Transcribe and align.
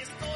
Estoy 0.00 0.27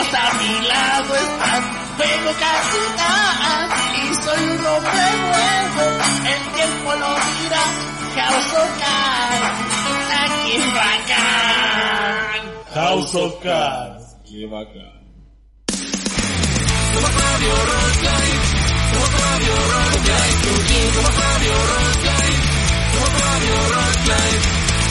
amigos 0.00 0.14
a 0.14 0.32
mi 0.38 0.66
lado 0.66 1.14
están. 1.14 1.62
Juego 1.96 2.30
gatitas 2.40 3.68
y 3.94 4.14
soy 4.24 4.42
un 4.44 4.66
hombre 4.66 5.06
nuevo. 5.20 5.84
El 6.26 6.42
tiempo 6.54 6.88
lo 6.94 7.10
dirá, 7.14 7.64
causo 8.16 8.60
Aquí 10.22 10.56
bacán. 10.74 12.40
House 12.74 13.14
of 13.14 13.32
Cards. 13.42 14.04
Qué 14.24 14.46
bacán. 14.46 15.00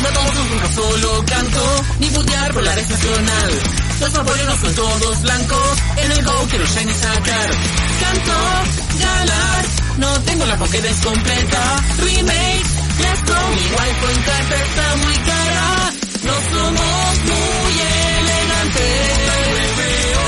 No 0.02 0.10
tomo 0.10 0.32
nunca 0.34 0.68
solo 0.74 1.26
canto, 1.26 1.84
ni 2.00 2.08
putear 2.08 2.54
por 2.54 2.64
la 2.64 2.76
red 2.76 2.88
nacional. 2.88 3.79
Los 4.00 4.16
apoyos 4.16 4.46
no 4.46 4.56
son 4.58 4.76
todos 4.76 5.22
blancos, 5.22 5.78
en 5.98 6.12
el 6.12 6.24
go 6.24 6.48
quiero 6.50 6.66
shine 6.66 6.92
y 6.92 6.96
sacar. 6.96 7.50
Canto, 8.00 8.34
galar, 9.00 9.66
no 9.98 10.22
tengo 10.22 10.46
la 10.46 10.58
Pokédex 10.58 11.02
completa. 11.06 11.84
Remake, 11.98 12.64
let's 13.00 13.24
go, 13.26 13.40
mi 13.50 13.64
wifi 13.76 14.14
en 14.16 14.24
carta 14.24 14.56
está 14.56 14.96
muy 14.96 15.18
cara. 15.18 15.94
No 16.24 16.34
somos 16.34 17.18
muy 17.30 17.74
elegantes. 18.20 19.20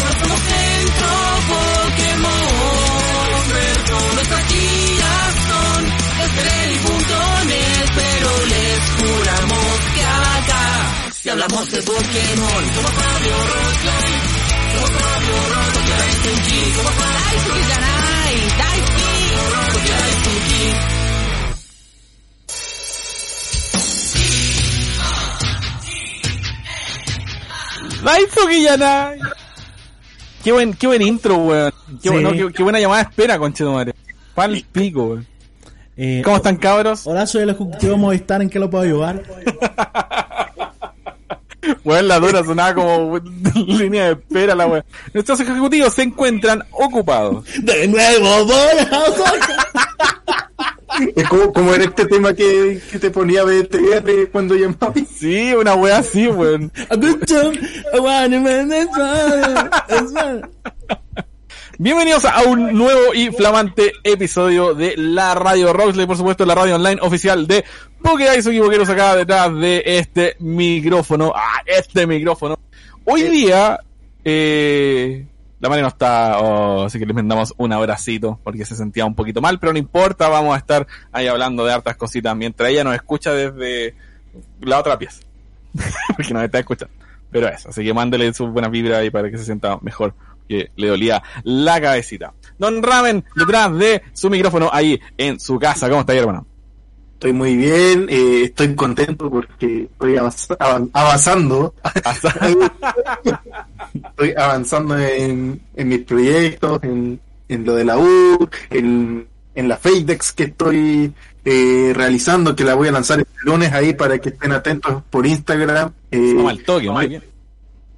No 0.03 0.19
somos 0.19 0.39
centro 0.42 1.70
hablamos 11.42 11.72
de 11.72 11.82
Pokémon. 11.82 12.64
Somos 12.76 12.92
Fabio 12.92 13.38
Rockline, 13.52 14.22
somos 14.74 14.90
Fabio 14.92 15.38
Rockline, 15.50 16.18
Funky, 16.22 16.62
somos 16.76 16.94
Fabio 16.94 17.54
Ganai, 17.70 18.36
Daiki, 18.60 19.12
Rockline, 19.56 20.18
Funky. 20.24 20.70
Daiso 28.04 28.48
Guillanay. 28.48 29.20
Qué 30.44 30.52
buen, 30.52 30.73
qué 30.73 30.88
buen 30.88 31.02
intro, 31.02 31.38
weón. 31.38 31.72
Qué, 32.02 32.10
Sí. 32.10 32.10
bueno, 32.10 32.32
qué, 32.32 32.52
qué 32.54 32.64
buena 32.64 32.80
llamada 32.80 33.04
de 33.04 33.10
espera, 33.10 33.38
conchetumare. 33.38 33.94
Pal 34.34 34.64
pico, 34.72 35.04
weón. 35.04 35.28
Eh, 35.98 36.22
¿Cómo 36.23 36.38
están, 36.38 36.56
cabros? 36.58 37.06
Hola, 37.06 37.28
soy 37.28 37.44
el 37.44 37.50
ejecutivo 37.50 37.98
Movistar, 37.98 38.42
¿en 38.42 38.50
qué 38.50 38.58
lo 38.60 38.70
puedo 38.70 38.84
ayudar? 38.84 39.22
Weón, 41.83 42.08
la 42.08 42.20
dura 42.20 42.43
sonaba 42.43 42.76
como 42.76 43.17
línea 43.67 44.05
de 44.05 44.11
espera, 44.14 44.55
la 44.55 44.67
weón. 44.67 44.83
Nuestros 45.14 45.39
ejecutivos 45.39 45.93
se 45.93 46.04
encuentran 46.04 46.64
ocupados. 46.71 47.45
De 47.61 47.87
nuevo, 47.87 48.48
Es 51.15 51.27
como, 51.30 51.54
como 51.54 51.73
era 51.73 51.86
este 51.86 52.05
tema 52.05 52.33
que, 52.33 52.81
que 52.92 52.99
te 52.99 53.11
ponía 53.11 53.43
BTR 53.43 54.30
cuando 54.31 54.55
llamabas. 54.55 55.04
Sí, 55.17 55.54
una 55.54 55.73
wea 55.76 55.99
así, 55.99 56.27
weón. 56.27 56.71
Bienvenidos 61.83 62.25
a 62.25 62.43
un 62.43 62.77
nuevo 62.77 63.11
y 63.15 63.31
flamante 63.31 63.93
episodio 64.03 64.75
de 64.75 64.93
la 64.97 65.33
Radio 65.33 65.73
Roxley, 65.73 66.05
por 66.05 66.15
supuesto 66.15 66.45
la 66.45 66.53
radio 66.53 66.75
online 66.75 67.02
oficial 67.02 67.47
de 67.47 67.65
Pokédex 68.03 68.45
Equivoqueros 68.45 68.87
acá 68.87 69.15
detrás 69.15 69.52
de 69.55 69.81
este 69.83 70.36
micrófono. 70.37 71.33
Ah, 71.36 71.64
este 71.65 72.05
micrófono. 72.05 72.59
Hoy 73.03 73.23
día, 73.23 73.80
eh, 74.23 75.25
la 75.59 75.69
Mari 75.69 75.81
no 75.81 75.87
está, 75.87 76.37
oh, 76.39 76.83
así 76.83 76.99
que 76.99 77.05
les 77.08 77.15
mandamos 77.15 77.52
un 77.58 77.73
abracito 77.73 78.39
porque 78.43 78.63
se 78.63 78.75
sentía 78.75 79.03
un 79.03 79.15
poquito 79.15 79.42
mal, 79.42 79.59
pero 79.59 79.73
no 79.73 79.80
importa, 79.80 80.30
vamos 80.30 80.53
a 80.53 80.59
estar 80.59 80.86
ahí 81.11 81.25
hablando 81.25 81.65
de 81.65 81.73
hartas 81.73 81.98
cositas 81.98 82.36
mientras 82.36 82.69
ella 82.69 82.83
nos 82.83 82.93
escucha 82.93 83.33
desde 83.33 83.95
la 84.59 84.77
otra 84.77 84.99
pieza. 84.99 85.21
porque 86.15 86.31
nos 86.31 86.43
está 86.43 86.59
escuchando. 86.59 86.93
Pero 87.31 87.48
eso, 87.48 87.69
así 87.69 87.83
que 87.83 87.92
mándele 87.92 88.31
su 88.36 88.45
buena 88.49 88.67
vibra 88.67 88.99
ahí 88.99 89.09
para 89.09 89.31
que 89.31 89.39
se 89.39 89.45
sienta 89.45 89.80
mejor, 89.81 90.13
que 90.52 90.72
le 90.76 90.88
dolía 90.88 91.23
la 91.44 91.80
cabecita. 91.80 92.34
Don 92.58 92.84
Ramen, 92.84 93.23
detrás 93.36 93.73
de 93.78 94.02
su 94.14 94.30
micrófono 94.30 94.70
ahí 94.72 95.00
en 95.17 95.39
su 95.39 95.58
casa. 95.58 95.88
¿Cómo 95.89 96.02
está 96.02 96.14
hermano? 96.14 96.45
Estoy 97.14 97.34
muy 97.34 97.56
bien, 97.56 98.08
eh, 98.10 98.42
estoy 98.45 98.73
contento 98.76 99.30
porque 99.30 99.84
estoy 99.92 100.16
avanz- 100.16 100.56
avan- 100.58 100.90
avanzando. 100.94 101.73
estoy 103.94 104.34
avanzando 104.38 104.98
en, 104.98 105.61
en 105.76 105.88
mis 105.88 106.00
proyectos, 106.00 106.84
en, 106.84 107.20
en 107.48 107.64
lo 107.66 107.76
de 107.76 107.86
la 107.86 107.98
U, 107.98 108.50
en, 108.70 109.28
en 109.56 109.67
la 109.67 109.78
Fadex 109.78 110.32
que 110.34 110.44
estoy 110.45 111.14
eh, 111.45 111.92
realizando, 111.95 112.56
que 112.56 112.64
la 112.64 112.73
voy 112.76 112.88
a 112.88 112.92
lanzar 112.92 113.20
el 113.20 113.26
lunes 113.44 113.72
ahí 113.72 113.94
para 113.94 114.17
que 114.20 114.30
estén 114.30 114.52
atentos 114.52 115.04
por 115.10 115.26
Instagram. 115.26 115.92
Eh, 116.11 116.34
toque, 116.66 116.90
muy 116.90 117.08
bien. 117.08 117.23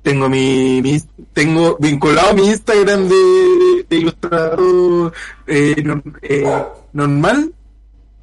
Tengo 0.03 0.30
mi, 0.30 0.81
mi- 0.84 1.02
tengo 1.34 1.75
vinculado 1.80 2.36
mi 2.36 2.46
Instagram 2.47 3.08
de, 3.08 3.86
de 3.90 3.96
ilustrador 3.97 5.14
eh, 5.47 5.84
eh, 6.22 6.64
normal 6.94 7.52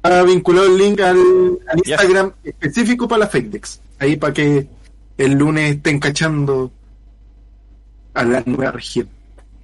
ha 0.03 0.23
vinculado 0.23 0.67
el 0.67 0.77
link 0.77 0.99
al, 1.01 1.17
al 1.67 1.77
Yes. 1.83 1.87
Instagram 1.89 2.31
específico 2.43 3.07
para 3.07 3.19
la 3.21 3.27
Fakedex 3.27 3.81
ahí 3.99 4.15
para 4.15 4.33
que 4.33 4.67
el 5.17 5.31
lunes 5.33 5.75
estén 5.75 5.99
cachando 5.99 6.71
a 8.13 8.23
la 8.23 8.43
nueva 8.45 8.71
región 8.71 9.07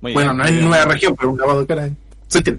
Muy 0.02 0.14
bueno 0.14 0.30
bien, 0.34 0.38
no 0.38 0.44
es 0.46 0.52
bien. 0.52 0.66
nueva 0.70 0.86
región 0.86 1.16
pero 1.18 1.32
un 1.32 1.38
lavado 1.40 1.62
de 1.62 1.68
cara 1.68 1.90
que- 2.44 2.58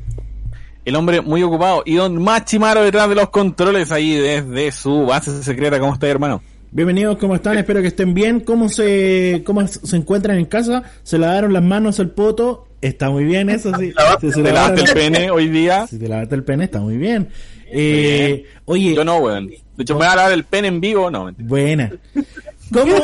El 0.85 0.97
hombre 0.97 1.21
muy 1.21 1.43
ocupado. 1.43 1.83
Y 1.85 1.97
don 1.97 2.23
Machimaro 2.23 2.83
detrás 2.83 3.09
de 3.11 3.15
los 3.15 3.29
controles 3.29 3.93
ahí 3.93 4.15
desde 4.17 4.73
su 4.73 5.05
base 5.05 5.43
secreta. 5.43 5.79
¿Cómo 5.79 5.93
está, 5.93 6.07
hermano? 6.09 6.41
Bienvenidos, 6.71 7.17
¿cómo 7.19 7.35
están? 7.35 7.57
Espero 7.57 7.81
que 7.81 7.89
estén 7.89 8.13
bien. 8.15 8.41
¿Cómo 8.41 8.69
se, 8.69 9.43
cómo 9.47 9.67
se 9.67 9.97
encuentran 9.97 10.37
en 10.39 10.45
casa? 10.45 10.83
¿Se 11.03 11.19
lavaron 11.19 11.53
las 11.53 11.63
manos 11.63 11.99
al 11.99 12.11
poto? 12.11 12.69
Está 12.83 13.11
muy 13.11 13.25
bien, 13.25 13.49
eso 13.49 13.73
sí. 13.79 13.93
Si 14.21 14.31
se 14.31 14.43
¿Te 14.43 14.53
lavaste 14.53 14.83
el 14.83 14.93
pene 14.93 15.31
hoy 15.31 15.49
día? 15.49 15.87
Si 15.87 15.99
te 15.99 16.09
lavaste 16.09 16.35
el 16.35 16.45
pene, 16.45 16.65
está 16.65 16.81
muy 16.81 16.97
bien. 16.99 17.29
Eh, 17.71 18.45
oye, 18.67 18.95
Yo 18.95 19.05
no, 19.05 19.17
weón. 19.19 19.47
De 19.49 19.83
hecho, 19.83 19.95
me 19.95 19.99
voy 20.01 20.07
a 20.09 20.17
lavar 20.17 20.33
el 20.33 20.45
pene 20.45 20.69
en 20.69 20.81
vivo. 20.81 21.11
No, 21.11 21.25
mentira. 21.25 21.49
buena. 21.49 21.93
¿Cómo, 22.73 22.95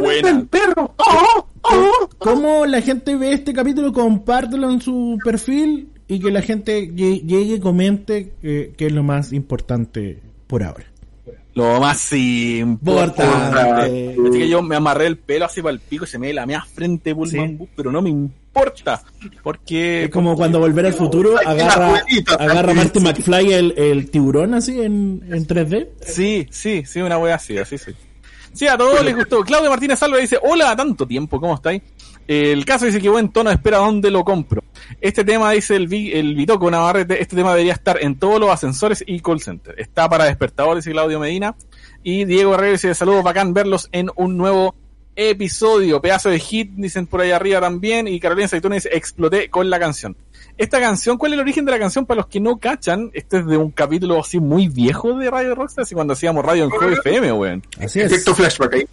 Buena. 0.00 0.44
perro 0.50 0.94
¿Cómo 2.18 2.66
la 2.66 2.80
gente 2.80 3.14
ve 3.14 3.32
este 3.34 3.52
capítulo? 3.52 3.92
Compártelo 3.92 4.68
en 4.68 4.80
su 4.80 5.16
perfil 5.24 5.90
y 6.08 6.18
que 6.18 6.32
la 6.32 6.42
gente 6.42 6.90
lle- 6.90 7.22
llegue 7.24 7.54
y 7.54 7.60
comente 7.60 8.32
eh, 8.42 8.72
que 8.76 8.86
es 8.86 8.92
lo 8.92 9.04
más 9.04 9.32
importante 9.32 10.18
por 10.48 10.64
ahora. 10.64 10.86
Lo 11.54 11.80
más 11.80 12.12
importante. 12.12 14.16
Así 14.28 14.38
que 14.38 14.48
yo 14.48 14.62
me 14.62 14.76
amarré 14.76 15.06
el 15.06 15.18
pelo 15.18 15.44
así 15.44 15.60
para 15.60 15.74
el 15.74 15.80
pico 15.80 16.04
y 16.04 16.08
se 16.08 16.18
me 16.18 16.32
la 16.32 16.46
mea 16.46 16.64
frente 16.64 17.12
Bullman 17.12 17.48
Sí. 17.50 17.54
Bus, 17.56 17.68
pero 17.76 17.92
no 17.92 18.00
me 18.00 18.08
importa. 18.10 19.02
Porque 19.42 20.04
Es 20.04 20.10
como 20.10 20.34
cuando 20.36 20.58
volver 20.58 20.86
al 20.86 20.94
futuro 20.94 21.36
agarra, 21.44 21.88
abuelita, 21.88 22.34
agarra. 22.34 22.74
Marty 22.74 23.00
McFly 23.00 23.52
el, 23.52 23.74
el 23.76 24.10
tiburón 24.10 24.54
así 24.54 24.80
en, 24.80 25.22
en 25.30 25.46
3D. 25.46 25.88
Sí, 26.06 26.46
sí, 26.50 26.84
sí, 26.86 27.00
una 27.00 27.18
wea 27.18 27.34
así, 27.34 27.58
así, 27.58 27.76
sí. 27.78 27.92
Sí, 28.54 28.66
a 28.66 28.76
todos 28.76 29.02
les 29.04 29.16
gustó. 29.16 29.42
Claudio 29.42 29.70
Martínez 29.70 29.98
Salva 29.98 30.18
dice, 30.18 30.38
hola, 30.42 30.74
tanto 30.76 31.06
tiempo, 31.06 31.40
¿cómo 31.40 31.54
estáis? 31.54 31.82
El 32.28 32.64
caso 32.64 32.86
dice 32.86 33.00
que 33.00 33.08
buen 33.08 33.30
tono, 33.30 33.50
espera 33.50 33.78
dónde 33.78 34.10
lo 34.10 34.24
compro. 34.24 34.62
Este 35.02 35.24
tema, 35.24 35.50
dice 35.50 35.76
el, 35.76 35.88
Vi- 35.88 36.12
el 36.12 36.34
Vitoco 36.36 36.70
Navarrete, 36.70 37.20
este 37.20 37.36
tema 37.36 37.50
debería 37.50 37.72
estar 37.72 37.98
en 38.00 38.18
todos 38.18 38.38
los 38.40 38.48
ascensores 38.50 39.02
y 39.06 39.20
call 39.20 39.40
center. 39.40 39.74
Está 39.78 40.08
para 40.08 40.24
despertador, 40.24 40.76
dice 40.76 40.92
Claudio 40.92 41.18
Medina. 41.20 41.54
Y 42.04 42.24
Diego 42.24 42.54
Herrera 42.54 42.72
dice, 42.72 42.94
saludos, 42.94 43.22
bacán 43.24 43.52
verlos 43.52 43.88
en 43.92 44.10
un 44.16 44.36
nuevo 44.36 44.74
episodio. 45.16 46.00
Pedazo 46.00 46.30
de 46.30 46.38
hit, 46.38 46.70
dicen 46.76 47.06
por 47.06 47.20
ahí 47.20 47.32
arriba 47.32 47.60
también. 47.60 48.08
Y 48.08 48.18
Carolina 48.20 48.48
Saituna 48.48 48.76
dice, 48.76 48.90
exploté 48.92 49.50
con 49.50 49.68
la 49.70 49.78
canción. 49.78 50.16
Esta 50.58 50.80
canción, 50.80 51.16
¿cuál 51.18 51.32
es 51.32 51.34
el 51.38 51.40
origen 51.40 51.64
de 51.64 51.72
la 51.72 51.78
canción? 51.78 52.06
Para 52.06 52.18
los 52.18 52.26
que 52.26 52.38
no 52.40 52.58
cachan, 52.58 53.10
este 53.14 53.38
es 53.38 53.46
de 53.46 53.56
un 53.56 53.70
capítulo 53.70 54.20
así 54.20 54.38
muy 54.38 54.68
viejo 54.68 55.14
de 55.14 55.30
Radio 55.30 55.54
Rockstar, 55.54 55.82
así 55.84 55.94
cuando 55.94 56.12
hacíamos 56.12 56.44
radio 56.44 56.64
en 56.64 56.70
Joy 56.70 56.92
FM, 56.94 57.32
weón. 57.32 57.62
Así 57.80 58.00
es. 58.00 58.12
Efecto 58.12 58.34
flashback 58.34 58.74
ahí. 58.74 58.84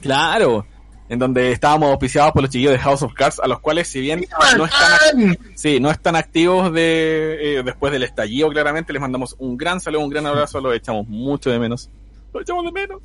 Claro, 0.00 0.64
en 1.10 1.18
donde 1.18 1.50
estábamos 1.50 1.90
auspiciados 1.90 2.32
por 2.32 2.42
los 2.42 2.50
chiquillos 2.52 2.72
de 2.72 2.78
House 2.78 3.02
of 3.02 3.12
Cards, 3.14 3.40
a 3.40 3.48
los 3.48 3.58
cuales 3.58 3.88
si 3.88 4.00
bien 4.00 4.24
no 4.56 4.64
están, 4.64 5.36
sí, 5.56 5.80
no 5.80 5.90
están 5.90 6.14
activos 6.14 6.72
de 6.72 7.58
eh, 7.58 7.62
después 7.64 7.92
del 7.92 8.04
estallido, 8.04 8.48
claramente 8.48 8.92
les 8.92 9.02
mandamos 9.02 9.34
un 9.40 9.56
gran 9.56 9.80
saludo, 9.80 10.04
un 10.04 10.10
gran 10.10 10.24
abrazo, 10.26 10.60
los 10.60 10.72
echamos 10.74 11.08
mucho 11.08 11.50
de 11.50 11.58
menos. 11.58 11.90
Lo 12.32 12.40
echamos 12.40 12.64
de 12.64 12.70
menos. 12.70 13.02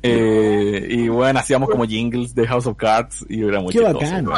Eh, 0.00 0.86
y 0.90 1.08
bueno, 1.08 1.40
hacíamos 1.40 1.68
como 1.68 1.84
jingles 1.86 2.36
de 2.36 2.46
House 2.46 2.66
of 2.66 2.76
Cards 2.76 3.26
y 3.28 3.42
era 3.42 3.60
muy 3.60 3.72
Qué 3.72 3.80
chistoso. 3.80 4.32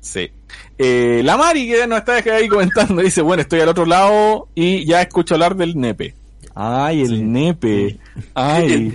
Sí. 0.00 0.30
Eh, 0.78 1.22
la 1.24 1.36
Mari 1.36 1.66
que 1.66 1.88
nos 1.88 1.98
está 1.98 2.18
ahí 2.36 2.46
comentando 2.46 3.02
dice, 3.02 3.20
bueno, 3.20 3.42
estoy 3.42 3.58
al 3.60 3.68
otro 3.68 3.84
lado 3.84 4.46
y 4.54 4.84
ya 4.84 5.02
escucho 5.02 5.34
hablar 5.34 5.56
del 5.56 5.76
nepe. 5.76 6.14
Ay, 6.54 7.02
el 7.02 7.32
nepe. 7.32 7.98
Ay, 8.32 8.94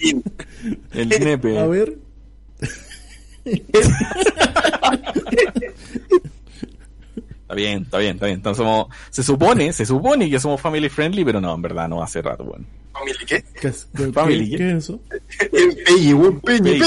el 0.92 1.08
nepe. 1.08 1.58
a 1.58 1.66
ver. 1.66 2.05
Está 7.42 7.54
bien, 7.54 7.82
está 7.84 7.98
bien, 7.98 8.14
está 8.14 8.26
bien. 8.26 8.36
Entonces 8.38 8.58
somos, 8.58 8.86
se 9.10 9.22
supone, 9.22 9.72
se 9.72 9.86
supone 9.86 10.28
que 10.28 10.40
somos 10.40 10.60
family 10.60 10.88
friendly, 10.88 11.24
pero 11.24 11.40
no, 11.40 11.54
en 11.54 11.62
verdad 11.62 11.88
no 11.88 12.02
hace 12.02 12.20
rato, 12.20 12.44
bueno. 12.44 12.64
Family, 12.92 13.14
¿qué? 13.26 13.44
¿Qué, 13.60 13.68
es- 13.68 13.88
Family, 14.12 14.50
qué- 14.50 14.50
¿qué? 14.50 14.56
qué 14.56 14.70
es 14.72 14.76
eso? 14.84 15.00
Peggy, 15.38 16.14
Peggy, 16.42 16.78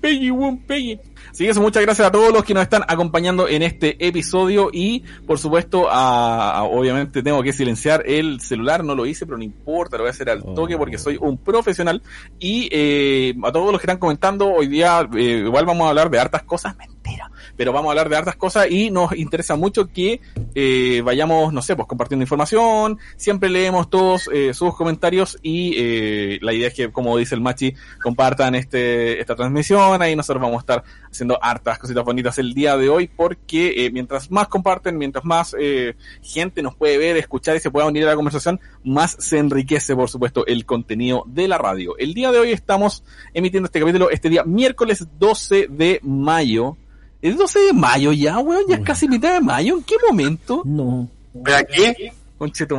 Peggy. 0.00 0.52
Peggy. 0.66 1.00
Así 1.30 1.44
que 1.44 1.50
eso, 1.50 1.60
muchas 1.60 1.82
gracias 1.82 2.06
a 2.08 2.12
todos 2.12 2.32
los 2.32 2.44
que 2.44 2.54
nos 2.54 2.62
están 2.62 2.82
acompañando 2.86 3.48
en 3.48 3.62
este 3.62 4.04
episodio 4.06 4.70
y, 4.72 5.04
por 5.26 5.38
supuesto, 5.38 5.88
a, 5.90 6.58
a- 6.58 6.62
obviamente 6.64 7.22
tengo 7.22 7.42
que 7.42 7.52
silenciar 7.52 8.02
el 8.06 8.40
celular, 8.40 8.84
no 8.84 8.94
lo 8.94 9.06
hice, 9.06 9.26
pero 9.26 9.38
no 9.38 9.44
importa, 9.44 9.96
lo 9.96 10.04
voy 10.04 10.08
a 10.08 10.10
hacer 10.10 10.30
al 10.30 10.42
toque 10.54 10.76
porque 10.76 10.98
soy 10.98 11.16
un 11.20 11.38
profesional. 11.38 12.02
Y 12.38 12.68
eh, 12.72 13.34
a 13.44 13.52
todos 13.52 13.70
los 13.72 13.80
que 13.80 13.86
están 13.86 13.98
comentando, 13.98 14.50
hoy 14.52 14.66
día 14.68 15.08
eh, 15.16 15.42
igual 15.44 15.66
vamos 15.66 15.86
a 15.86 15.90
hablar 15.90 16.10
de 16.10 16.18
hartas 16.18 16.42
cosas, 16.42 16.74
pero 17.60 17.74
vamos 17.74 17.88
a 17.88 17.92
hablar 17.92 18.08
de 18.08 18.16
hartas 18.16 18.36
cosas 18.36 18.70
y 18.70 18.90
nos 18.90 19.14
interesa 19.14 19.54
mucho 19.54 19.92
que 19.92 20.22
eh, 20.54 21.02
vayamos, 21.04 21.52
no 21.52 21.60
sé, 21.60 21.76
pues 21.76 21.86
compartiendo 21.86 22.22
información, 22.22 22.98
siempre 23.18 23.50
leemos 23.50 23.90
todos 23.90 24.30
eh, 24.32 24.54
sus 24.54 24.74
comentarios 24.74 25.36
y 25.42 25.74
eh, 25.76 26.38
la 26.40 26.54
idea 26.54 26.68
es 26.68 26.74
que, 26.74 26.90
como 26.90 27.18
dice 27.18 27.34
el 27.34 27.42
Machi, 27.42 27.74
compartan 28.02 28.54
este 28.54 29.20
esta 29.20 29.36
transmisión, 29.36 30.00
ahí 30.00 30.16
nosotros 30.16 30.40
vamos 30.40 30.56
a 30.56 30.60
estar 30.60 30.84
haciendo 31.10 31.38
hartas 31.42 31.78
cositas 31.78 32.02
bonitas 32.02 32.38
el 32.38 32.54
día 32.54 32.78
de 32.78 32.88
hoy 32.88 33.08
porque 33.14 33.84
eh, 33.84 33.90
mientras 33.90 34.30
más 34.30 34.48
comparten, 34.48 34.96
mientras 34.96 35.26
más 35.26 35.54
eh, 35.60 35.96
gente 36.22 36.62
nos 36.62 36.74
puede 36.76 36.96
ver, 36.96 37.18
escuchar 37.18 37.56
y 37.56 37.60
se 37.60 37.70
pueda 37.70 37.86
unir 37.86 38.04
a 38.04 38.06
la 38.06 38.16
conversación, 38.16 38.58
más 38.84 39.18
se 39.18 39.36
enriquece, 39.36 39.94
por 39.94 40.08
supuesto, 40.08 40.46
el 40.46 40.64
contenido 40.64 41.24
de 41.26 41.46
la 41.46 41.58
radio. 41.58 41.94
El 41.98 42.14
día 42.14 42.32
de 42.32 42.38
hoy 42.38 42.52
estamos 42.52 43.04
emitiendo 43.34 43.66
este 43.66 43.80
capítulo 43.80 44.08
este 44.08 44.30
día 44.30 44.44
miércoles 44.44 45.06
12 45.18 45.66
de 45.68 46.00
mayo. 46.02 46.78
¿Es 47.22 47.36
12 47.36 47.58
de 47.58 47.72
mayo 47.72 48.12
ya, 48.12 48.38
weón? 48.38 48.64
Ya 48.68 48.76
es 48.76 48.82
casi 48.82 49.06
mitad 49.08 49.34
de 49.34 49.40
mayo. 49.40 49.76
¿En 49.76 49.82
qué 49.82 49.94
momento? 50.08 50.62
No. 50.64 51.08
¿Pero 51.44 51.56
aquí? 51.56 51.82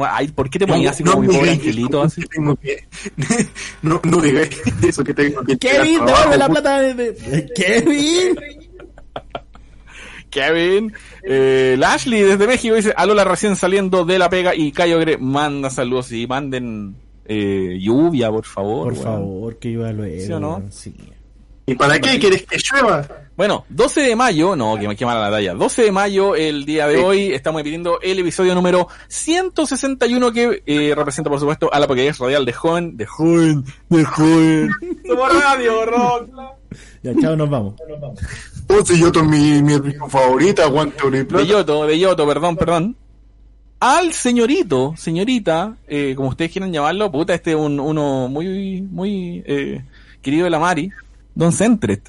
Ay, 0.09 0.27
¿por 0.29 0.49
qué 0.49 0.57
te 0.57 0.65
ponías 0.65 0.93
así 0.93 1.03
como 1.03 1.21
mi 1.21 1.27
me 1.27 1.33
pobre 1.35 1.51
angelito? 1.51 2.01
Así? 2.01 2.21
que 2.21 2.27
tengo 2.29 2.55
que- 2.55 2.87
No, 3.83 4.01
no 4.03 4.17
digáis 4.19 4.49
eso 4.81 5.03
que 5.03 5.13
tengo 5.13 5.43
que 5.43 5.55
Kevin, 5.57 6.03
devuelve 6.03 6.37
la 6.37 6.49
plata 6.49 6.79
de, 6.81 7.51
Kevin. 7.55 8.35
Kevin. 10.31 10.93
Eh, 11.23 11.75
Lashley 11.77 12.21
desde 12.21 12.47
México 12.47 12.73
dice, 12.75 12.93
Alola 12.95 13.23
recién 13.23 13.55
saliendo 13.55 14.05
de 14.05 14.17
la 14.17 14.29
pega 14.29 14.55
y 14.55 14.71
Cayo 14.71 14.97
Gre 14.99 15.17
manda 15.17 15.69
saludos 15.69 16.11
y 16.13 16.25
manden 16.25 16.95
eh, 17.25 17.77
lluvia, 17.79 18.29
por 18.31 18.45
favor. 18.45 18.85
Por 18.85 18.93
weón. 18.93 19.03
favor, 19.03 19.59
que 19.59 19.69
iba 19.69 19.91
luego. 19.91 20.25
¿Sí 20.25 20.31
o 20.31 20.39
no? 20.39 20.63
Sí. 20.71 20.95
¿Y 21.67 21.75
para 21.75 21.99
qué 21.99 22.17
quieres 22.17 22.43
que 22.43 22.57
llueva? 22.57 23.07
Bueno, 23.41 23.65
12 23.69 24.01
de 24.01 24.15
mayo, 24.15 24.55
no, 24.55 24.77
que 24.77 24.87
me 24.87 24.95
quema 24.95 25.15
la 25.15 25.31
talla. 25.31 25.55
12 25.55 25.85
de 25.85 25.91
mayo, 25.91 26.35
el 26.35 26.63
día 26.63 26.85
de 26.85 26.97
Sí. 26.97 27.03
hoy, 27.03 27.33
estamos 27.33 27.59
emitiendo 27.61 27.99
el 27.99 28.19
episodio 28.19 28.53
número 28.53 28.87
161 29.07 30.31
que 30.31 30.61
eh, 30.63 30.93
representa, 30.95 31.27
por 31.27 31.39
supuesto, 31.39 31.73
a 31.73 31.79
la 31.79 31.87
Pokédex 31.87 32.19
Radial 32.19 32.45
de 32.45 32.53
Joven, 32.53 32.97
de 32.97 33.07
Joven, 33.07 33.65
de 33.89 34.05
Joven. 34.05 34.69
Somos 35.07 35.41
Radio 35.41 35.85
Rock. 35.87 36.29
Ya, 37.01 37.13
chao, 37.19 37.35
nos 37.35 37.49
vamos. 37.49 37.73
Entonces 38.59 38.99
yo 38.99 39.11
con 39.11 39.27
mi, 39.27 39.59
mi 39.63 39.91
favorita, 40.07 40.71
plata. 40.71 41.09
De 41.09 41.47
Yoto, 41.47 41.87
de 41.87 41.97
Yoto, 41.97 42.27
perdón, 42.27 42.55
perdón. 42.57 42.95
Al 43.79 44.13
señorito, 44.13 44.93
señorita, 44.95 45.77
eh, 45.87 46.13
como 46.15 46.29
ustedes 46.29 46.51
quieran 46.51 46.71
llamarlo, 46.71 47.11
puta, 47.11 47.33
este 47.33 47.53
es 47.53 47.57
un, 47.57 47.79
uno 47.79 48.27
muy, 48.27 48.83
muy 48.83 49.41
eh, 49.47 49.83
querido 50.21 50.43
de 50.43 50.51
la 50.51 50.59
Mari, 50.59 50.91
Don 51.33 51.51
Centret. 51.51 52.07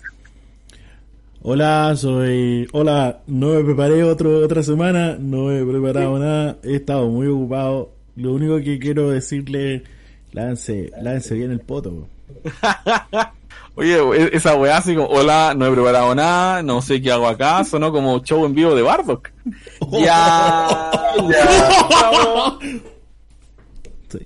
Hola, 1.44 1.94
soy. 1.96 2.68
Hola, 2.72 3.22
no 3.26 3.48
me 3.48 3.64
preparé 3.64 4.04
otro, 4.04 4.44
otra 4.44 4.62
semana, 4.62 5.16
no 5.18 5.50
he 5.50 5.64
preparado 5.64 6.16
nada, 6.16 6.56
he 6.62 6.76
estado 6.76 7.08
muy 7.08 7.26
ocupado. 7.26 7.90
Lo 8.14 8.32
único 8.34 8.58
que 8.58 8.78
quiero 8.78 9.10
decirle, 9.10 9.82
lance, 10.30 10.92
lance 11.02 11.34
bien 11.34 11.50
el 11.50 11.58
poto. 11.58 12.06
Oye, 13.74 13.96
e- 13.96 14.36
esa 14.36 14.54
weá 14.54 14.76
así 14.76 14.94
como, 14.94 15.08
hola, 15.08 15.52
no 15.56 15.66
he 15.66 15.72
preparado 15.72 16.14
nada, 16.14 16.62
no 16.62 16.80
sé 16.80 17.02
qué 17.02 17.10
hago 17.10 17.26
acá, 17.26 17.64
sonó 17.64 17.90
como 17.90 18.22
show 18.22 18.46
en 18.46 18.54
vivo 18.54 18.76
de 18.76 18.82
Bardock. 18.82 19.30
ya, 19.92 20.68
ya. 21.28 22.58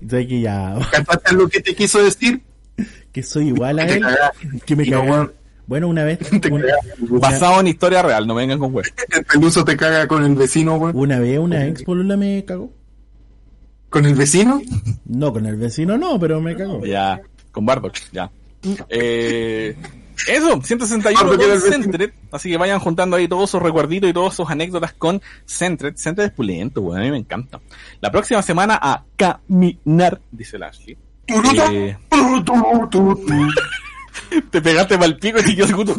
Sé 0.07 0.27
que 0.27 0.41
ya, 0.41 0.77
¿Cantaste 0.91 1.33
lo 1.33 1.47
que 1.49 1.61
te 1.61 1.73
quiso 1.73 2.03
decir? 2.03 2.43
que 3.11 3.23
soy 3.23 3.47
igual 3.47 3.79
a 3.79 3.87
él, 3.87 4.05
que 4.67 4.75
me 4.75 4.83
weón, 4.83 5.31
Bueno, 5.67 5.89
una 5.89 6.05
vez, 6.05 6.19
una. 6.51 6.65
Basado 6.99 7.59
en 7.59 7.67
historia 7.67 8.01
real, 8.01 8.25
no 8.25 8.33
vengan 8.33 8.57
con 8.57 8.73
weá. 8.73 8.85
El 9.09 9.25
peluso 9.25 9.63
te 9.65 9.75
caga 9.75 10.07
con 10.07 10.23
el 10.23 10.35
vecino, 10.35 10.75
weón. 10.75 10.95
una 10.95 11.19
vez 11.19 11.37
una 11.37 11.67
ex 11.67 11.83
polula 11.83 12.17
me 12.17 12.43
cagó. 12.45 12.71
¿Con 13.89 14.05
el 14.05 14.15
vecino? 14.15 14.61
No, 15.05 15.31
con 15.31 15.45
el 15.45 15.55
vecino 15.55 15.97
no, 15.97 16.19
pero 16.19 16.41
me 16.41 16.55
cagó. 16.55 16.83
Ya, 16.85 17.21
con 17.51 17.65
Bardock, 17.65 17.95
ya. 18.11 18.29
Eh, 18.89 19.75
eso, 20.27 20.61
161 20.61 21.29
Bardock 21.29 21.45
era 21.45 21.59
con. 21.59 21.71
Centret, 21.71 22.13
así 22.31 22.49
que 22.49 22.57
vayan 22.57 22.79
juntando 22.79 23.15
ahí 23.15 23.27
todos 23.27 23.49
sus 23.49 23.61
recuerditos 23.61 24.09
y 24.09 24.13
todas 24.13 24.33
sus 24.33 24.49
anécdotas 24.49 24.93
con 24.93 25.21
Centret. 25.45 25.97
Centret 25.97 26.29
es 26.29 26.33
pulento, 26.33 26.81
weón, 26.81 27.01
a 27.01 27.03
mí 27.03 27.11
me 27.11 27.17
encanta. 27.17 27.59
La 28.01 28.11
próxima 28.11 28.41
semana 28.41 28.77
a 28.81 29.03
caminar, 29.15 30.19
dice 30.31 30.57
Lashley. 30.57 30.97
Eh, 31.27 31.97
turutu, 32.09 32.53
turutu. 32.89 33.47
te 34.51 34.61
pegaste 34.61 34.95
el 34.95 35.17
pico 35.17 35.39
y 35.39 35.43
te 35.43 35.55
quedó 35.55 35.67
segundo. 35.67 35.95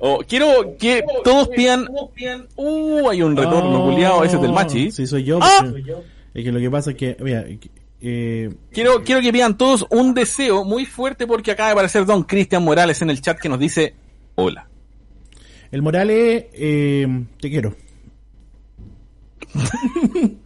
Oh, 0.00 0.22
quiero 0.28 0.76
que 0.78 1.04
todos 1.24 1.48
pidan. 1.48 1.88
Uh, 2.56 3.08
hay 3.08 3.22
un 3.22 3.36
retorno, 3.36 3.84
culiado. 3.84 4.22
Ese 4.22 4.36
es 4.36 4.42
del 4.42 4.52
machi. 4.52 4.92
Sí, 4.92 5.06
soy 5.06 5.24
yo. 5.24 5.40
¡Ah! 5.42 5.66
Es 6.34 6.44
que 6.44 6.52
lo 6.52 6.60
que 6.60 6.70
pasa 6.70 6.90
es 6.92 6.96
que, 6.96 7.16
mira, 7.20 7.44
eh, 8.00 8.54
Quiero, 8.70 9.02
quiero 9.02 9.20
que 9.20 9.32
pidan 9.32 9.58
todos 9.58 9.84
un 9.90 10.14
deseo 10.14 10.64
muy 10.64 10.86
fuerte 10.86 11.26
porque 11.26 11.50
acaba 11.50 11.70
de 11.70 11.72
aparecer 11.72 12.06
Don 12.06 12.22
Cristian 12.22 12.62
Morales 12.62 13.02
en 13.02 13.10
el 13.10 13.20
chat 13.20 13.40
que 13.40 13.48
nos 13.48 13.58
dice 13.58 13.94
hola. 14.36 14.68
el 15.72 15.82
Morales, 15.82 16.44
eh, 16.52 17.24
te 17.40 17.50
quiero. 17.50 17.74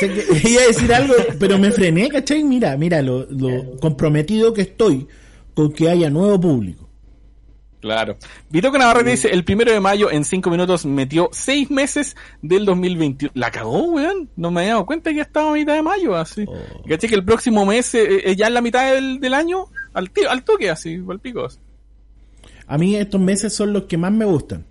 Iba 0.44 0.62
a 0.62 0.66
decir 0.66 0.92
algo, 0.94 1.14
pero 1.38 1.58
me 1.58 1.70
frené, 1.70 2.08
¿cachai? 2.08 2.42
Mira, 2.44 2.76
mira 2.76 3.02
lo, 3.02 3.26
lo 3.30 3.76
comprometido 3.80 4.52
que 4.52 4.62
estoy 4.62 5.06
con 5.54 5.72
que 5.72 5.88
haya 5.88 6.10
nuevo 6.10 6.40
público. 6.40 6.86
Claro. 7.80 8.16
Vito 8.50 8.70
Navarrete 8.72 9.10
dice, 9.10 9.28
el 9.28 9.44
primero 9.44 9.70
de 9.70 9.78
mayo 9.78 10.10
en 10.10 10.24
cinco 10.24 10.50
minutos 10.50 10.84
metió 10.84 11.28
seis 11.30 11.70
meses 11.70 12.16
del 12.42 12.64
2021. 12.64 13.30
La 13.34 13.50
cagó, 13.50 13.84
weón. 13.84 14.28
No 14.34 14.50
me 14.50 14.62
había 14.62 14.72
dado 14.72 14.86
cuenta 14.86 15.10
que 15.10 15.16
ya 15.16 15.22
estaba 15.22 15.50
a 15.50 15.54
mitad 15.54 15.74
de 15.74 15.82
mayo, 15.82 16.16
así. 16.16 16.44
Oh. 16.48 16.82
¿Caché 16.88 17.06
que 17.06 17.14
el 17.14 17.24
próximo 17.24 17.64
mes, 17.64 17.94
eh, 17.94 18.30
eh, 18.30 18.34
ya 18.34 18.48
en 18.48 18.54
la 18.54 18.60
mitad 18.60 18.92
del, 18.92 19.20
del 19.20 19.34
año, 19.34 19.66
al, 19.92 20.10
tío, 20.10 20.28
al 20.28 20.42
toque, 20.42 20.68
así, 20.68 21.00
al 21.08 21.20
pico. 21.20 21.44
así. 21.44 21.58
A 22.66 22.76
mí 22.76 22.96
estos 22.96 23.20
meses 23.20 23.54
son 23.54 23.72
los 23.72 23.84
que 23.84 23.96
más 23.96 24.10
me 24.10 24.24
gustan. 24.24 24.64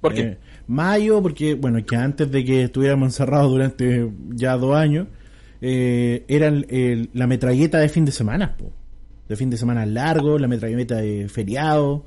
¿Por 0.00 0.14
qué? 0.14 0.20
Eh, 0.22 0.38
mayo, 0.70 1.20
porque, 1.22 1.54
bueno, 1.54 1.84
que 1.84 1.96
antes 1.96 2.30
de 2.30 2.44
que 2.44 2.62
estuviéramos 2.64 3.08
encerrados 3.08 3.50
durante 3.50 4.08
ya 4.30 4.56
dos 4.56 4.74
años, 4.76 5.08
eh, 5.60 6.24
era 6.28 6.46
el- 6.46 7.10
la 7.12 7.26
metralleta 7.26 7.78
de 7.78 7.88
fin 7.88 8.04
de 8.04 8.12
semana, 8.12 8.56
po. 8.56 8.70
De 9.28 9.36
fin 9.36 9.50
de 9.50 9.56
semana 9.56 9.84
largo, 9.84 10.38
la 10.38 10.48
metralleta 10.48 10.96
de 10.96 11.28
feriado, 11.28 12.04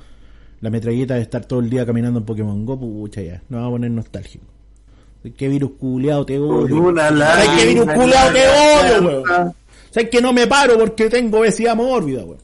la 0.62 0.70
metralleta 0.70 1.16
de 1.16 1.22
estar 1.22 1.46
todo 1.46 1.60
el 1.60 1.70
día 1.70 1.86
caminando 1.86 2.20
en 2.20 2.26
Pokémon 2.26 2.66
Go, 2.66 2.80
pucha 2.80 3.22
ya, 3.22 3.42
nos 3.50 3.60
vamos 3.62 3.68
a 3.68 3.72
poner 3.72 3.92
nostálgico. 3.92 4.46
¿Qué 5.38 5.48
virus 5.48 5.72
culeado 5.80 6.26
te 6.26 6.38
odio? 6.40 6.82
una 6.82 7.10
¿Sabes 7.10 7.50
qué 7.58 7.66
virus 7.68 7.86
culeado 7.94 8.32
te 8.34 8.42
odio, 8.48 9.24
weón? 9.24 9.54
¿Sabes 9.92 10.10
que 10.10 10.22
no 10.22 10.34
me 10.34 10.48
paro 10.48 10.78
porque 10.78 11.10
tengo 11.10 11.40
obesidad 11.40 11.76
mórbida, 11.76 12.24
weón? 12.26 12.40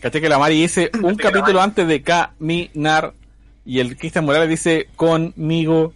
¿Caché 0.00 0.20
que 0.20 0.28
la 0.28 0.38
Mari 0.38 0.60
dice 0.60 0.90
un 1.02 1.14
capítulo 1.16 1.60
antes 1.60 1.86
de 1.86 2.02
caminar 2.02 3.14
y 3.64 3.78
el 3.78 3.96
Cristian 3.96 4.24
Morales 4.24 4.48
dice 4.48 4.88
conmigo? 4.96 5.92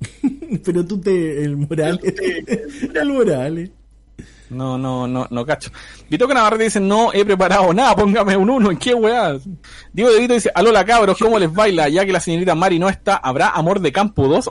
Pero 0.64 0.86
tú 0.86 1.00
te. 1.00 1.44
El 1.44 1.56
Morales. 1.56 2.00
el 2.94 3.12
Morales. 3.12 3.70
No, 4.50 4.78
no, 4.78 5.06
no, 5.06 5.26
no 5.30 5.44
cacho. 5.44 5.70
Vito 6.08 6.26
Navarrete 6.26 6.64
dice, 6.64 6.80
no 6.80 7.12
he 7.12 7.24
preparado 7.24 7.72
nada, 7.74 7.94
póngame 7.94 8.36
un 8.36 8.48
uno, 8.48 8.70
¿en 8.70 8.78
qué 8.78 8.94
weá? 8.94 9.38
Diego 9.92 10.10
de 10.10 10.20
Vito 10.20 10.34
dice, 10.34 10.50
alola 10.54 10.84
cabros, 10.86 11.18
¿cómo 11.18 11.38
les 11.38 11.52
baila? 11.52 11.88
Ya 11.88 12.06
que 12.06 12.12
la 12.12 12.20
señorita 12.20 12.54
Mari 12.54 12.78
no 12.78 12.88
está, 12.88 13.16
¿habrá 13.16 13.50
amor 13.50 13.80
de 13.80 13.92
campo 13.92 14.26
2? 14.26 14.50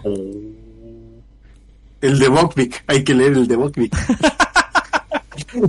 El 2.02 2.20
de 2.20 2.28
Bokvik, 2.28 2.84
hay 2.86 3.04
que 3.04 3.16
leer 3.16 3.34
el 3.34 3.48
de 3.48 3.56
Bokvik. 3.56 3.96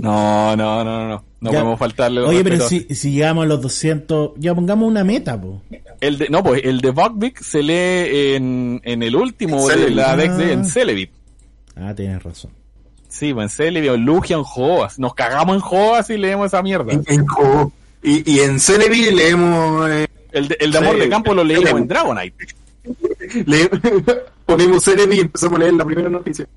No, 0.01 0.55
no, 0.55 0.83
no, 0.83 0.83
no, 0.83 1.07
no, 1.07 1.23
no 1.41 1.51
Ya. 1.51 1.59
podemos 1.59 1.79
faltarle. 1.79 2.21
Oye, 2.21 2.43
pero 2.43 2.67
si, 2.67 2.81
si 2.93 3.11
llegamos 3.11 3.45
a 3.45 3.47
los 3.47 3.61
200, 3.61 4.31
ya 4.37 4.53
pongamos 4.53 4.87
una 4.87 5.03
meta, 5.03 5.39
po. 5.39 5.61
El 6.01 6.17
de, 6.17 6.29
no, 6.29 6.43
pues 6.43 6.61
el 6.65 6.81
de 6.81 6.91
Buckbeak 6.91 7.41
se 7.41 7.63
lee 7.63 8.35
en, 8.35 8.81
en 8.83 9.03
el 9.03 9.15
último 9.15 9.69
En 9.71 9.79
de 9.79 9.89
la 9.91 10.11
Celebi. 10.11 10.21
Dex 10.27 10.37
de, 10.37 10.53
en 10.53 10.59
Ah. 10.61 10.63
Celebi. 10.65 11.09
Ah, 11.75 11.93
tienes 11.95 12.21
razón. 12.23 12.51
Sí, 13.07 13.33
pues 13.33 13.45
en 13.45 13.49
Celebi 13.49 13.87
o 13.89 13.95
en 13.95 14.05
Lugia 14.05 14.35
en 14.35 14.43
Joas. 14.43 14.99
Nos 14.99 15.13
cagamos 15.15 15.55
en 15.55 15.61
Joas 15.61 16.09
y 16.09 16.17
leemos 16.17 16.47
esa 16.47 16.61
mierda. 16.61 16.91
En, 16.93 17.03
en. 17.07 17.25
Y, 18.03 18.31
y 18.33 18.39
en 18.41 18.59
Celebi 18.59 19.11
leemos, 19.11 19.89
eh, 19.89 20.07
El 20.31 20.47
de, 20.49 20.57
el 20.59 20.71
de 20.71 20.77
amor 20.77 20.97
de 20.99 21.09
campo 21.09 21.33
lo 21.33 21.43
leímos 21.43 21.71
en 21.71 21.87
Dragonite. 21.87 22.47
le- 23.45 23.69
ponemos 24.45 24.83
Celebi 24.83 25.17
y 25.17 25.19
empezamos 25.21 25.55
a 25.57 25.63
leer 25.63 25.73
la 25.73 25.85
primera 25.85 26.09
noticia. 26.09 26.47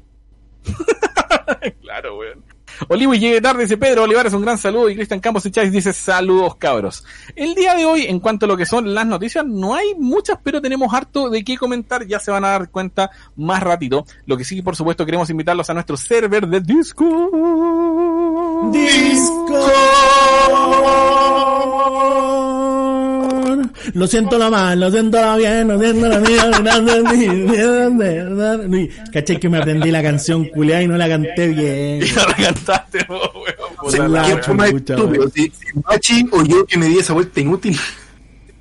claro, 1.83 2.19
weón. 2.19 2.43
Olivo 2.89 3.15
y 3.15 3.19
llegue 3.19 3.41
tarde, 3.41 3.63
dice 3.63 3.77
Pedro 3.77 4.05
Olivares, 4.05 4.33
un 4.33 4.43
gran 4.43 4.59
saludo. 4.59 4.89
Y 4.91 4.97
Cristian 4.97 5.21
Campos 5.21 5.47
y 5.47 5.51
Chávez 5.51 5.73
dice 5.73 5.93
saludos 5.93 6.57
cabros. 6.57 7.05
El 7.37 7.55
día 7.55 7.75
de 7.75 7.85
hoy, 7.85 8.07
en 8.07 8.21
cuanto 8.21 8.47
a 8.47 8.49
lo 8.49 8.57
que 8.57 8.67
son 8.67 8.95
las 8.95 9.07
noticias, 9.07 9.45
no 9.47 9.75
hay 9.75 9.95
muchas, 9.99 10.39
pero 10.43 10.61
tenemos 10.61 10.93
harto 10.93 11.31
de 11.31 11.45
qué 11.45 11.57
comentar. 11.57 12.07
Ya 12.07 12.19
se 12.19 12.31
van 12.31 12.45
a 12.45 12.51
dar 12.51 12.71
cuenta 12.71 13.11
más 13.37 13.63
ratito. 13.63 14.07
Lo 14.27 14.37
que 14.37 14.45
sí, 14.45 14.63
por 14.63 14.77
supuesto, 14.77 15.05
queremos 15.05 15.31
invitarlos 15.31 15.69
a 15.71 15.75
nuestro 15.75 15.97
server 15.97 16.47
de 16.47 16.61
Discord. 16.61 17.31
Lo 23.95 24.07
siento 24.07 24.39
lo 24.39 24.51
mal, 24.51 24.79
lo 24.79 24.91
siento 24.91 25.21
lo 25.21 25.37
bien, 25.37 25.69
lo 25.69 25.79
siento 25.79 26.09
lo 26.09 26.21
bien. 28.69 28.91
Caché 29.13 29.39
que 29.39 29.49
me 29.49 29.59
aprendí 29.59 29.91
la 29.91 30.03
canción 30.03 30.45
culiada 30.47 30.83
y 30.83 30.89
no 30.89 30.97
la 30.97 31.09
canté 31.09 31.49
bien. 31.49 32.01
Ya 32.13 32.27
la 32.27 32.35
cantaste, 32.35 33.05
vos, 33.09 33.31
weón. 33.35 34.13
La 34.13 34.21
la 34.21 34.23
¿Quién 34.25 34.35
wea. 34.37 34.45
fue 34.45 34.55
más 34.55 34.71
chucha, 34.71 34.95
estúpido? 34.95 35.29
Si, 35.31 35.51
si 35.51 35.67
Machi 35.85 36.29
o 36.33 36.43
yo 36.45 36.67
que 36.67 36.79
me 36.79 36.87
di 36.87 36.99
esa 36.99 37.13
vuelta 37.13 37.41
inútil. 37.41 37.79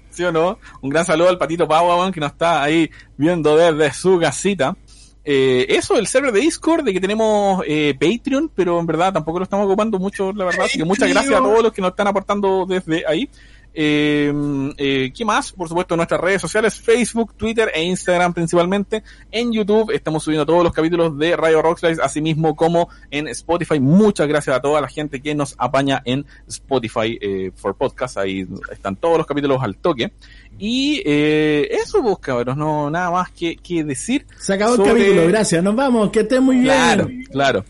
¿Sí 0.09 0.23
o 0.23 0.31
no? 0.31 0.59
Un 0.81 0.89
gran 0.89 1.05
saludo 1.05 1.29
al 1.29 1.37
Patito 1.37 1.67
Pau, 1.67 2.11
que 2.11 2.19
nos 2.19 2.31
está 2.31 2.63
ahí 2.63 2.89
viendo 3.17 3.55
desde 3.55 3.93
su 3.93 4.19
casita. 4.19 4.75
Eh, 5.23 5.67
eso, 5.69 5.97
el 5.97 6.07
server 6.07 6.31
de 6.31 6.39
Discord, 6.39 6.83
de 6.83 6.93
que 6.93 6.99
tenemos 6.99 7.63
eh, 7.67 7.95
Patreon, 7.99 8.51
pero 8.55 8.79
en 8.79 8.87
verdad 8.87 9.13
tampoco 9.13 9.39
lo 9.39 9.43
estamos 9.43 9.67
ocupando 9.67 9.99
mucho, 9.99 10.33
la 10.33 10.45
verdad. 10.45 10.65
Así 10.65 10.79
que 10.79 10.85
muchas 10.85 11.09
gracias 11.09 11.33
a 11.35 11.37
todos 11.37 11.61
los 11.61 11.71
que 11.71 11.81
nos 11.81 11.91
están 11.91 12.07
aportando 12.07 12.65
desde 12.67 13.05
ahí. 13.07 13.29
Eh, 13.73 14.33
eh, 14.77 15.13
¿Qué 15.15 15.25
más? 15.25 15.51
Por 15.51 15.69
supuesto, 15.69 15.95
nuestras 15.95 16.19
redes 16.19 16.41
sociales, 16.41 16.79
Facebook, 16.79 17.33
Twitter 17.35 17.71
e 17.73 17.83
Instagram 17.83 18.33
principalmente. 18.33 19.03
En 19.31 19.51
YouTube 19.51 19.91
estamos 19.91 20.23
subiendo 20.23 20.45
todos 20.45 20.63
los 20.63 20.73
capítulos 20.73 21.17
de 21.17 21.35
Radio 21.35 21.61
Rockslide, 21.61 21.99
así 22.01 22.21
mismo 22.21 22.55
como 22.55 22.89
en 23.09 23.27
Spotify. 23.29 23.79
Muchas 23.79 24.27
gracias 24.27 24.55
a 24.55 24.61
toda 24.61 24.81
la 24.81 24.87
gente 24.87 25.21
que 25.21 25.33
nos 25.35 25.55
apaña 25.57 26.01
en 26.05 26.25
Spotify 26.47 27.17
eh, 27.21 27.51
for 27.55 27.75
Podcast. 27.75 28.17
Ahí 28.17 28.47
están 28.71 28.95
todos 28.95 29.17
los 29.17 29.27
capítulos 29.27 29.61
al 29.61 29.77
toque. 29.77 30.11
Y 30.59 31.01
eh, 31.05 31.69
eso, 31.71 32.01
vos 32.01 32.19
cabros, 32.19 32.57
no 32.57 32.89
nada 32.89 33.09
más 33.09 33.31
que, 33.31 33.55
que 33.55 33.83
decir. 33.83 34.25
Se 34.37 34.53
acabó 34.53 34.75
el 34.75 34.83
capítulo, 34.83 35.27
gracias, 35.27 35.63
nos 35.63 35.75
vamos, 35.75 36.11
que 36.11 36.19
estén 36.21 36.43
muy 36.43 36.57
bien. 36.57 36.65
Claro, 36.65 37.07
claro. 37.31 37.65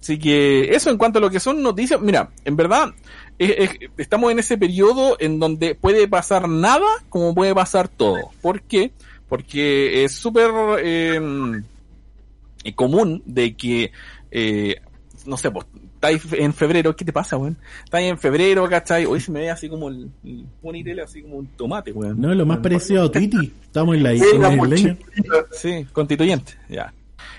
Así 0.00 0.18
que 0.18 0.74
eso 0.74 0.90
en 0.90 0.98
cuanto 0.98 1.18
a 1.18 1.22
lo 1.22 1.30
que 1.30 1.38
son 1.38 1.62
noticias, 1.62 2.00
mira, 2.00 2.30
en 2.44 2.56
verdad 2.56 2.92
es- 3.38 3.70
es- 3.70 3.90
estamos 3.98 4.30
en 4.32 4.38
ese 4.38 4.56
periodo 4.58 5.16
en 5.20 5.38
donde 5.38 5.74
puede 5.74 6.06
pasar 6.08 6.48
nada 6.48 6.86
como 7.08 7.34
puede 7.34 7.54
pasar 7.54 7.88
todo. 7.88 8.18
¿Por 8.40 8.62
qué? 8.62 8.92
Porque 9.28 10.04
es 10.04 10.12
súper 10.12 10.50
eh, 10.82 11.62
común 12.74 13.22
de 13.26 13.54
que, 13.56 13.92
eh, 14.30 14.76
no 15.26 15.36
sé, 15.36 15.50
pues, 15.50 15.66
estáis 15.94 16.22
en 16.32 16.52
febrero, 16.52 16.94
¿qué 16.96 17.04
te 17.04 17.12
pasa, 17.12 17.36
weón? 17.36 17.56
Estáis 17.84 18.10
en 18.10 18.18
febrero, 18.18 18.68
¿cachai? 18.68 19.06
Hoy 19.06 19.20
se 19.20 19.30
me 19.32 19.40
ve 19.40 19.50
así 19.50 19.68
como 19.68 19.88
el, 19.88 20.10
el 20.24 20.44
ponytail, 20.60 21.00
así 21.00 21.22
como 21.22 21.36
un 21.36 21.46
tomate, 21.46 21.92
weón. 21.92 22.20
No, 22.20 22.34
lo 22.34 22.44
más 22.46 22.58
parecido 22.58 23.04
a 23.04 23.10
Twitty. 23.12 23.52
Estamos 23.64 23.96
en 23.96 24.02
la 24.02 24.10
Sí, 24.16 24.24
en 24.34 24.42
la 24.42 24.50
la 24.50 24.56
mochila. 24.56 24.76
isleña. 24.76 24.98
Sí, 25.52 25.86
constituyente, 25.92 26.52
ya. 26.68 26.92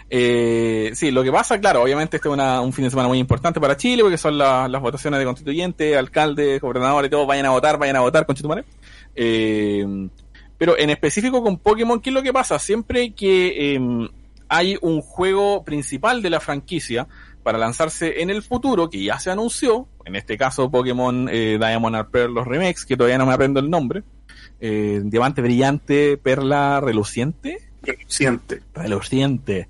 Eh, 0.10 0.92
sí, 0.94 1.12
lo 1.12 1.24
que 1.24 1.32
pasa, 1.32 1.60
claro, 1.60 1.82
obviamente 1.82 2.18
este 2.18 2.28
es 2.28 2.34
una- 2.34 2.62
un 2.62 2.72
fin 2.74 2.84
de 2.86 2.90
semana 2.92 3.08
muy 3.08 3.18
importante 3.20 3.60
para 3.60 3.78
Chile, 3.78 4.04
porque 4.04 4.18
son 4.18 4.38
la- 4.38 4.68
las 4.68 4.82
votaciones 4.82 5.20
de 5.20 5.26
constituyente, 5.26 5.98
alcalde, 5.98 6.60
gobernador 6.60 7.06
y 7.06 7.10
todo, 7.10 7.26
vayan 7.26 7.46
a 7.48 7.52
votar, 7.52 7.78
vayan 7.80 7.96
a 7.96 8.02
votar, 8.02 8.26
conchetumare. 8.26 8.64
Eh, 9.16 9.86
pero 10.58 10.78
en 10.78 10.90
específico 10.90 11.42
con 11.44 11.58
Pokémon, 11.58 12.00
¿qué 12.00 12.10
es 12.10 12.14
lo 12.14 12.22
que 12.24 12.34
pasa? 12.34 12.60
Siempre 12.60 13.14
que 13.14 13.76
eh, 13.76 14.10
hay 14.50 14.78
un 14.82 15.02
juego 15.02 15.64
principal 15.64 16.22
de 16.22 16.30
la 16.30 16.40
franquicia 16.40 17.08
para 17.42 17.58
lanzarse 17.58 18.22
en 18.22 18.30
el 18.30 18.44
futuro, 18.44 18.90
que 18.90 19.04
ya 19.04 19.20
se 19.20 19.32
anunció, 19.32 19.88
en 20.06 20.16
este 20.16 20.38
caso 20.38 20.70
Pokémon 20.70 21.28
eh, 21.32 21.58
Diamond 21.60 21.96
and 21.96 22.10
Pearl, 22.12 22.34
los 22.34 22.48
remakes, 22.48 22.86
que 22.86 22.96
todavía 22.96 23.18
no 23.18 23.26
me 23.26 23.34
aprendo 23.34 23.60
el 23.60 23.70
nombre, 23.70 24.04
eh, 24.62 25.02
Diamante 25.04 25.42
Brillante, 25.42 26.18
Perla 26.18 26.80
Reluciente, 26.80 27.58
Siente. 28.08 28.62
reluciente 28.74 29.68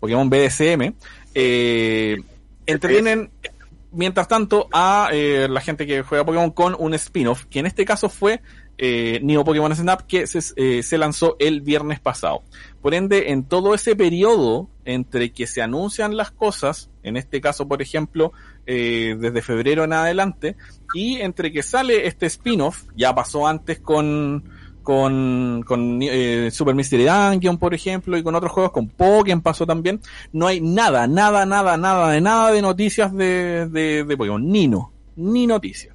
Pokémon 0.00 0.28
BDSM 0.28 0.94
eh, 1.34 2.16
entretienen 2.66 3.30
mientras 3.92 4.28
tanto 4.28 4.68
a 4.72 5.10
eh, 5.12 5.48
la 5.48 5.60
gente 5.60 5.86
que 5.86 6.02
juega 6.02 6.24
Pokémon 6.24 6.50
con 6.50 6.76
un 6.78 6.94
spin-off 6.94 7.44
que 7.46 7.60
en 7.60 7.66
este 7.66 7.84
caso 7.84 8.08
fue 8.08 8.40
eh, 8.82 9.20
Neo 9.22 9.44
Pokémon 9.44 9.76
Snap 9.76 10.02
que 10.06 10.26
se, 10.26 10.40
eh, 10.56 10.82
se 10.82 10.96
lanzó 10.96 11.36
el 11.38 11.60
viernes 11.60 12.00
pasado. 12.00 12.42
Por 12.80 12.94
ende 12.94 13.30
en 13.30 13.44
todo 13.44 13.74
ese 13.74 13.94
periodo 13.94 14.70
entre 14.86 15.32
que 15.32 15.46
se 15.46 15.60
anuncian 15.60 16.16
las 16.16 16.30
cosas 16.30 16.88
en 17.02 17.18
este 17.18 17.42
caso 17.42 17.68
por 17.68 17.82
ejemplo 17.82 18.32
eh, 18.66 19.16
desde 19.18 19.42
febrero 19.42 19.84
en 19.84 19.92
adelante 19.92 20.56
y 20.94 21.16
entre 21.20 21.52
que 21.52 21.62
sale 21.62 22.06
este 22.06 22.24
spin-off 22.24 22.84
ya 22.96 23.14
pasó 23.14 23.46
antes 23.46 23.80
con 23.80 24.44
con, 24.94 25.62
con 25.64 26.00
eh, 26.02 26.50
Super 26.50 26.74
Mystery 26.74 27.04
Dungeon, 27.04 27.58
por 27.58 27.74
ejemplo, 27.74 28.18
y 28.18 28.24
con 28.24 28.34
otros 28.34 28.50
juegos, 28.50 28.72
con 28.72 28.88
Pokémon 28.88 29.40
pasó 29.40 29.64
también. 29.64 30.00
No 30.32 30.48
hay 30.48 30.60
nada, 30.60 31.06
nada, 31.06 31.46
nada, 31.46 31.76
nada, 31.76 32.10
de 32.10 32.20
nada 32.20 32.50
de 32.50 32.60
noticias 32.60 33.14
de, 33.14 33.68
de, 33.68 34.02
de 34.02 34.16
Pokémon. 34.16 34.44
Ni 34.50 34.66
no, 34.66 34.90
ni 35.14 35.46
noticias. 35.46 35.94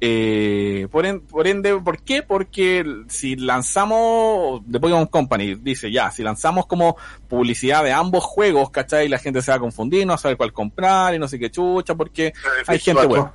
Eh, 0.00 0.86
por, 0.92 1.04
en- 1.06 1.20
por 1.22 1.48
ende, 1.48 1.76
¿por 1.80 2.02
qué? 2.02 2.22
Porque 2.22 2.84
si 3.08 3.34
lanzamos 3.34 4.62
de 4.64 4.78
Pokémon 4.78 5.06
Company, 5.06 5.56
dice 5.56 5.90
ya, 5.90 6.12
si 6.12 6.22
lanzamos 6.22 6.66
como 6.66 6.96
publicidad 7.28 7.82
de 7.82 7.92
ambos 7.92 8.22
juegos, 8.22 8.70
¿cachai? 8.70 9.08
La 9.08 9.18
gente 9.18 9.42
se 9.42 9.50
va 9.50 9.56
a 9.56 9.60
confundir, 9.60 10.06
no 10.06 10.12
va 10.12 10.14
a 10.14 10.18
saber 10.18 10.36
cuál 10.36 10.52
comprar 10.52 11.16
y 11.16 11.18
no 11.18 11.26
sé 11.26 11.36
qué 11.38 11.50
chucha, 11.50 11.96
porque 11.96 12.32
hay 12.68 12.78
gente 12.78 13.02
buena. 13.08 13.32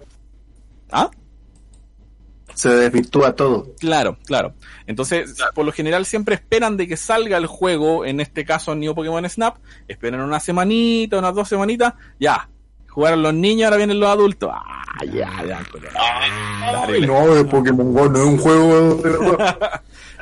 ¿Ah? 0.92 1.12
Se 2.56 2.70
desvirtúa 2.70 3.36
todo. 3.36 3.68
Claro, 3.80 4.18
claro. 4.26 4.54
Entonces, 4.88 5.36
por 5.54 5.66
lo 5.66 5.72
general 5.72 6.06
siempre 6.06 6.36
esperan 6.36 6.78
de 6.78 6.88
que 6.88 6.98
salga 6.98 7.38
el 7.38 7.46
juego, 7.48 8.06
en 8.06 8.20
este 8.20 8.44
caso 8.46 8.74
New 8.76 8.96
Pokémon 8.96 9.30
Snap, 9.30 9.58
esperan 9.88 10.22
una 10.22 10.40
semanita, 10.40 11.20
unas 11.20 11.36
dos 11.36 11.48
semanitas, 11.48 11.94
ya, 12.20 12.50
jugaron 12.90 13.22
los 13.22 13.34
niños, 13.34 13.66
ahora 13.66 13.78
vienen 13.78 14.00
los 14.00 14.10
adultos. 14.10 14.50
Ah, 14.54 15.04
ya, 15.06 15.30
ya, 15.46 15.62
no, 17.06 17.36
de 17.36 17.46
Pokémon 17.46 17.94
Go 17.94 18.10
no 18.10 18.20
es 18.20 18.26
un 18.26 18.38
juego. 18.38 19.02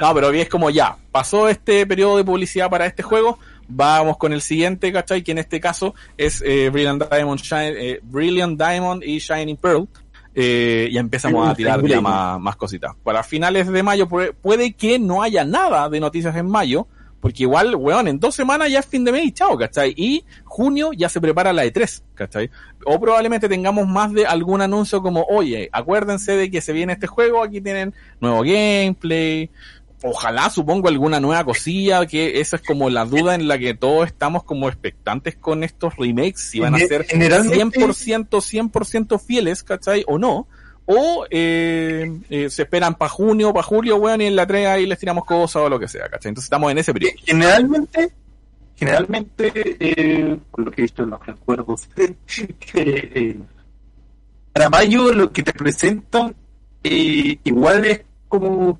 No, 0.02 0.12
pero 0.16 0.32
es 0.32 0.50
como 0.50 0.72
ya, 0.72 0.98
pasó 1.12 1.48
este 1.48 1.86
periodo 1.86 2.18
de 2.18 2.24
publicidad 2.24 2.68
para 2.68 2.88
este 2.88 3.04
juego, 3.04 3.38
vamos 3.68 4.18
con 4.18 4.34
el 4.34 4.42
siguiente, 4.42 4.92
¿cachai? 4.92 5.22
Que 5.22 5.34
en 5.34 5.38
este 5.38 5.60
caso 5.60 5.94
es 6.18 6.42
eh, 6.46 6.70
Brilliant 6.72 7.08
Diamond, 7.10 7.40
Shine- 7.40 7.76
eh, 7.78 8.00
Brilliant 8.02 8.60
Diamond 8.60 9.04
y 9.04 9.20
Shining 9.20 9.56
Pearl. 9.56 9.88
Eh, 10.36 10.88
y 10.92 10.98
empezamos 10.98 11.48
a 11.48 11.54
tirar 11.54 11.86
ya 11.86 12.02
más, 12.02 12.40
más 12.40 12.56
cositas. 12.56 12.96
Para 13.04 13.24
finales 13.24 13.68
de 13.68 13.84
mayo 13.84 14.08
puede, 14.08 14.34
puede 14.34 14.74
que 14.74 14.98
no 14.98 15.22
haya 15.22 15.46
nada 15.46 15.90
de 15.90 16.00
noticias 16.00 16.36
en 16.36 16.48
mayo, 16.48 16.88
porque 17.24 17.44
igual, 17.44 17.76
weón, 17.76 18.10
en 18.10 18.20
dos 18.20 18.36
semanas 18.36 18.70
ya 18.70 18.80
es 18.80 18.86
fin 18.86 19.06
de 19.06 19.14
mes 19.14 19.24
y 19.24 19.32
chao, 19.32 19.58
¿cachai? 19.58 19.94
Y 19.96 20.26
junio 20.44 20.92
ya 20.92 21.08
se 21.08 21.22
prepara 21.22 21.54
la 21.54 21.64
E3, 21.66 22.04
¿cachai? 22.16 22.50
O 22.86 23.00
probablemente 23.00 23.48
tengamos 23.48 23.88
más 23.88 24.12
de 24.12 24.26
algún 24.26 24.60
anuncio 24.60 25.02
como, 25.02 25.24
oye, 25.30 25.70
acuérdense 25.72 26.34
de 26.34 26.52
que 26.52 26.60
se 26.60 26.74
viene 26.74 26.92
este 26.92 27.08
juego, 27.08 27.42
aquí 27.42 27.62
tienen 27.62 27.94
nuevo 28.20 28.42
gameplay, 28.44 29.50
ojalá 30.04 30.50
supongo 30.50 30.90
alguna 30.90 31.20
nueva 31.20 31.44
cosilla, 31.44 32.06
que 32.06 32.40
esa 32.40 32.58
es 32.58 32.62
como 32.62 32.90
la 32.90 33.06
duda 33.06 33.36
en 33.36 33.48
la 33.48 33.58
que 33.58 33.74
todos 33.74 34.08
estamos 34.08 34.44
como 34.44 34.68
expectantes 34.68 35.36
con 35.36 35.64
estos 35.64 35.96
remakes, 35.98 36.42
si 36.42 36.60
van 36.60 36.76
a 36.76 36.80
ser 36.80 37.06
generalmente- 37.06 37.80
100%, 37.80 38.42
100% 38.42 39.20
fieles, 39.20 39.64
¿cachai? 39.64 40.04
O 40.08 40.18
no. 40.18 40.48
O 40.86 41.26
eh, 41.30 42.12
eh, 42.30 42.50
se 42.50 42.64
esperan 42.64 42.96
para 42.96 43.10
junio, 43.10 43.54
para 43.54 43.64
julio, 43.64 43.96
weón, 43.96 44.22
y 44.22 44.26
en 44.26 44.36
la 44.36 44.46
3 44.46 44.68
ahí 44.68 44.86
les 44.86 45.00
tiramos 45.00 45.24
cosas 45.24 45.64
o 45.64 45.70
lo 45.70 45.80
que 45.80 45.88
sea, 45.88 46.10
¿cachai? 46.10 46.30
Entonces 46.30 46.48
estamos 46.48 46.72
en 46.72 46.78
ese 46.78 46.94
periodo. 46.94 47.14
Generalmente, 47.24 48.12
generalmente, 48.76 49.52
eh, 49.80 50.38
por 50.52 50.66
lo 50.66 50.72
que 50.72 50.82
he 50.82 50.84
visto 50.84 51.04
en 51.04 51.12
los 51.12 51.26
recuerdos, 51.26 51.88
eh, 52.74 53.40
para 54.52 54.70
mayo 54.70 55.14
lo 55.14 55.32
que 55.32 55.42
te 55.42 55.54
presentan 55.54 56.36
eh, 56.84 57.40
igual 57.46 57.86
es 57.86 58.02
como 58.28 58.78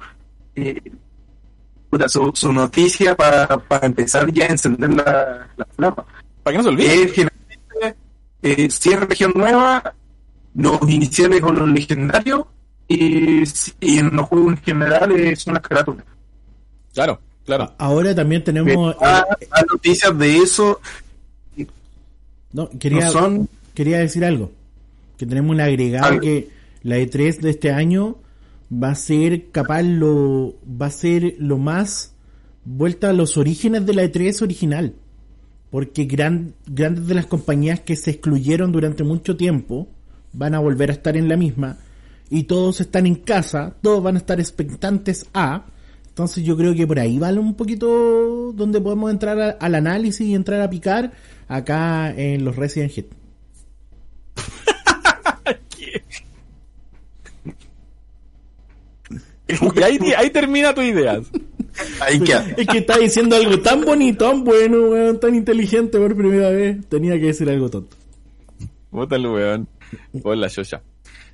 su, 2.08 2.32
su 2.34 2.52
noticia 2.54 3.16
para, 3.16 3.48
para 3.48 3.86
empezar 3.86 4.32
ya 4.32 4.46
a 4.46 4.50
encender 4.50 4.94
la, 4.94 5.48
la 5.56 5.66
flama. 5.76 6.06
Para 6.44 6.54
que 6.54 6.58
no 6.58 6.64
se 6.64 6.70
olvide. 6.70 6.94
Eh, 6.94 7.08
generalmente, 7.08 7.98
eh, 8.42 8.70
si 8.70 8.92
es 8.92 9.00
región 9.00 9.32
nueva, 9.36 9.94
los 10.56 10.82
iniciales 10.90 11.42
con 11.42 11.58
los 11.58 11.70
legendarios 11.70 12.46
y, 12.88 13.44
y 13.80 13.98
en 13.98 14.16
los 14.16 14.28
juegos 14.28 14.54
en 14.54 14.58
general 14.64 15.12
eh, 15.12 15.36
son 15.36 15.54
las 15.56 15.64
carátulas. 15.64 16.06
Claro, 16.94 17.20
claro. 17.46 17.74
Ahora 17.78 18.14
también 18.14 18.44
tenemos. 18.44 18.96
Ah, 19.02 19.26
eh, 19.40 19.48
ah, 19.52 19.64
noticias 19.72 20.18
de 20.18 20.38
eso 20.38 20.80
no, 22.52 22.70
quería, 22.80 23.06
no 23.06 23.12
son 23.12 23.50
quería 23.74 24.00
decir 24.00 24.24
algo. 24.24 24.52
Que 25.18 25.26
tenemos 25.26 25.52
un 25.52 25.62
agregado 25.62 26.06
Algo. 26.06 26.22
que 26.22 26.50
la 26.84 26.98
E3 26.98 27.40
de 27.40 27.50
este 27.50 27.72
año 27.72 28.18
va 28.82 28.92
a 28.92 28.96
ser 28.96 29.50
capaz 29.52 29.84
lo. 29.84 30.56
va 30.66 30.88
a 30.88 30.92
ser 30.92 31.36
lo 31.40 31.58
más 31.58 32.14
vuelta 32.66 33.10
a 33.10 33.14
los 33.14 33.38
orígenes 33.38 33.86
de 33.86 33.94
la 33.94 34.04
E3 34.04 34.42
original. 34.42 34.94
Porque 35.70 36.06
gran, 36.06 36.54
grandes 36.68 37.08
de 37.08 37.16
las 37.16 37.26
compañías 37.26 37.80
que 37.80 37.96
se 37.96 38.12
excluyeron 38.12 38.72
durante 38.72 39.04
mucho 39.04 39.36
tiempo 39.36 39.88
van 40.32 40.54
a 40.54 40.60
volver 40.60 40.90
a 40.90 40.94
estar 40.94 41.18
en 41.18 41.28
la 41.28 41.38
misma. 41.38 41.78
Y 42.30 42.44
todos 42.44 42.82
están 42.82 43.06
en 43.06 43.16
casa, 43.16 43.76
todos 43.82 44.02
van 44.04 44.16
a 44.16 44.20
estar 44.20 44.40
expectantes 44.40 45.26
a. 45.34 45.66
Entonces 46.08 46.44
yo 46.44 46.56
creo 46.56 46.76
que 46.76 46.86
por 46.86 47.00
ahí 47.00 47.18
vale 47.18 47.40
un 47.40 47.56
poquito 47.56 48.54
donde 48.54 48.80
podemos 48.80 49.12
entrar 49.12 49.58
al 49.60 49.76
análisis 49.76 50.28
y 50.28 50.36
entrar 50.36 50.62
a 50.62 50.70
picar 50.70 51.12
acá 51.48 52.12
en 52.16 52.46
los 52.46 52.56
Resident 52.56 52.92
Hit. 52.92 53.23
Y 59.76 59.84
ahí, 59.84 60.00
ahí 60.18 60.30
termina 60.30 60.74
tu 60.74 60.82
idea. 60.82 61.20
ahí 62.00 62.22
Es 62.58 62.68
que 62.68 62.78
está 62.80 62.98
diciendo 62.98 63.36
algo 63.36 63.60
tan 63.60 63.82
bonito, 63.82 64.30
tan 64.30 64.44
bueno, 64.44 64.90
weón, 64.90 65.20
tan 65.20 65.36
inteligente 65.36 65.98
por 65.98 66.16
primera 66.16 66.50
vez. 66.50 66.78
Tenía 66.90 67.14
que 67.20 67.28
decir 67.28 67.50
algo 67.50 67.70
tonto. 67.70 67.96
El 69.12 69.28
weón. 69.28 69.68
Hola, 70.24 70.48
Shosha. 70.48 70.82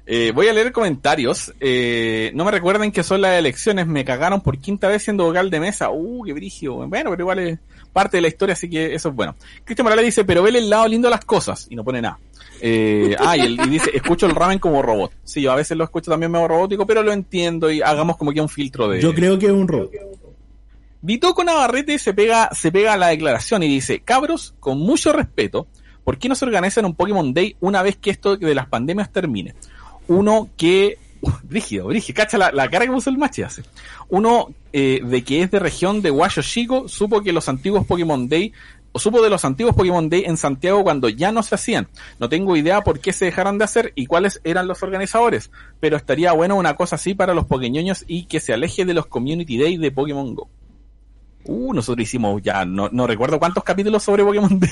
Eh, 0.05 0.31
voy 0.33 0.47
a 0.47 0.53
leer 0.53 0.71
comentarios. 0.71 1.53
Eh, 1.59 2.31
no 2.33 2.43
me 2.43 2.51
recuerden 2.51 2.91
que 2.91 3.03
son 3.03 3.21
las 3.21 3.37
elecciones. 3.37 3.85
Me 3.85 4.03
cagaron 4.03 4.41
por 4.41 4.57
quinta 4.57 4.87
vez 4.87 5.03
siendo 5.03 5.25
vocal 5.25 5.49
de 5.51 5.59
mesa. 5.59 5.91
Uh, 5.91 6.23
qué 6.23 6.33
brigio. 6.33 6.77
Bueno, 6.87 7.11
pero 7.11 7.21
igual 7.21 7.39
es 7.39 7.59
parte 7.91 8.17
de 8.17 8.21
la 8.21 8.27
historia, 8.27 8.53
así 8.53 8.69
que 8.69 8.93
eso 8.93 9.09
es 9.09 9.15
bueno. 9.15 9.35
Cristian 9.63 9.83
Morales 9.83 10.05
dice, 10.05 10.25
pero 10.25 10.43
vele 10.43 10.59
el 10.59 10.69
lado 10.69 10.87
lindo 10.87 11.07
de 11.07 11.11
las 11.15 11.25
cosas. 11.25 11.67
Y 11.69 11.75
no 11.75 11.83
pone 11.83 12.01
nada. 12.01 12.19
Eh, 12.61 13.15
ah, 13.19 13.37
y, 13.37 13.41
él- 13.41 13.59
y 13.65 13.69
dice, 13.69 13.89
escucho 13.93 14.25
el 14.25 14.35
ramen 14.35 14.59
como 14.59 14.81
robot. 14.81 15.13
Sí, 15.23 15.41
yo 15.41 15.51
a 15.51 15.55
veces 15.55 15.77
lo 15.77 15.83
escucho 15.83 16.11
también 16.11 16.31
medio 16.31 16.47
robótico, 16.47 16.85
pero 16.85 17.03
lo 17.03 17.11
entiendo 17.13 17.71
y 17.71 17.81
hagamos 17.81 18.17
como 18.17 18.31
que 18.33 18.41
un 18.41 18.49
filtro 18.49 18.87
de... 18.89 18.99
Yo 19.01 19.13
creo 19.13 19.39
que 19.39 19.45
es 19.47 19.51
un 19.51 19.67
robot. 19.67 19.91
Vitoco 21.01 21.43
Navarrete 21.43 21.97
se 21.97 22.13
pega, 22.13 22.49
se 22.53 22.71
pega 22.71 22.93
a 22.93 22.97
la 22.97 23.07
declaración 23.07 23.63
y 23.63 23.67
dice, 23.69 24.01
cabros, 24.01 24.53
con 24.59 24.77
mucho 24.79 25.13
respeto, 25.13 25.67
¿por 26.03 26.17
qué 26.17 26.27
no 26.27 26.35
se 26.35 26.43
organizan 26.45 26.83
un 26.85 26.95
Pokémon 26.95 27.33
Day 27.33 27.55
una 27.61 27.81
vez 27.81 27.95
que 27.95 28.09
esto 28.09 28.35
de 28.35 28.53
las 28.55 28.67
pandemias 28.67 29.09
termine? 29.11 29.55
Uno 30.09 30.49
que, 30.57 30.97
uh, 31.21 31.31
brígido, 31.43 31.87
brígido, 31.87 32.15
cacha 32.15 32.37
la, 32.37 32.69
cara 32.69 32.85
que 32.85 32.91
puso 32.91 33.09
el 33.09 33.17
machi 33.17 33.43
hace. 33.43 33.63
Uno 34.09 34.53
eh, 34.73 35.01
de 35.03 35.23
que 35.23 35.41
es 35.43 35.51
de 35.51 35.59
región 35.59 36.01
de 36.01 36.09
Guayo 36.09 36.41
Chico, 36.41 36.87
supo 36.87 37.21
que 37.21 37.33
los 37.33 37.49
antiguos 37.49 37.85
Pokémon 37.85 38.27
Day, 38.27 38.53
o 38.91 38.99
supo 38.99 39.21
de 39.21 39.29
los 39.29 39.45
antiguos 39.45 39.75
Pokémon 39.75 40.09
Day 40.09 40.23
en 40.25 40.37
Santiago 40.37 40.83
cuando 40.83 41.09
ya 41.09 41.31
no 41.31 41.43
se 41.43 41.55
hacían. 41.55 41.87
No 42.19 42.29
tengo 42.29 42.55
idea 42.55 42.81
por 42.81 42.99
qué 42.99 43.13
se 43.13 43.25
dejaron 43.25 43.57
de 43.57 43.65
hacer 43.65 43.91
y 43.95 44.07
cuáles 44.07 44.41
eran 44.43 44.67
los 44.67 44.81
organizadores, 44.81 45.51
pero 45.79 45.97
estaría 45.97 46.31
bueno 46.31 46.55
una 46.55 46.75
cosa 46.75 46.95
así 46.95 47.13
para 47.13 47.33
los 47.33 47.45
pequeños 47.45 48.03
y 48.07 48.25
que 48.25 48.39
se 48.39 48.53
aleje 48.53 48.85
de 48.85 48.93
los 48.93 49.05
Community 49.05 49.57
Day 49.57 49.77
de 49.77 49.91
Pokémon 49.91 50.33
Go. 50.33 50.49
Uh, 51.45 51.73
nosotros 51.73 52.03
hicimos 52.03 52.41
ya, 52.41 52.65
no, 52.65 52.89
no 52.91 53.07
recuerdo 53.07 53.39
cuántos 53.39 53.63
capítulos 53.63 54.03
sobre 54.03 54.23
Pokémon 54.23 54.59
Day 54.59 54.69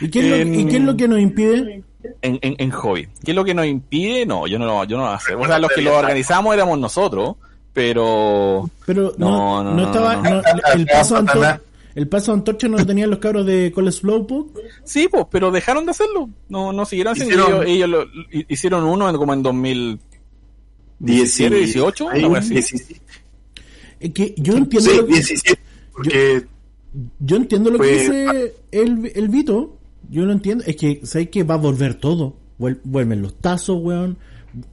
¿Y 0.00 0.22
lo, 0.22 0.36
y 0.36 0.66
qué 0.66 0.76
es 0.76 0.82
lo 0.82 0.96
que 0.96 1.08
nos 1.08 1.20
impide? 1.20 1.82
En, 2.22 2.38
en, 2.42 2.54
en 2.58 2.70
hobby. 2.70 3.08
¿Qué 3.24 3.32
es 3.32 3.34
lo 3.34 3.44
que 3.44 3.54
nos 3.54 3.66
impide? 3.66 4.24
No, 4.26 4.46
yo 4.46 4.58
no, 4.58 4.66
lo- 4.66 4.84
yo 4.84 4.96
no 4.96 5.04
lo 5.04 5.10
hacer. 5.10 5.36
O 5.36 5.46
sea, 5.46 5.58
los 5.58 5.70
que 5.72 5.82
lo 5.82 5.96
organizamos 5.96 6.54
éramos 6.54 6.78
nosotros, 6.78 7.36
pero 7.72 8.68
Pero 8.86 9.14
no, 9.18 9.62
No, 9.64 9.74
no, 9.74 9.84
estaba. 9.86 10.16
no, 10.16 10.30
no, 10.30 10.42
el, 10.74 10.86
paso 10.86 11.16
antor- 11.16 11.60
el 11.94 12.08
paso 12.08 12.32
antorcha 12.32 12.68
no 12.68 12.78
lo 12.78 12.86
tenían 12.86 13.10
los 13.10 13.18
cabros 13.18 13.44
de 13.46 13.70
Cole 13.72 13.92
Slowpoke. 13.92 14.58
sí, 14.84 15.08
pues, 15.10 15.26
pero 15.30 15.50
dejaron 15.50 15.84
de 15.84 15.90
hacerlo. 15.92 16.28
No, 16.48 16.72
no 16.72 16.84
siguieron 16.86 17.12
haciendo. 17.12 17.34
Hicieron- 17.34 17.66
Ellos, 17.66 17.68
ellos 17.68 17.88
lo- 17.88 18.04
hi- 18.30 18.46
hicieron 18.48 18.84
uno 18.84 19.08
en- 19.10 19.16
como 19.16 19.32
en 19.34 19.42
2017, 21.00 21.56
18, 21.56 22.08
ahí, 22.08 22.18
una 22.20 22.28
wea 22.28 22.40
así. 22.40 22.50
17. 22.54 23.00
Es 24.00 24.10
que 24.12 24.34
yo 24.36 24.56
entiendo. 24.56 24.90
Sí, 24.90 24.96
lo 24.96 25.06
que- 25.06 25.12
17. 25.12 25.60
Porque 25.92 26.46
Yo 27.20 27.36
entiendo 27.36 27.70
lo 27.70 27.78
que 27.78 27.86
dice 27.86 28.54
el, 28.70 29.10
el 29.14 29.28
Vito. 29.28 29.78
Yo 30.12 30.24
lo 30.26 30.32
entiendo. 30.32 30.62
Es 30.66 30.76
que, 30.76 31.00
¿sabes 31.04 31.28
que 31.30 31.42
Va 31.42 31.54
a 31.54 31.58
volver 31.58 31.94
todo. 31.94 32.36
Vuel- 32.58 32.80
vuelven 32.84 33.22
los 33.22 33.34
tazos, 33.38 33.80
weón. 33.82 34.18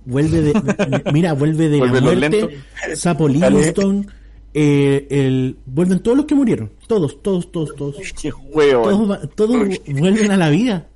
Vuelve 0.06 0.42
de. 0.42 1.02
mira, 1.14 1.34
vuelve 1.34 1.70
de 1.70 1.80
la 1.80 1.86
los 1.94 2.02
muerte. 2.02 2.60
Sapo 2.96 3.28
Livingston. 3.28 4.08
eh, 4.54 5.08
el, 5.10 5.58
vuelven 5.66 6.00
todos 6.00 6.18
los 6.18 6.26
que 6.26 6.36
murieron. 6.36 6.72
Todos, 6.88 7.22
todos, 7.24 7.52
todos, 7.52 7.74
todos. 7.76 7.96
Qué 8.22 8.32
huevo. 8.32 8.84
Todos, 8.84 9.10
va- 9.12 9.22
todos 9.28 9.58
vuelven 9.88 10.32
a 10.32 10.38
la 10.38 10.50
vida. 10.50 10.88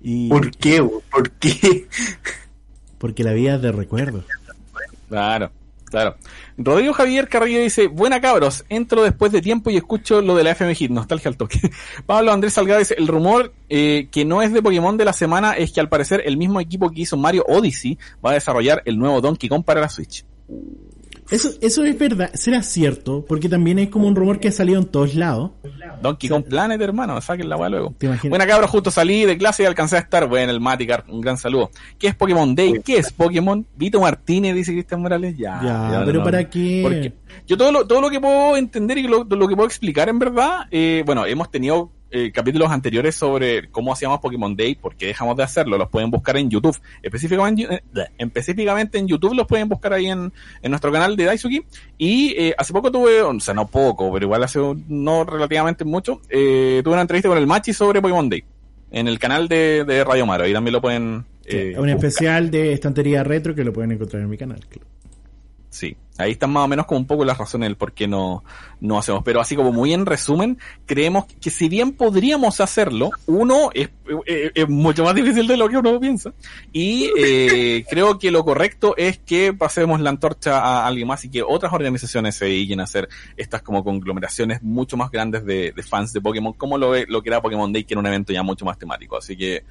Y 0.00 0.28
¿por 0.28 0.50
qué? 0.56 0.80
¿Por 1.10 1.30
qué? 1.32 1.88
porque 2.98 3.24
la 3.24 3.32
vida 3.32 3.56
es 3.56 3.62
de 3.62 3.72
recuerdo. 3.72 4.22
Claro, 5.08 5.50
claro. 5.90 6.16
Rodrigo 6.56 6.92
Javier 6.92 7.28
Carrillo 7.28 7.60
dice, 7.60 7.86
buena 7.86 8.20
cabros, 8.20 8.64
entro 8.68 9.02
después 9.02 9.32
de 9.32 9.40
tiempo 9.40 9.70
y 9.70 9.76
escucho 9.76 10.22
lo 10.22 10.34
de 10.34 10.44
la 10.44 10.50
FM 10.52 10.74
Hit, 10.74 10.90
nostalgia 10.90 11.28
al 11.28 11.36
toque. 11.36 11.60
Pablo 12.06 12.32
Andrés 12.32 12.54
Salgado 12.54 12.80
dice, 12.80 12.94
el 12.98 13.08
rumor 13.08 13.52
eh, 13.68 14.08
que 14.10 14.24
no 14.24 14.42
es 14.42 14.52
de 14.52 14.62
Pokémon 14.62 14.96
de 14.96 15.04
la 15.04 15.12
semana 15.12 15.52
es 15.52 15.72
que 15.72 15.80
al 15.80 15.88
parecer 15.88 16.22
el 16.24 16.36
mismo 16.36 16.60
equipo 16.60 16.90
que 16.90 17.02
hizo 17.02 17.16
Mario 17.16 17.44
Odyssey 17.48 17.98
va 18.24 18.30
a 18.30 18.34
desarrollar 18.34 18.82
el 18.84 18.98
nuevo 18.98 19.20
Donkey 19.20 19.48
Kong 19.48 19.64
para 19.64 19.80
la 19.80 19.88
Switch. 19.88 20.24
Eso, 21.30 21.50
eso 21.60 21.84
es 21.84 21.98
verdad, 21.98 22.30
será 22.34 22.62
cierto, 22.62 23.24
porque 23.28 23.48
también 23.48 23.78
es 23.78 23.88
como 23.90 24.08
un 24.08 24.16
rumor 24.16 24.40
que 24.40 24.48
ha 24.48 24.52
salido 24.52 24.80
en 24.80 24.86
todos 24.86 25.14
lados. 25.14 25.50
Donkey 26.00 26.30
Kong 26.30 26.44
Planet, 26.48 26.80
hermano, 26.80 27.20
saquen 27.20 27.48
la 27.48 27.56
weá 27.56 27.68
luego. 27.68 27.94
¿Te 27.98 28.06
imaginas? 28.06 28.30
Buena 28.30 28.46
cabros, 28.46 28.70
justo 28.70 28.90
salí 28.90 29.24
de 29.24 29.36
clase 29.36 29.62
y 29.62 29.66
alcancé 29.66 29.96
a 29.96 30.00
estar. 30.00 30.26
Bueno, 30.26 30.50
el 30.50 30.60
Maticar, 30.60 31.04
un 31.08 31.20
gran 31.20 31.36
saludo. 31.36 31.70
¿Qué 31.98 32.08
es 32.08 32.14
Pokémon 32.14 32.54
Day? 32.54 32.80
¿Qué 32.84 32.96
es 32.98 33.12
Pokémon? 33.12 33.66
Vito 33.76 34.00
Martínez, 34.00 34.54
dice 34.54 34.72
Cristian 34.72 35.02
Morales. 35.02 35.36
Ya, 35.36 35.60
Ya, 35.62 36.02
pero 36.04 36.24
¿para 36.24 36.48
qué? 36.48 36.80
Porque 36.82 37.12
yo 37.46 37.56
todo 37.56 37.72
lo, 37.72 37.86
todo 37.86 38.00
lo 38.00 38.10
que 38.10 38.20
puedo 38.20 38.56
entender 38.56 38.96
y 38.98 39.02
lo, 39.02 39.24
lo 39.24 39.48
que 39.48 39.54
puedo 39.54 39.66
explicar 39.66 40.08
en 40.08 40.18
verdad, 40.18 40.66
eh, 40.70 41.02
bueno, 41.04 41.26
hemos 41.26 41.50
tenido 41.50 41.90
eh, 42.10 42.30
capítulos 42.32 42.70
anteriores 42.70 43.14
sobre 43.14 43.68
cómo 43.70 43.92
hacíamos 43.92 44.20
Pokémon 44.20 44.56
Day, 44.56 44.74
por 44.74 44.96
qué 44.96 45.06
dejamos 45.06 45.36
de 45.36 45.42
hacerlo, 45.42 45.76
los 45.78 45.88
pueden 45.88 46.10
buscar 46.10 46.36
en 46.36 46.48
YouTube, 46.50 46.78
específicamente, 47.02 47.66
eh, 47.74 47.80
específicamente 48.18 48.98
en 48.98 49.06
YouTube 49.08 49.34
los 49.34 49.46
pueden 49.46 49.68
buscar 49.68 49.92
ahí 49.92 50.06
en, 50.06 50.32
en 50.62 50.70
nuestro 50.70 50.90
canal 50.92 51.16
de 51.16 51.24
Daisuki, 51.24 51.62
y 51.98 52.34
eh, 52.38 52.54
hace 52.56 52.72
poco 52.72 52.90
tuve, 52.90 53.20
o 53.22 53.38
sea, 53.40 53.54
no 53.54 53.66
poco, 53.66 54.12
pero 54.12 54.24
igual 54.26 54.42
hace 54.44 54.58
un- 54.60 54.84
no 54.88 55.24
relativamente 55.24 55.84
mucho, 55.84 56.20
eh, 56.28 56.80
tuve 56.84 56.92
una 56.94 57.02
entrevista 57.02 57.28
con 57.28 57.38
el 57.38 57.46
Machi 57.46 57.72
sobre 57.72 58.00
Pokémon 58.00 58.28
Day. 58.28 58.44
En 58.90 59.06
el 59.06 59.18
canal 59.18 59.48
de, 59.48 59.84
de 59.84 60.02
Radio 60.02 60.24
Maro, 60.24 60.44
ahí 60.44 60.52
también 60.54 60.72
lo 60.72 60.80
pueden. 60.80 61.24
eh, 61.44 61.74
un 61.76 61.82
buscar. 61.86 61.96
especial 61.96 62.50
de 62.50 62.72
estantería 62.72 63.22
retro 63.22 63.54
que 63.54 63.62
lo 63.64 63.72
pueden 63.72 63.92
encontrar 63.92 64.22
en 64.22 64.30
mi 64.30 64.38
canal. 64.38 64.60
claro. 64.68 64.86
Sí, 65.70 65.96
ahí 66.16 66.32
están 66.32 66.50
más 66.50 66.64
o 66.64 66.68
menos 66.68 66.86
como 66.86 66.98
un 67.00 67.06
poco 67.06 67.26
las 67.26 67.36
razones 67.36 67.68
del 67.68 67.76
por 67.76 67.92
qué 67.92 68.08
no, 68.08 68.42
no 68.80 68.98
hacemos. 68.98 69.22
Pero 69.22 69.38
así 69.40 69.54
como 69.54 69.70
muy 69.70 69.92
en 69.92 70.06
resumen, 70.06 70.58
creemos 70.86 71.26
que 71.42 71.50
si 71.50 71.68
bien 71.68 71.92
podríamos 71.92 72.60
hacerlo, 72.62 73.10
uno 73.26 73.68
es, 73.74 73.90
es- 74.24 74.50
es 74.54 74.68
mucho 74.68 75.04
más 75.04 75.14
difícil 75.14 75.46
de 75.46 75.58
lo 75.58 75.68
que 75.68 75.76
uno 75.76 76.00
piensa. 76.00 76.32
Y 76.72 77.10
eh, 77.18 77.84
creo 77.90 78.18
que 78.18 78.30
lo 78.30 78.46
correcto 78.46 78.94
es 78.96 79.18
que 79.18 79.52
pasemos 79.52 80.00
la 80.00 80.08
antorcha 80.08 80.58
a 80.58 80.86
alguien 80.86 81.06
más 81.06 81.22
y 81.26 81.30
que 81.30 81.42
otras 81.42 81.70
organizaciones 81.74 82.34
se 82.36 82.46
dediquen 82.46 82.80
a 82.80 82.84
hacer 82.84 83.06
estas 83.36 83.60
como 83.60 83.84
conglomeraciones 83.84 84.62
mucho 84.62 84.96
más 84.96 85.10
grandes 85.10 85.44
de, 85.44 85.72
de 85.72 85.82
fans 85.82 86.14
de 86.14 86.22
Pokémon, 86.22 86.54
como 86.54 86.78
lo, 86.78 86.94
lo 87.06 87.22
que 87.22 87.28
era 87.28 87.42
Pokémon 87.42 87.70
Day, 87.70 87.84
que 87.84 87.92
era 87.92 88.00
un 88.00 88.06
evento 88.06 88.32
ya 88.32 88.42
mucho 88.42 88.64
más 88.64 88.78
temático. 88.78 89.18
Así 89.18 89.36
que 89.36 89.64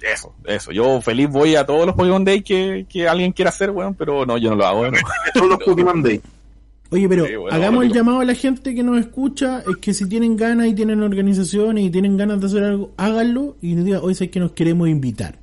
eso, 0.00 0.34
eso. 0.44 0.70
Yo 0.72 1.00
feliz 1.00 1.28
voy 1.28 1.56
a 1.56 1.64
todos 1.66 1.86
los 1.86 1.94
Pokémon 1.94 2.24
Day 2.24 2.42
que, 2.42 2.86
que 2.88 3.08
alguien 3.08 3.32
quiera 3.32 3.50
hacer, 3.50 3.70
weón, 3.70 3.94
pero 3.94 4.24
no, 4.26 4.38
yo 4.38 4.50
no 4.50 4.56
lo 4.56 4.66
hago. 4.66 4.82
todos 5.34 5.48
los 5.48 5.58
Pokémon 5.58 6.02
Day. 6.02 6.20
Oye, 6.90 7.06
pero 7.08 7.26
Sí, 7.26 7.36
bueno, 7.36 7.54
hagamos 7.54 7.84
el 7.84 7.92
llamado 7.92 8.20
a 8.20 8.24
la 8.24 8.34
gente 8.34 8.74
que 8.74 8.82
nos 8.82 8.98
escucha, 8.98 9.62
es 9.68 9.76
que 9.76 9.92
si 9.92 10.08
tienen 10.08 10.36
ganas 10.36 10.68
y 10.68 10.74
tienen 10.74 11.02
organizaciones 11.02 11.84
y 11.84 11.90
tienen 11.90 12.16
ganas 12.16 12.40
de 12.40 12.46
hacer 12.46 12.64
algo, 12.64 12.92
háganlo 12.96 13.56
y 13.60 13.74
nos 13.74 13.84
digan, 13.84 14.00
hoy 14.02 14.12
es 14.18 14.30
que 14.30 14.40
nos 14.40 14.52
queremos 14.52 14.88
invitar. 14.88 15.38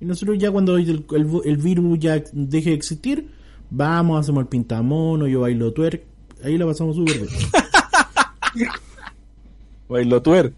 Y 0.00 0.06
nosotros 0.06 0.38
ya 0.38 0.50
cuando 0.50 0.76
el, 0.78 1.04
el- 1.12 1.40
el 1.44 1.56
virus 1.58 1.98
ya 1.98 2.22
deje 2.32 2.70
de 2.70 2.76
existir, 2.76 3.28
vamos, 3.68 4.18
hacemos 4.20 4.40
el 4.42 4.48
pintamono, 4.48 5.26
yo 5.28 5.40
bailo 5.40 5.72
twerk, 5.72 6.02
ahí 6.42 6.56
la 6.56 6.64
pasamos 6.66 6.96
súper 6.96 7.18
bien. 7.18 7.28
Bailo 9.88 10.22
tuer. 10.22 10.52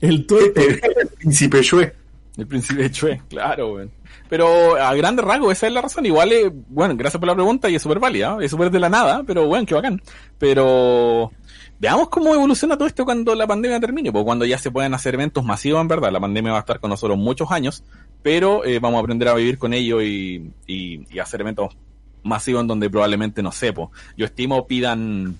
El 0.00 0.26
twerk, 0.26 0.56
El 0.58 1.08
príncipe 1.18 1.62
Shue. 1.62 1.92
El 2.36 2.46
príncipe 2.46 2.90
Chue, 2.90 3.22
claro, 3.28 3.74
weón. 3.74 3.90
Pero 4.28 4.76
a 4.76 4.94
grandes 4.94 5.24
rasgos, 5.24 5.52
esa 5.52 5.66
es 5.66 5.72
la 5.72 5.80
razón. 5.80 6.04
Igual, 6.04 6.32
eh, 6.32 6.52
bueno, 6.68 6.94
gracias 6.96 7.18
por 7.18 7.26
la 7.28 7.34
pregunta 7.34 7.70
y 7.70 7.76
es 7.76 7.82
súper 7.82 7.98
válida, 7.98 8.36
¿eh? 8.40 8.44
es 8.44 8.50
súper 8.50 8.70
de 8.70 8.80
la 8.80 8.88
nada, 8.88 9.22
pero 9.26 9.46
bueno, 9.46 9.64
qué 9.64 9.74
bacán. 9.74 10.02
Pero 10.38 11.32
veamos 11.78 12.08
cómo 12.08 12.34
evoluciona 12.34 12.76
todo 12.76 12.88
esto 12.88 13.04
cuando 13.04 13.34
la 13.34 13.46
pandemia 13.46 13.80
termine, 13.80 14.12
porque 14.12 14.24
cuando 14.24 14.44
ya 14.44 14.58
se 14.58 14.70
pueden 14.70 14.92
hacer 14.94 15.14
eventos 15.14 15.44
masivos, 15.44 15.80
en 15.80 15.88
verdad, 15.88 16.12
la 16.12 16.20
pandemia 16.20 16.52
va 16.52 16.58
a 16.58 16.60
estar 16.60 16.80
con 16.80 16.90
nosotros 16.90 17.16
muchos 17.18 17.50
años, 17.50 17.84
pero 18.22 18.64
eh, 18.64 18.80
vamos 18.80 18.98
a 18.98 19.00
aprender 19.00 19.28
a 19.28 19.34
vivir 19.34 19.58
con 19.58 19.72
ello 19.72 20.02
y, 20.02 20.52
y, 20.66 21.06
y 21.10 21.18
hacer 21.18 21.40
eventos 21.40 21.76
masivos 22.22 22.62
en 22.62 22.66
donde 22.66 22.90
probablemente 22.90 23.42
no 23.42 23.52
sepo. 23.52 23.92
Yo 24.16 24.26
estimo 24.26 24.66
pidan 24.66 25.38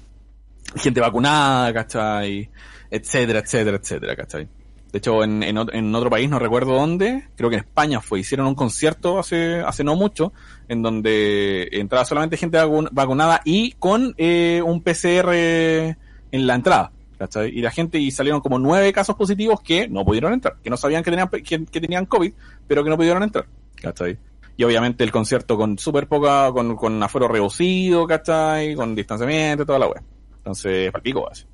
gente 0.76 1.00
vacunada, 1.00 1.72
¿cachai? 1.74 2.48
Etcétera, 2.90 3.40
etcétera, 3.40 3.76
etcétera, 3.76 4.16
¿cachai? 4.16 4.48
De 4.96 4.98
hecho, 4.98 5.22
en, 5.22 5.42
en, 5.42 5.58
en 5.74 5.94
otro 5.94 6.08
país, 6.08 6.26
no 6.30 6.38
recuerdo 6.38 6.72
dónde, 6.72 7.28
creo 7.36 7.50
que 7.50 7.56
en 7.56 7.60
España 7.64 8.00
fue, 8.00 8.20
hicieron 8.20 8.46
un 8.46 8.54
concierto 8.54 9.18
hace, 9.18 9.60
hace 9.60 9.84
no 9.84 9.94
mucho, 9.94 10.32
en 10.68 10.80
donde 10.80 11.68
entraba 11.72 12.06
solamente 12.06 12.38
gente 12.38 12.56
vacu- 12.56 12.88
vacunada 12.92 13.42
y 13.44 13.72
con 13.72 14.14
eh, 14.16 14.62
un 14.64 14.80
PCR 14.82 15.34
en 15.34 16.46
la 16.46 16.54
entrada. 16.54 16.92
¿cachai? 17.18 17.50
Y 17.50 17.60
la 17.60 17.70
gente, 17.70 17.98
y 17.98 18.10
salieron 18.10 18.40
como 18.40 18.58
nueve 18.58 18.90
casos 18.90 19.16
positivos 19.16 19.60
que 19.60 19.86
no 19.86 20.02
pudieron 20.02 20.32
entrar, 20.32 20.56
que 20.64 20.70
no 20.70 20.78
sabían 20.78 21.02
que 21.04 21.10
tenían, 21.10 21.28
que, 21.28 21.80
tenían 21.80 22.06
COVID, 22.06 22.32
pero 22.66 22.82
que 22.82 22.88
no 22.88 22.96
pudieron 22.96 23.22
entrar. 23.22 23.44
¿cachai? 23.82 24.16
Y 24.56 24.64
obviamente 24.64 25.04
el 25.04 25.12
concierto 25.12 25.58
con 25.58 25.78
súper 25.78 26.08
poca, 26.08 26.50
con, 26.52 26.74
con 26.74 27.02
aforo 27.02 27.28
reducido, 27.28 28.06
¿cachai? 28.06 28.74
Con 28.74 28.94
distanciamiento 28.94 29.66
toda 29.66 29.78
la 29.78 29.88
wea. 29.88 30.02
Entonces, 30.38 30.90
palpico, 30.90 31.30
así. 31.30 31.44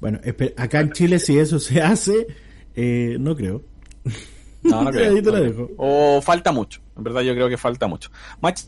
Bueno, 0.00 0.20
acá 0.56 0.80
en 0.80 0.92
Chile 0.92 1.18
si 1.18 1.38
eso 1.38 1.58
se 1.58 1.80
hace, 1.80 2.26
eh, 2.74 3.16
no 3.18 3.34
creo. 3.36 3.62
No, 4.62 4.82
no 4.84 4.90
creo. 4.92 5.14
Ahí 5.14 5.22
te 5.22 5.30
la 5.30 5.38
no 5.38 5.44
dejo. 5.44 5.66
creo. 5.66 5.76
O 5.78 6.20
falta 6.22 6.52
mucho. 6.52 6.80
En 6.96 7.04
verdad 7.04 7.22
yo 7.22 7.34
creo 7.34 7.48
que 7.48 7.56
falta 7.56 7.86
mucho. 7.86 8.10
Mach, 8.40 8.60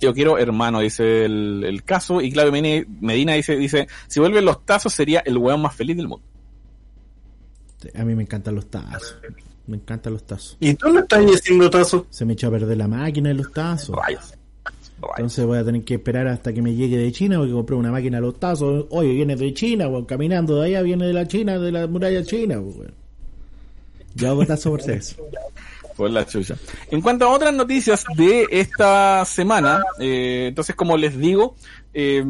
yo 0.00 0.12
quiero 0.12 0.38
hermano, 0.38 0.80
dice 0.80 1.24
el, 1.24 1.64
el 1.64 1.84
caso. 1.84 2.20
Y 2.20 2.32
Claudio 2.32 2.52
Medina, 3.00 3.34
dice, 3.34 3.56
dice, 3.56 3.86
si 4.08 4.20
vuelven 4.20 4.44
los 4.44 4.64
tazos 4.64 4.92
sería 4.92 5.20
el 5.20 5.38
weón 5.38 5.62
más 5.62 5.74
feliz 5.74 5.96
del 5.96 6.08
mundo. 6.08 6.24
A 7.94 8.04
mí 8.04 8.14
me 8.14 8.22
encantan 8.22 8.54
los 8.54 8.70
tazos. 8.70 9.16
Me 9.66 9.76
encantan 9.76 10.12
los 10.12 10.24
tazos. 10.24 10.56
¿Y 10.60 10.74
tú 10.74 10.88
no 10.88 11.00
estás 11.00 11.24
haciendo 11.24 11.70
tazo? 11.70 12.06
Se 12.10 12.24
me 12.24 12.32
echó 12.34 12.48
a 12.48 12.50
perder 12.50 12.76
la 12.76 12.88
máquina 12.88 13.28
de 13.28 13.34
los 13.36 13.52
tazos. 13.52 13.94
Rayos. 13.96 14.34
Entonces 15.16 15.44
voy 15.44 15.58
a 15.58 15.64
tener 15.64 15.82
que 15.84 15.94
esperar 15.94 16.26
hasta 16.28 16.52
que 16.52 16.62
me 16.62 16.74
llegue 16.74 16.96
de 16.96 17.12
China 17.12 17.38
porque 17.38 17.52
compré 17.52 17.76
una 17.76 17.90
máquina 17.90 18.18
de 18.18 18.22
los 18.22 18.38
tazos. 18.38 18.86
Oye, 18.90 19.12
viene 19.12 19.36
de 19.36 19.52
China, 19.54 19.88
weón, 19.88 20.04
caminando 20.04 20.60
de 20.60 20.68
allá, 20.68 20.82
viene 20.82 21.06
de 21.06 21.12
la 21.12 21.26
China, 21.26 21.58
de 21.58 21.72
la 21.72 21.86
muralla 21.86 22.22
china, 22.24 22.60
weón. 22.60 22.92
Yo 24.14 24.30
hago 24.30 24.46
tazo 24.46 24.70
por 24.70 24.90
eso. 24.90 25.16
Por 25.96 26.10
la 26.10 26.26
chucha. 26.26 26.56
En 26.90 27.00
cuanto 27.00 27.26
a 27.26 27.30
otras 27.30 27.52
noticias 27.54 28.04
de 28.16 28.46
esta 28.50 29.24
semana, 29.24 29.82
eh, 29.98 30.46
entonces 30.48 30.74
como 30.74 30.96
les 30.96 31.18
digo, 31.18 31.54
eh, 31.92 32.24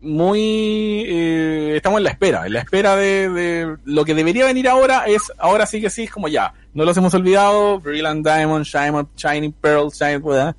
muy 0.00 1.04
eh, 1.06 1.72
estamos 1.76 1.98
en 1.98 2.04
la 2.04 2.10
espera, 2.10 2.46
en 2.46 2.52
la 2.52 2.60
espera 2.60 2.96
de, 2.96 3.28
de 3.28 3.76
lo 3.84 4.04
que 4.04 4.14
debería 4.14 4.46
venir 4.46 4.68
ahora 4.68 5.06
es, 5.06 5.22
ahora 5.38 5.66
sí 5.66 5.80
que 5.80 5.90
sí, 5.90 6.04
es 6.04 6.10
como 6.10 6.28
ya, 6.28 6.54
no 6.74 6.84
los 6.84 6.96
hemos 6.96 7.12
olvidado, 7.14 7.80
Brilliant 7.80 8.24
Diamond, 8.24 8.64
Shining 8.64 9.52
Pearl, 9.52 9.90
¿verdad? 10.22 10.56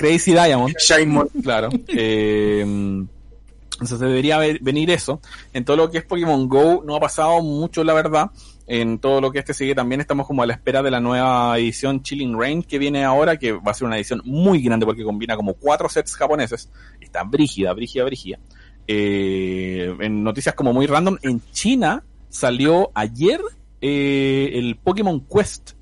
Crazy 0.00 0.32
Diamond, 0.32 0.74
Shine 0.78 1.26
claro. 1.42 1.68
Eh, 1.88 2.62
entonces 2.62 4.00
debería 4.00 4.38
venir 4.38 4.90
eso. 4.90 5.20
En 5.52 5.66
todo 5.66 5.76
lo 5.76 5.90
que 5.90 5.98
es 5.98 6.04
Pokémon 6.04 6.48
Go 6.48 6.82
no 6.86 6.96
ha 6.96 7.00
pasado 7.00 7.42
mucho, 7.42 7.84
la 7.84 7.92
verdad. 7.92 8.30
En 8.66 8.98
todo 8.98 9.20
lo 9.20 9.30
que 9.30 9.40
este 9.40 9.52
sigue 9.52 9.74
también 9.74 10.00
estamos 10.00 10.26
como 10.26 10.42
a 10.42 10.46
la 10.46 10.54
espera 10.54 10.82
de 10.82 10.90
la 10.90 11.00
nueva 11.00 11.58
edición 11.58 12.02
Chilling 12.02 12.38
Rain 12.38 12.62
que 12.62 12.78
viene 12.78 13.04
ahora, 13.04 13.38
que 13.38 13.52
va 13.52 13.72
a 13.72 13.74
ser 13.74 13.88
una 13.88 13.96
edición 13.96 14.22
muy 14.24 14.62
grande 14.62 14.86
porque 14.86 15.04
combina 15.04 15.36
como 15.36 15.52
cuatro 15.52 15.86
sets 15.90 16.16
japoneses. 16.16 16.70
Está 16.98 17.22
brígida, 17.22 17.74
brígida, 17.74 18.04
brígida. 18.04 18.38
Eh, 18.86 19.94
en 20.00 20.24
noticias 20.24 20.54
como 20.54 20.72
muy 20.72 20.86
random, 20.86 21.18
en 21.20 21.42
China 21.52 22.04
salió 22.30 22.90
ayer 22.94 23.38
eh, 23.82 24.52
el 24.54 24.76
Pokémon 24.76 25.20
Quest, 25.20 25.72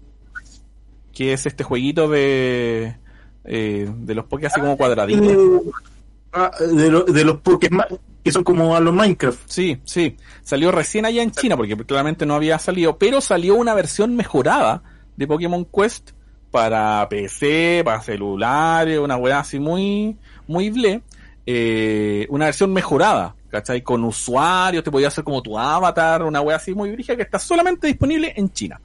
que 1.13 1.33
es 1.33 1.47
este 1.47 1.63
jueguito 1.63 2.09
de, 2.09 2.97
eh, 3.51 3.89
de 3.91 4.15
los 4.15 4.27
Poké 4.27 4.47
así 4.47 4.61
como 4.61 4.77
cuadraditos. 4.77 5.27
Ah, 6.33 6.51
de, 6.61 6.91
lo- 6.91 7.05
de 7.05 7.25
los 7.25 7.39
Pokémon 7.39 7.85
que 8.23 8.31
son 8.33 8.45
como 8.45 8.77
a 8.77 8.81
los 8.81 8.93
Minecraft. 8.95 9.41
Sí, 9.47 9.81
sí. 9.85 10.15
Salió 10.43 10.71
recién 10.71 11.07
allá 11.07 11.23
en 11.23 11.31
China, 11.31 11.57
porque 11.57 11.75
claramente 11.77 12.27
no 12.27 12.35
había 12.35 12.59
salido, 12.59 12.99
pero 12.99 13.21
salió 13.23 13.55
una 13.55 13.73
versión 13.75 14.15
mejorada 14.17 14.83
de 15.17 15.27
Pokémon 15.27 15.65
Quest 15.65 16.11
para 16.51 17.09
PC, 17.09 17.81
para 17.85 18.03
celulares, 18.03 18.99
una 18.99 19.17
weá 19.17 19.41
así 19.41 19.59
muy, 19.59 20.17
muy 20.47 20.69
ble. 20.71 21.01
Eh, 21.47 22.27
una 22.29 22.47
versión 22.47 22.71
mejorada, 22.75 23.35
¿cachai? 23.51 23.81
Con 23.83 24.05
usuarios, 24.05 24.85
te 24.85 24.91
podía 24.91 25.09
hacer 25.09 25.25
como 25.25 25.41
tu 25.43 25.59
avatar, 25.59 26.23
una 26.23 26.43
weá 26.43 26.57
así 26.57 26.75
muy 26.75 26.91
brígida 26.91 27.17
que 27.17 27.23
está 27.23 27.39
solamente 27.39 27.87
disponible 27.87 28.35
en 28.37 28.51
China. 28.53 28.79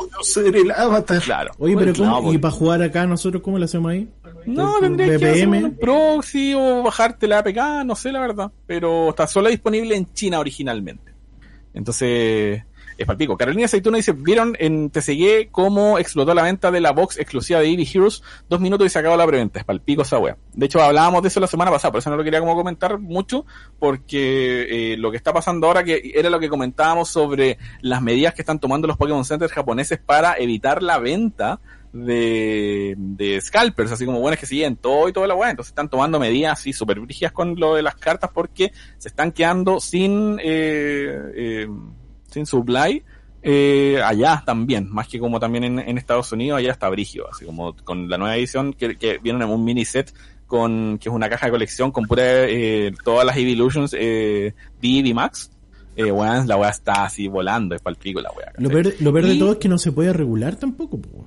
Puedo 0.00 0.22
ser 0.22 0.56
el 0.56 0.70
avatar. 0.70 1.20
Claro. 1.20 1.52
Oye, 1.58 1.76
pero 1.76 1.92
¿Y 2.32 2.38
para 2.38 2.52
jugar 2.52 2.82
acá 2.82 3.06
nosotros 3.06 3.42
cómo 3.42 3.58
lo 3.58 3.66
hacemos 3.66 3.92
ahí? 3.92 4.08
No, 4.46 4.72
¿Por 4.72 4.80
tendrías 4.80 5.18
que 5.18 5.28
hacer 5.28 5.48
un 5.48 5.76
proxy 5.76 6.54
o 6.54 6.82
bajarte 6.82 7.28
la 7.28 7.40
APK, 7.40 7.84
no 7.84 7.94
sé 7.94 8.10
la 8.12 8.20
verdad. 8.20 8.50
Pero 8.66 9.10
está 9.10 9.26
solo 9.26 9.50
disponible 9.50 9.94
en 9.94 10.12
China 10.12 10.40
originalmente. 10.40 11.12
Entonces, 11.74 12.64
es 13.02 13.06
palpico. 13.06 13.36
Carolina 13.36 13.64
Aceituna 13.64 13.96
dice, 13.96 14.12
¿vieron 14.12 14.54
en 14.58 14.90
TCG 14.90 15.50
cómo 15.50 15.98
explotó 15.98 16.34
la 16.34 16.42
venta 16.42 16.70
de 16.70 16.80
la 16.80 16.92
box 16.92 17.18
exclusiva 17.18 17.60
de 17.60 17.68
Eevee 17.68 17.88
Heroes? 17.92 18.22
Dos 18.48 18.60
minutos 18.60 18.86
y 18.86 18.90
se 18.90 18.98
acabó 18.98 19.16
la 19.16 19.26
preventa. 19.26 19.58
Es 19.58 19.64
palpico 19.64 20.02
esa 20.02 20.18
wea. 20.18 20.36
De 20.52 20.66
hecho, 20.66 20.82
hablábamos 20.82 21.22
de 21.22 21.28
eso 21.28 21.40
la 21.40 21.46
semana 21.46 21.70
pasada, 21.70 21.92
por 21.92 22.00
eso 22.00 22.10
no 22.10 22.16
lo 22.16 22.24
quería 22.24 22.40
como 22.40 22.54
comentar 22.54 22.98
mucho, 22.98 23.46
porque 23.78 24.92
eh, 24.92 24.96
lo 24.98 25.10
que 25.10 25.16
está 25.16 25.32
pasando 25.32 25.66
ahora, 25.66 25.82
que 25.82 26.12
era 26.14 26.28
lo 26.28 26.38
que 26.38 26.50
comentábamos 26.50 27.08
sobre 27.08 27.56
las 27.80 28.02
medidas 28.02 28.34
que 28.34 28.42
están 28.42 28.60
tomando 28.60 28.86
los 28.86 28.98
Pokémon 28.98 29.24
Centers 29.24 29.52
japoneses 29.52 29.98
para 29.98 30.34
evitar 30.34 30.82
la 30.82 30.98
venta 30.98 31.58
de, 31.92 32.94
de 32.96 33.40
scalpers, 33.40 33.92
así 33.92 34.04
como 34.06 34.20
buenas 34.20 34.38
que 34.38 34.46
siguen 34.46 34.76
todo 34.76 35.08
y 35.08 35.12
toda 35.12 35.26
la 35.26 35.34
weá. 35.34 35.50
Entonces 35.50 35.70
están 35.70 35.88
tomando 35.88 36.20
medidas 36.20 36.58
así 36.58 36.72
súper 36.72 37.00
brígidas 37.00 37.32
con 37.32 37.58
lo 37.58 37.74
de 37.74 37.82
las 37.82 37.96
cartas 37.96 38.30
porque 38.32 38.72
se 38.98 39.08
están 39.08 39.32
quedando 39.32 39.80
sin, 39.80 40.38
eh, 40.42 41.18
eh, 41.34 41.68
sin 42.30 42.46
supply 42.46 43.02
eh, 43.42 44.00
allá 44.04 44.42
también, 44.44 44.88
más 44.90 45.08
que 45.08 45.18
como 45.18 45.40
también 45.40 45.64
en, 45.64 45.78
en 45.78 45.96
Estados 45.98 46.30
Unidos, 46.32 46.58
allá 46.58 46.72
está 46.72 46.88
brígido, 46.90 47.26
así 47.30 47.44
como 47.46 47.74
con 47.84 48.08
la 48.08 48.18
nueva 48.18 48.36
edición 48.36 48.72
que, 48.74 48.96
que 48.98 49.18
viene 49.18 49.42
en 49.44 49.50
un 49.50 49.64
mini 49.64 49.84
set 49.84 50.12
con, 50.46 50.98
que 50.98 51.08
es 51.08 51.14
una 51.14 51.28
caja 51.30 51.46
de 51.46 51.52
colección 51.52 51.90
con 51.90 52.04
pura, 52.06 52.22
eh, 52.48 52.92
todas 53.04 53.24
las 53.24 53.36
Evolutions, 53.36 53.94
eh, 53.98 54.52
BB 54.82 55.14
Max. 55.14 55.50
Eh, 55.96 56.10
weón, 56.10 56.46
la 56.48 56.56
weá 56.56 56.70
está 56.70 57.04
así 57.04 57.28
volando, 57.28 57.74
es 57.74 57.82
palpico 57.82 58.20
la 58.20 58.30
weá. 58.32 58.52
Lo 58.58 58.68
peor, 58.70 58.94
lo 59.00 59.12
peor 59.12 59.26
de 59.26 59.36
todo 59.36 59.52
es 59.52 59.58
que 59.58 59.68
no 59.68 59.76
se 59.78 59.92
puede 59.92 60.12
regular 60.12 60.56
tampoco. 60.56 60.98
po. 61.00 61.26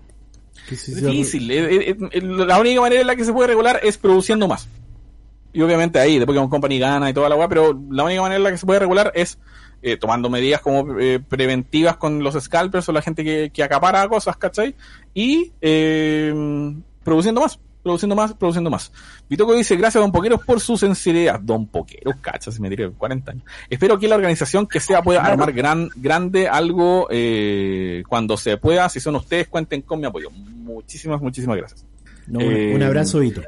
Que 0.68 0.76
si 0.76 0.94
Es 0.94 1.00
se- 1.00 1.06
difícil. 1.08 1.52
eh, 1.52 1.90
eh, 1.92 1.98
eh, 2.12 2.22
la 2.22 2.60
única 2.60 2.80
manera 2.82 3.02
en 3.02 3.08
la 3.08 3.16
que 3.16 3.24
se 3.26 3.34
puede 3.34 3.48
regular 3.48 3.80
es 3.84 3.98
produciendo 3.98 4.48
más. 4.48 4.68
y 5.52 5.62
obviamente 5.62 6.00
ahí 6.00 6.18
de 6.18 6.26
Pokémon 6.26 6.50
Company 6.50 6.80
gana 6.80 7.10
y 7.10 7.14
toda 7.14 7.30
la 7.30 7.36
weá, 7.36 7.48
pero 7.48 7.80
la 7.92 8.04
única 8.04 8.22
manera 8.22 8.38
en 8.38 8.44
la 8.44 8.52
que 8.52 8.58
se 8.58 8.66
puede 8.66 8.80
regular 8.80 9.12
es 9.16 9.38
eh, 9.84 9.98
tomando 9.98 10.30
medidas 10.30 10.62
como 10.62 11.00
eh, 11.00 11.20
preventivas 11.20 11.98
con 11.98 12.24
los 12.24 12.42
scalpers 12.42 12.88
o 12.90 12.94
la 12.94 13.02
gente 13.02 13.24
que, 13.24 13.52
que 13.52 13.64
acapara 13.64 14.08
cosas, 14.08 14.38
¿cachai? 14.38 14.74
Y 15.14 15.52
eh, 15.62 16.34
produciendo 17.04 17.42
más, 17.42 17.60
produciendo 17.84 18.16
más, 18.16 18.34
produciendo 18.34 18.70
más. 18.70 18.92
Vitoco 19.30 19.54
dice, 19.54 19.76
gracias 19.76 20.02
Don 20.02 20.12
Poqueros 20.12 20.44
por 20.46 20.62
su 20.62 20.78
sinceridad. 20.78 21.40
Don 21.42 21.68
Poqueros, 21.68 22.16
cacha, 22.22 22.50
se 22.50 22.62
me 22.62 22.70
tiré 22.70 22.90
40 22.90 23.32
años. 23.32 23.44
Espero 23.70 24.00
que 24.00 24.08
la 24.08 24.16
organización 24.16 24.66
que 24.68 24.80
sea 24.80 25.02
pueda 25.02 25.22
armar 25.22 25.52
gran, 25.52 25.90
grande 25.98 26.48
algo 26.48 27.08
eh, 27.12 28.04
cuando 28.08 28.38
se 28.38 28.58
pueda. 28.58 28.88
Si 28.88 29.02
son 29.02 29.16
ustedes, 29.18 29.50
cuenten 29.50 29.82
con 29.82 30.00
mi 30.00 30.06
apoyo. 30.06 30.32
Muchísimas, 30.32 31.22
muchísimas 31.22 31.58
gracias. 31.58 31.86
No, 32.26 32.40
un, 32.40 32.46
Eh, 32.46 32.74
un 32.74 32.84
abrazo, 32.84 33.20
Vito. 33.20 33.42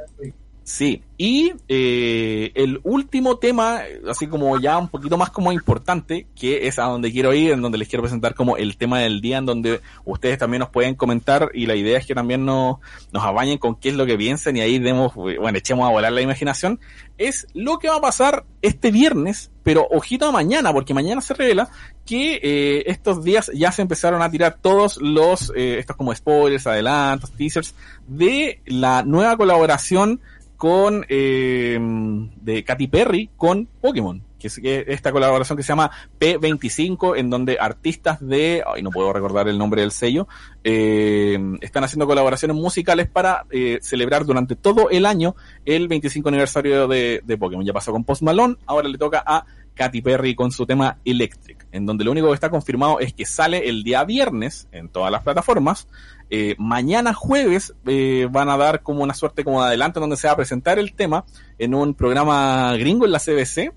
Sí, 0.68 1.04
y 1.16 1.54
eh, 1.70 2.52
el 2.56 2.80
último 2.82 3.38
tema, 3.38 3.82
así 4.10 4.26
como 4.26 4.60
ya 4.60 4.80
un 4.80 4.88
poquito 4.88 5.16
más 5.16 5.30
como 5.30 5.52
importante, 5.52 6.26
que 6.36 6.66
es 6.66 6.80
a 6.80 6.86
donde 6.86 7.12
quiero 7.12 7.36
ir, 7.36 7.52
en 7.52 7.62
donde 7.62 7.78
les 7.78 7.88
quiero 7.88 8.02
presentar 8.02 8.34
como 8.34 8.58
el 8.58 8.76
tema 8.76 9.00
del 9.00 9.22
día, 9.22 9.38
en 9.38 9.46
donde 9.46 9.82
ustedes 10.06 10.40
también 10.40 10.62
nos 10.62 10.70
pueden 10.70 10.96
comentar 10.96 11.52
y 11.54 11.68
la 11.68 11.76
idea 11.76 12.00
es 12.00 12.08
que 12.08 12.16
también 12.16 12.46
nos, 12.46 12.78
nos 13.14 13.24
abañen 13.24 13.60
con 13.60 13.76
qué 13.76 13.90
es 13.90 13.96
lo 13.96 14.08
que 14.08 14.18
piensan 14.18 14.58
y 14.58 14.62
ahí 14.62 14.80
demos, 14.80 15.14
bueno, 15.14 15.56
echemos 15.56 15.88
a 15.88 15.92
volar 15.92 16.12
la 16.12 16.22
imaginación, 16.22 16.80
es 17.20 17.46
lo 17.54 17.78
que 17.78 17.88
va 17.88 17.98
a 17.98 18.02
pasar 18.02 18.44
este 18.64 18.90
viernes, 18.90 19.52
pero 19.62 19.88
ojito 19.92 20.28
a 20.28 20.32
mañana, 20.32 20.74
porque 20.74 20.96
mañana 20.96 21.22
se 21.22 21.36
revela 21.36 21.70
que 22.08 22.40
eh, 22.42 22.84
estos 22.88 23.24
días 23.24 23.52
ya 23.54 23.72
se 23.72 23.84
empezaron 23.84 24.24
a 24.24 24.32
tirar 24.32 24.58
todos 24.60 24.98
los, 24.98 25.54
eh, 25.56 25.78
estos 25.78 25.96
como 25.96 26.14
spoilers, 26.16 26.66
adelantos, 26.66 27.32
teasers, 27.32 27.76
de 28.08 28.62
la 28.66 29.04
nueva 29.04 29.38
colaboración 29.38 30.22
con 30.58 31.06
eh, 31.10 31.80
de 31.80 32.64
Katy 32.64 32.88
Perry 32.88 33.30
con 33.36 33.68
Pokémon 33.82 34.24
que 34.40 34.48
es 34.48 34.60
esta 34.64 35.12
colaboración 35.12 35.58
que 35.58 35.64
se 35.64 35.70
llama 35.70 35.90
P25 36.20 37.18
en 37.18 37.30
donde 37.30 37.58
artistas 37.60 38.20
de 38.26 38.64
ay 38.66 38.84
no 38.84 38.92
puedo 38.92 39.12
recordar 39.12 39.48
el 39.48 39.58
nombre 39.58 39.82
del 39.82 39.92
sello 39.92 40.28
eh, 40.64 41.38
están 41.62 41.84
haciendo 41.84 42.06
colaboraciones 42.06 42.56
musicales 42.56 43.08
para 43.08 43.46
eh, 43.50 43.80
celebrar 43.82 44.26
durante 44.26 44.56
todo 44.56 44.90
el 44.90 45.06
año 45.06 45.36
el 45.66 45.88
25 45.88 46.30
aniversario 46.30 46.88
de, 46.88 47.22
de 47.24 47.38
Pokémon 47.38 47.66
ya 47.66 47.74
pasó 47.74 47.92
con 47.92 48.04
Post 48.04 48.22
Malone 48.22 48.56
ahora 48.66 48.88
le 48.88 48.98
toca 48.98 49.24
a 49.26 49.46
Katy 49.76 50.02
Perry 50.02 50.36
con 50.36 50.52
su 50.52 50.66
tema 50.66 50.98
Electric, 51.06 51.68
en 51.72 51.86
donde 51.86 52.06
lo 52.06 52.12
único 52.12 52.28
que 52.30 52.34
está 52.34 52.50
confirmado 52.50 53.00
es 53.00 53.14
que 53.14 53.26
sale 53.26 53.68
el 53.68 53.84
día 53.84 54.04
viernes 54.06 54.68
en 54.72 54.90
todas 54.90 55.12
las 55.12 55.22
plataformas. 55.22 55.88
Eh, 56.30 56.56
mañana 56.58 57.14
jueves 57.14 57.74
eh, 57.86 58.28
van 58.32 58.50
a 58.50 58.58
dar 58.58 58.82
como 58.82 59.04
una 59.04 59.14
suerte 59.14 59.44
como 59.44 59.62
de 59.62 59.68
adelanto 59.68 60.00
donde 60.00 60.18
se 60.18 60.28
va 60.28 60.34
a 60.34 60.38
presentar 60.38 60.80
el 60.80 60.94
tema 60.94 61.24
en 61.60 61.76
un 61.76 61.94
programa 61.94 62.76
gringo 62.78 63.06
en 63.06 63.12
la 63.12 63.20
CBC 63.20 63.72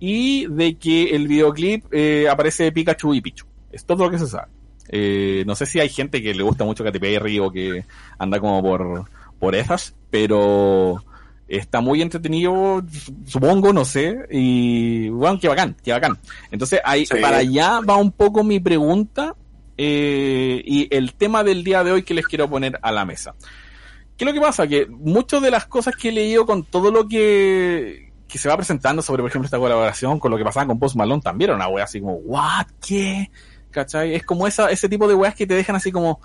y 0.00 0.46
de 0.46 0.74
que 0.76 1.10
el 1.14 1.28
videoclip 1.28 1.84
eh, 1.92 2.28
aparece 2.28 2.72
Pikachu 2.72 3.14
y 3.14 3.20
Pichu. 3.20 3.46
Es 3.70 3.84
todo 3.84 4.04
lo 4.04 4.10
que 4.10 4.18
se 4.18 4.26
sabe. 4.26 4.48
Eh, 4.88 5.44
no 5.46 5.54
sé 5.54 5.66
si 5.66 5.80
hay 5.80 5.88
gente 5.88 6.22
que 6.22 6.34
le 6.34 6.42
gusta 6.42 6.64
mucho 6.64 6.84
Katy 6.84 6.98
Perry 6.98 7.38
o 7.38 7.50
que 7.50 7.84
anda 8.18 8.38
como 8.40 8.60
por, 8.62 9.04
por 9.38 9.54
esas, 9.54 9.94
pero 10.10 11.02
está 11.48 11.80
muy 11.80 12.02
entretenido, 12.02 12.82
supongo, 13.26 13.72
no 13.72 13.84
sé, 13.84 14.16
y 14.30 15.08
bueno, 15.10 15.38
qué 15.40 15.48
bacán, 15.48 15.76
qué 15.82 15.92
bacán. 15.92 16.18
Entonces, 16.50 16.80
ahí, 16.84 17.06
Sí. 17.06 17.14
para 17.20 17.38
allá 17.38 17.80
va 17.80 17.96
un 17.96 18.12
poco 18.12 18.42
mi 18.44 18.60
pregunta 18.60 19.34
eh, 19.76 20.62
y 20.64 20.94
el 20.94 21.14
tema 21.14 21.44
del 21.44 21.64
día 21.64 21.84
de 21.84 21.92
hoy 21.92 22.02
que 22.02 22.14
les 22.14 22.26
quiero 22.26 22.48
poner 22.48 22.78
a 22.82 22.92
la 22.92 23.04
mesa. 23.04 23.34
¿Qué 24.16 24.24
es 24.24 24.26
lo 24.26 24.32
que 24.32 24.40
pasa? 24.40 24.66
Que 24.66 24.86
muchas 24.86 25.42
de 25.42 25.50
las 25.50 25.66
cosas 25.66 25.96
que 25.96 26.10
he 26.10 26.12
leído 26.12 26.46
con 26.46 26.62
todo 26.62 26.92
lo 26.92 27.08
que, 27.08 28.12
que 28.28 28.38
se 28.38 28.48
va 28.48 28.56
presentando 28.56 29.02
sobre, 29.02 29.22
por 29.22 29.30
ejemplo, 29.30 29.46
esta 29.46 29.58
colaboración 29.58 30.20
con 30.20 30.30
lo 30.30 30.36
que 30.36 30.44
pasaba 30.44 30.66
con 30.66 30.78
Post 30.78 30.96
Malone 30.96 31.22
también 31.22 31.50
era 31.50 31.56
una 31.56 31.68
wea 31.68 31.84
así 31.84 32.00
como, 32.00 32.14
¿what? 32.14 32.66
¿Qué? 32.84 33.30
¿Cachai? 33.70 34.14
Es 34.14 34.24
como 34.24 34.46
esa, 34.46 34.70
ese 34.70 34.88
tipo 34.88 35.08
de 35.08 35.14
weas 35.14 35.34
que 35.34 35.46
te 35.46 35.54
dejan 35.54 35.74
así 35.74 35.90
como, 35.90 36.20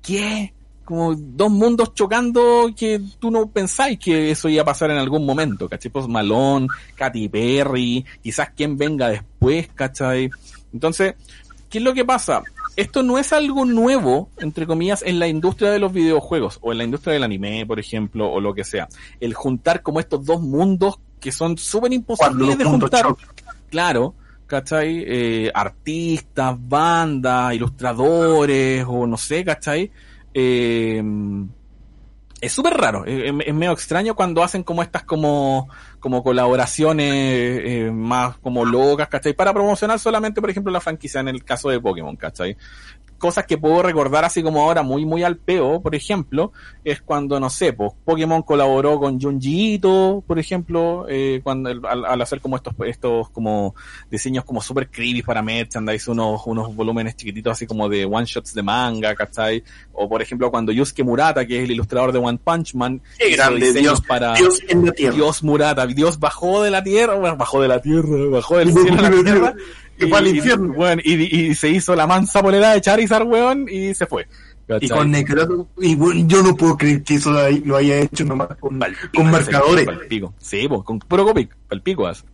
¿qué? 0.00 0.54
Como 0.84 1.14
dos 1.16 1.50
mundos 1.50 1.92
chocando 1.94 2.70
que 2.76 3.00
tú 3.18 3.32
no 3.32 3.48
pensáis 3.48 3.98
que 3.98 4.30
eso 4.30 4.48
iba 4.48 4.62
a 4.62 4.66
pasar 4.66 4.90
en 4.92 4.98
algún 4.98 5.26
momento, 5.26 5.68
¿cachai? 5.68 5.90
Post 5.90 6.08
Malone, 6.08 6.68
Katy 6.94 7.28
Perry, 7.28 8.04
quizás 8.22 8.50
quien 8.50 8.76
venga 8.76 9.08
después, 9.08 9.68
¿cachai? 9.74 10.30
Entonces, 10.72 11.14
¿qué 11.68 11.78
es 11.78 11.84
lo 11.84 11.94
que 11.94 12.04
pasa? 12.04 12.44
Esto 12.76 13.02
no 13.02 13.18
es 13.18 13.32
algo 13.32 13.64
nuevo, 13.64 14.30
entre 14.38 14.66
comillas, 14.66 15.02
en 15.02 15.18
la 15.18 15.28
industria 15.28 15.70
de 15.70 15.78
los 15.78 15.92
videojuegos 15.92 16.58
o 16.60 16.72
en 16.72 16.78
la 16.78 16.84
industria 16.84 17.12
del 17.14 17.22
anime, 17.22 17.64
por 17.66 17.78
ejemplo, 17.78 18.30
o 18.30 18.40
lo 18.40 18.54
que 18.54 18.64
sea. 18.64 18.88
El 19.20 19.34
juntar 19.34 19.82
como 19.82 20.00
estos 20.00 20.24
dos 20.24 20.42
mundos 20.42 20.98
que 21.20 21.32
son 21.32 21.56
súper 21.56 21.92
imposibles 21.92 22.58
de 22.58 22.64
juntar. 22.64 23.06
Claro, 23.70 24.14
¿cachai? 24.46 25.04
Eh, 25.06 25.50
artistas, 25.54 26.56
bandas, 26.58 27.54
ilustradores, 27.54 28.84
o 28.86 29.06
no 29.06 29.16
sé, 29.16 29.44
¿cachai? 29.44 29.90
Eh, 30.34 31.02
es 32.44 32.52
súper 32.52 32.74
raro, 32.74 33.04
es, 33.06 33.32
medio 33.54 33.72
extraño 33.72 34.14
cuando 34.14 34.42
hacen 34.42 34.62
como 34.62 34.82
estas 34.82 35.04
como, 35.04 35.68
como 35.98 36.22
colaboraciones 36.22 37.10
eh, 37.10 37.90
más 37.92 38.36
como 38.38 38.64
locas, 38.64 39.08
¿cachai? 39.08 39.32
Para 39.32 39.52
promocionar 39.52 39.98
solamente, 39.98 40.40
por 40.40 40.50
ejemplo, 40.50 40.70
la 40.72 40.80
franquicia 40.80 41.20
en 41.20 41.28
el 41.28 41.42
caso 41.42 41.70
de 41.70 41.80
Pokémon, 41.80 42.16
¿cachai? 42.16 42.56
Cosas 43.18 43.46
que 43.46 43.58
puedo 43.58 43.82
recordar 43.82 44.24
así 44.24 44.42
como 44.42 44.62
ahora 44.62 44.82
muy 44.82 45.04
muy 45.06 45.22
al 45.22 45.36
peo, 45.36 45.80
por 45.80 45.94
ejemplo, 45.94 46.52
es 46.84 47.00
cuando, 47.00 47.40
no 47.40 47.48
sé, 47.50 47.72
pues 47.72 47.92
Pokémon 48.04 48.42
colaboró 48.42 48.98
con 48.98 49.20
Junji 49.20 49.74
Ito, 49.74 50.22
por 50.26 50.38
ejemplo, 50.38 51.06
eh, 51.08 51.40
cuando 51.42 51.70
al, 51.70 52.04
al 52.04 52.22
hacer 52.22 52.40
como 52.40 52.56
estos 52.56 52.74
estos 52.86 53.30
como 53.30 53.74
diseños 54.10 54.44
como 54.44 54.60
super 54.60 54.88
creepy 54.88 55.22
para 55.22 55.42
merchandise, 55.42 56.10
unos, 56.10 56.42
unos 56.46 56.74
volúmenes 56.74 57.16
chiquititos 57.16 57.52
así 57.52 57.66
como 57.66 57.88
de 57.88 58.04
one 58.04 58.26
shots 58.26 58.54
de 58.54 58.62
manga, 58.62 59.14
¿cachai? 59.14 59.62
O 59.92 60.08
por 60.08 60.22
ejemplo 60.22 60.50
cuando 60.50 60.72
Yusuke 60.72 61.04
Murata, 61.04 61.46
que 61.46 61.58
es 61.58 61.64
el 61.64 61.72
ilustrador 61.72 62.12
de 62.12 62.18
One 62.18 62.38
Punch 62.42 62.74
Man, 62.74 63.00
Qué 63.18 63.28
hizo 63.28 63.36
grande, 63.36 63.66
diseños 63.66 64.00
Dios, 64.00 64.06
para 64.06 64.34
Dios 64.34 64.60
en 64.68 64.86
la 64.86 64.92
tierra. 64.92 65.14
Dios 65.14 65.42
Murata, 65.42 65.86
Dios 65.86 66.18
bajó 66.18 66.62
de 66.62 66.70
la 66.70 66.82
tierra, 66.82 67.14
bueno, 67.14 67.36
bajó 67.36 67.62
de 67.62 67.68
la 67.68 67.80
tierra, 67.80 68.08
bajó 68.30 68.58
del 68.58 68.72
cielo 68.72 68.98
a 68.98 69.10
la 69.10 69.22
tierra. 69.22 69.54
Que 69.98 70.08
fue 70.08 70.18
al 70.18 70.26
infierno. 70.28 70.72
bueno, 70.74 71.00
y, 71.04 71.12
y 71.50 71.54
se 71.54 71.68
hizo 71.70 71.94
la 71.94 72.06
mansa 72.06 72.42
polera 72.42 72.72
de 72.72 72.80
Charizard, 72.80 73.26
weón, 73.26 73.66
y 73.70 73.94
se 73.94 74.06
fue. 74.06 74.26
Y 74.80 74.88
con 74.88 75.10
Necroto, 75.10 75.68
y 75.78 75.94
bueno, 75.94 76.24
yo 76.26 76.42
no 76.42 76.56
puedo 76.56 76.76
creer 76.78 77.02
que 77.02 77.16
eso 77.16 77.30
lo 77.30 77.38
hay- 77.40 77.60
lo 77.60 77.76
haya 77.76 77.98
hecho 78.00 78.24
nomás 78.24 78.48
con, 78.58 78.80
con 79.14 79.30
marcadores. 79.30 79.84
Palpico. 79.84 80.32
Sí, 80.38 80.66
pues, 80.68 80.82
con 80.84 80.98
puro 81.00 81.24
copic, 81.26 81.54
palpico 81.68 82.06
hace. 82.06 82.24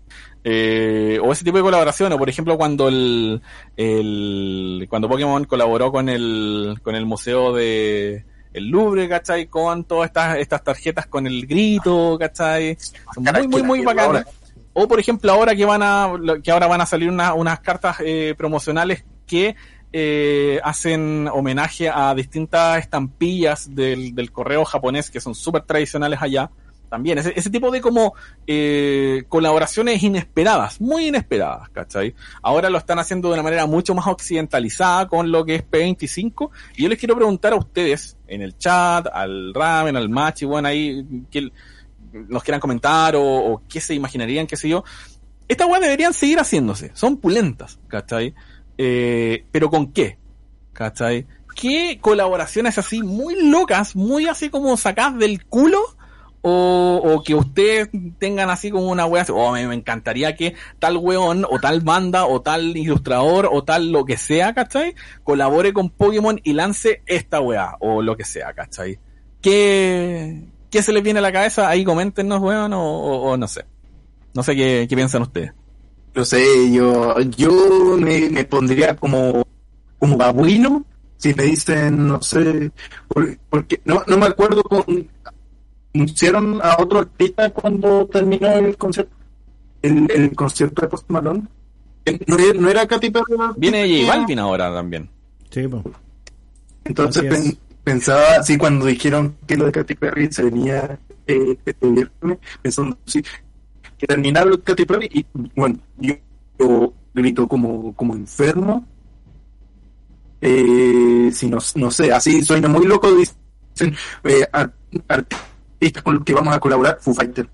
Eh, 0.45 1.19
o 1.23 1.33
ese 1.33 1.45
tipo 1.45 1.57
de 1.59 1.63
colaboración, 1.65 2.13
o 2.13 2.19
por 2.19 2.29
ejemplo 2.31 2.57
cuando 2.57 2.89
el, 2.89 3.43
el 3.77 4.87
cuando 4.89 5.09
Pokémon 5.09 5.45
colaboró 5.45 5.91
con 5.93 6.09
el 6.09 6.77
con 6.83 6.95
el 6.95 7.05
museo 7.05 7.53
de 7.53 8.25
el 8.53 8.69
Louvre, 8.69 9.09
¿cachai? 9.09 9.47
Con 9.49 9.85
todas 9.85 10.07
estas 10.09 10.39
estas 10.39 10.65
tarjetas 10.65 11.07
con 11.09 11.27
el 11.27 11.47
grito, 11.47 12.17
¿cachai? 12.19 12.77
Son 13.15 13.25
muy 13.25 13.49
muy 13.49 13.63
muy 13.63 13.81
bacanas. 13.85 14.25
O 14.73 14.87
por 14.89 15.01
ejemplo 15.01 15.33
ahora 15.33 15.55
que 15.55 15.65
van 15.65 15.83
a 15.83 16.13
que 16.43 16.51
ahora 16.51 16.67
van 16.67 16.81
a 16.81 16.87
salir 16.87 17.09
una- 17.09 17.35
unas 17.35 17.61
cartas 17.61 17.97
eh, 18.01 18.35
promocionales 18.39 19.05
que 19.27 19.57
eh, 19.93 20.61
hacen 20.63 21.29
homenaje 21.33 21.89
a 21.89 22.15
distintas 22.15 22.79
estampillas 22.79 23.75
del, 23.75 24.15
del 24.15 24.31
correo 24.31 24.65
japonés 24.65 25.11
que 25.11 25.21
son 25.21 25.35
súper 25.35 25.63
tradicionales 25.63 26.23
allá. 26.23 26.51
También, 26.89 27.19
ese, 27.19 27.33
ese 27.37 27.51
tipo 27.51 27.71
de 27.71 27.81
como 27.81 28.15
eh, 28.49 29.23
colaboraciones 29.29 30.03
inesperadas, 30.03 30.81
muy 30.81 31.07
inesperadas, 31.07 31.69
¿cachai? 31.71 32.17
Ahora 32.43 32.69
lo 32.69 32.79
están 32.79 32.99
haciendo 32.99 33.29
de 33.29 33.35
una 33.35 33.45
manera 33.45 33.67
mucho 33.67 33.95
más 33.95 34.09
occidentalizada 34.09 35.07
con 35.07 35.31
lo 35.31 35.45
que 35.45 35.55
es 35.55 35.65
P25. 35.71 36.51
Y 36.77 36.83
yo 36.83 36.89
les 36.89 36.99
quiero 36.99 37.15
preguntar 37.15 37.53
a 37.53 37.57
ustedes, 37.57 38.17
en 38.27 38.43
el 38.43 38.59
chat, 38.59 39.07
al 39.13 39.55
Ramen, 39.55 39.97
al 39.97 40.09
Machi, 40.09 40.47
bueno, 40.47 40.67
ahí, 40.67 41.07
que 41.31 41.53
nos 42.13 42.43
quieran 42.43 42.61
comentar 42.61 43.17
o, 43.17 43.23
o 43.23 43.63
qué 43.69 43.81
se 43.81 43.95
imaginarían, 43.95 44.47
qué 44.47 44.57
sé 44.57 44.69
yo. 44.69 44.85
Estas 45.49 45.69
weas 45.69 45.83
deberían 45.83 46.15
seguir 46.15 46.39
haciéndose, 46.39 46.93
son 46.95 47.17
pulentas, 47.17 47.79
¿cachai? 47.89 48.35
Eh, 48.79 49.45
pero 49.51 49.69
¿con 49.69 49.93
qué? 49.93 50.17
¿Cachai? 50.73 51.27
¿Qué 51.57 51.99
colaboraciones 52.01 52.79
así 52.79 53.03
muy 53.03 53.51
locas, 53.51 53.97
muy 53.97 54.29
así 54.29 54.49
como 54.49 54.77
sacadas 54.77 55.19
del 55.19 55.45
culo? 55.45 55.81
O, 56.43 57.03
o 57.05 57.23
que 57.23 57.35
ustedes 57.35 57.91
tengan 58.19 58.49
así 58.49 58.71
como 58.71 58.89
una 58.89 59.05
wea 59.05 59.23
así, 59.23 59.33
oh, 59.35 59.53
me, 59.53 59.67
me 59.67 59.75
encantaría 59.75 60.35
que 60.35 60.55
tal 60.79 60.97
weón, 60.97 61.45
o 61.51 61.59
tal 61.59 61.83
banda, 61.83 62.25
o 62.25 62.41
tal 62.41 62.75
ilustrador, 62.77 63.51
o 63.53 63.63
tal 63.63 63.93
lo 63.93 64.07
que 64.07 64.17
sea, 64.17 64.55
¿cachai? 64.55 64.95
Colabore 65.23 65.75
con 65.75 65.91
Pokémon 65.91 66.41
y 66.43 66.55
lance 66.55 67.03
esta 67.05 67.43
wea, 67.43 67.77
o 67.81 68.01
lo 68.01 68.17
que 68.17 68.25
sea, 68.25 68.55
¿cachai? 68.55 68.99
¿Qué, 69.43 70.45
qué 70.71 70.83
se 70.83 70.93
les 70.93 71.03
viene 71.03 71.19
a 71.19 71.23
la 71.23 71.33
cabeza? 71.33 71.69
Ahí 71.69 71.85
coméntenos, 71.85 72.41
weón, 72.41 72.73
o, 72.73 72.83
o- 72.83 73.31
o 73.33 73.37
no 73.37 73.47
sé. 73.49 73.65
No 74.35 74.43
sé 74.43 74.55
qué, 74.55 74.87
qué 74.89 74.97
piensan 74.97 75.23
ustedes. 75.23 75.53
No 76.15 76.25
sé, 76.25 76.73
yo, 76.73 77.19
yo 77.37 77.97
me, 77.99 78.31
me 78.31 78.45
pondría 78.45 78.97
como, 78.97 79.45
como 79.99 80.17
babuino 80.17 80.85
si 81.17 81.35
me 81.35 81.43
dicen, 81.45 82.07
no 82.09 82.23
sé, 82.23 82.71
por- 83.09 83.37
porque 83.51 83.81
no, 83.85 84.03
no 84.07 84.17
me 84.19 84.27
acuerdo 84.27 84.63
con, 84.63 85.09
anunciaron 85.95 86.61
a 86.63 86.77
otro 86.81 87.01
artista 87.01 87.51
cuando 87.51 88.07
terminó 88.07 88.49
el 88.49 88.77
concierto, 88.77 89.15
el, 89.83 90.11
el 90.11 90.35
concierto 90.35 90.83
de 90.83 90.89
Post 90.89 91.11
Malone. 91.11 91.43
Eh, 92.07 92.19
No 92.27 92.39
era, 92.39 92.59
no 92.59 92.69
era 92.71 92.87
Katy 92.87 93.11
Perry. 93.11 93.35
Viene 93.57 93.87
J 94.05 94.17
Balvin 94.17 94.39
ahora 94.39 94.73
también. 94.73 95.11
Sí, 95.51 95.69
po. 95.69 95.83
Entonces 96.85 97.57
pensaba 97.85 98.37
así 98.39 98.57
cuando 98.59 98.87
dijeron 98.87 99.37
que 99.47 99.57
lo 99.57 99.67
de 99.67 99.73
Katy 99.73 99.95
Perry 99.95 100.33
se 100.33 100.45
venía 100.45 100.99
eh, 101.27 101.59
este 101.65 101.87
viernes, 101.91 102.39
pensando 102.63 102.99
sí, 103.07 103.23
que 103.99 104.07
terminaba 104.07 104.47
lo 104.47 104.57
de 104.57 104.63
Katy 104.63 104.85
Perry 104.87 105.09
y 105.13 105.27
bueno, 105.57 105.79
yo, 105.99 106.15
yo 106.59 106.93
grito 107.15 107.47
como, 107.49 107.95
como 107.95 108.15
enfermo. 108.15 108.87
Eh, 110.43 111.31
si 111.33 111.49
no, 111.49 111.59
no 111.75 111.91
sé, 111.91 112.13
así 112.13 112.43
suena 112.43 112.67
muy 112.69 112.87
loco, 112.87 113.15
dicen 113.15 113.95
eh, 114.25 114.47
ar- 114.53 114.73
artistas 115.09 116.03
con 116.03 116.15
los 116.15 116.25
que 116.25 116.33
vamos 116.33 116.55
a 116.55 116.61
colaborar, 116.61 116.99
Foo 117.01 117.13
Fighter. 117.15 117.49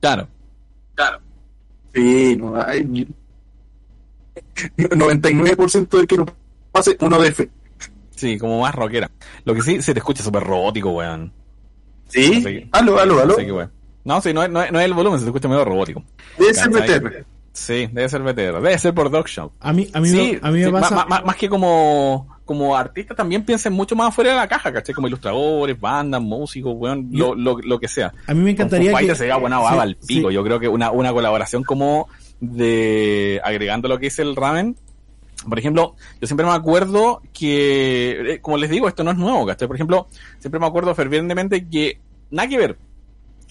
Claro. 0.00 0.26
Claro. 0.94 1.20
Sí, 1.94 2.36
no 2.36 2.60
hay 2.60 2.84
99% 4.76 5.88
del 5.96 6.06
que 6.06 6.16
no 6.16 6.26
pase 6.72 6.96
uno 7.00 7.20
de 7.20 7.28
F. 7.28 7.48
Sí, 8.20 8.38
como 8.38 8.60
más 8.60 8.74
rockera. 8.74 9.10
Lo 9.44 9.54
que 9.54 9.62
sí, 9.62 9.80
se 9.80 9.94
te 9.94 10.00
escucha 10.00 10.22
súper 10.22 10.42
robótico, 10.44 10.90
weón. 10.90 11.32
¿Sí? 12.08 12.32
No 12.36 12.40
sé 12.42 12.52
qué- 12.52 12.68
aló, 12.72 12.98
aló, 13.00 13.14
no 13.14 13.20
aló. 13.22 13.34
sé 13.34 13.46
qué 13.46 13.52
weón. 13.52 13.72
No, 14.04 14.20
sí, 14.20 14.32
no, 14.34 14.42
es- 14.42 14.50
no, 14.50 14.62
es- 14.62 14.70
no 14.72 14.78
es 14.78 14.84
el 14.84 14.92
volumen, 14.94 15.18
se 15.18 15.24
te 15.24 15.30
escucha 15.30 15.48
medio 15.48 15.64
robótico. 15.64 16.02
Debe 16.38 16.52
ser. 16.54 16.68
BTR. 16.70 17.24
Sí, 17.52 17.88
debe 17.92 18.08
ser 18.08 18.22
BTR. 18.22 18.60
Debe 18.60 18.78
ser 18.78 18.94
por 18.94 19.10
Dog 19.10 19.26
Show. 19.26 19.52
A 19.60 19.72
mí, 19.72 19.88
a 19.92 20.00
mí, 20.00 20.08
sí, 20.08 20.38
me, 20.40 20.48
a 20.48 20.50
mí 20.52 20.58
me 20.60 20.66
sí, 20.66 20.70
pasa. 20.72 20.94
ma- 20.94 21.04
ma- 21.06 21.20
más, 21.22 21.36
que 21.36 21.48
como, 21.48 22.28
como 22.44 22.76
artista 22.76 23.14
también 23.14 23.44
piensen 23.44 23.72
mucho 23.72 23.96
más 23.96 24.08
afuera 24.08 24.30
de 24.30 24.36
la 24.36 24.46
caja, 24.48 24.70
¿cachai? 24.72 24.94
Como 24.94 25.08
ilustradores, 25.08 25.78
bandas, 25.80 26.20
músicos, 26.20 26.74
weón, 26.76 27.08
lo, 27.12 27.34
lo, 27.34 27.58
lo 27.58 27.80
que 27.80 27.88
sea. 27.88 28.12
A 28.26 28.34
mí 28.34 28.40
me 28.42 28.50
encantaría 28.50 28.92
Con 28.92 29.00
que. 29.00 29.14
Sería 29.14 29.36
buena 29.36 29.56
sí, 29.58 29.62
baba 29.64 29.82
al 29.82 29.96
pico. 29.96 30.28
sí. 30.28 30.34
Yo 30.34 30.44
creo 30.44 30.60
que 30.60 30.68
una, 30.68 30.90
una 30.90 31.12
colaboración 31.12 31.64
como 31.64 32.08
de 32.40 33.40
agregando 33.44 33.88
lo 33.88 33.98
que 33.98 34.08
es 34.08 34.18
el 34.18 34.36
ramen. 34.36 34.76
Por 35.48 35.58
ejemplo, 35.58 35.94
yo 36.20 36.26
siempre 36.26 36.44
me 36.46 36.52
acuerdo 36.52 37.22
que, 37.32 38.34
eh, 38.34 38.40
como 38.40 38.58
les 38.58 38.70
digo, 38.70 38.88
esto 38.88 39.04
no 39.04 39.12
es 39.12 39.16
nuevo, 39.16 39.46
¿cachai? 39.46 39.68
Por 39.68 39.76
ejemplo, 39.76 40.06
siempre 40.38 40.60
me 40.60 40.66
acuerdo 40.66 40.94
fervientemente 40.94 41.66
que, 41.68 42.00
nada 42.30 42.48
que 42.48 42.58
ver, 42.58 42.78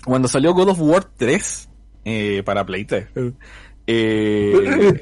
cuando 0.06 0.28
salió 0.28 0.54
God 0.54 0.70
of 0.70 0.82
War 0.82 1.04
3 1.18 1.70
eh, 2.06 2.44
para 2.46 2.66
Play 2.66 2.86
3, 2.86 3.08
eh, 3.88 4.54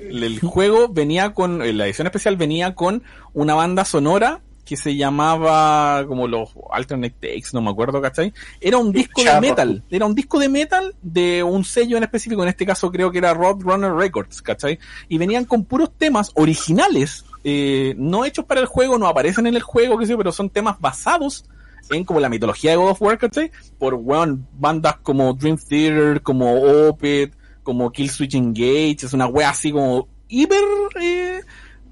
el, 0.09 0.23
el 0.23 0.39
juego 0.39 0.87
venía 0.87 1.33
con, 1.33 1.61
eh, 1.61 1.73
la 1.73 1.85
edición 1.85 2.07
especial 2.07 2.37
venía 2.37 2.73
con 2.73 3.03
una 3.33 3.53
banda 3.53 3.83
sonora 3.83 4.41
que 4.67 4.75
se 4.75 4.97
llamaba 4.97 6.05
como 6.05 6.27
los 6.27 6.49
Alternate 6.71 7.15
Takes, 7.21 7.49
no 7.53 7.61
me 7.61 7.69
acuerdo, 7.69 8.01
¿cachai? 8.01 8.33
Era 8.59 8.77
un 8.77 8.91
disco 8.91 9.23
de 9.23 9.39
metal, 9.39 9.81
era 9.89 10.05
un 10.05 10.13
disco 10.13 10.39
de 10.39 10.49
metal 10.49 10.93
de 11.01 11.41
un 11.41 11.63
sello 11.63 11.95
en 11.95 12.03
específico, 12.03 12.43
en 12.43 12.49
este 12.49 12.65
caso 12.65 12.91
creo 12.91 13.09
que 13.09 13.19
era 13.19 13.33
Roadrunner 13.33 13.93
Records, 13.93 14.41
¿cachai? 14.41 14.77
Y 15.07 15.17
venían 15.17 15.45
con 15.45 15.63
puros 15.63 15.91
temas 15.97 16.31
originales, 16.35 17.23
eh, 17.45 17.95
no 17.97 18.25
hechos 18.25 18.43
para 18.43 18.59
el 18.59 18.67
juego, 18.67 18.97
no 18.97 19.07
aparecen 19.07 19.47
en 19.47 19.55
el 19.55 19.61
juego, 19.61 19.97
qué 19.97 20.05
sé 20.05 20.11
yo, 20.11 20.17
pero 20.17 20.33
son 20.33 20.49
temas 20.49 20.77
basados 20.81 21.45
en 21.89 22.03
como 22.03 22.19
la 22.19 22.27
mitología 22.27 22.71
de 22.71 22.77
God 22.77 22.89
of 22.89 23.01
War, 23.01 23.17
¿cachai? 23.17 23.49
Por, 23.79 23.93
weón, 23.93 24.45
bandas 24.51 24.97
como 24.97 25.33
Dream 25.33 25.57
Theater, 25.57 26.21
como 26.21 26.87
Opeth, 26.89 27.33
como 27.63 27.89
Kill 27.89 28.09
Switch 28.09 28.35
Engage, 28.35 29.05
es 29.05 29.13
una 29.13 29.27
wea 29.27 29.51
así 29.51 29.71
como 29.71 30.09
hiper 30.27 30.59
eh, 31.01 31.41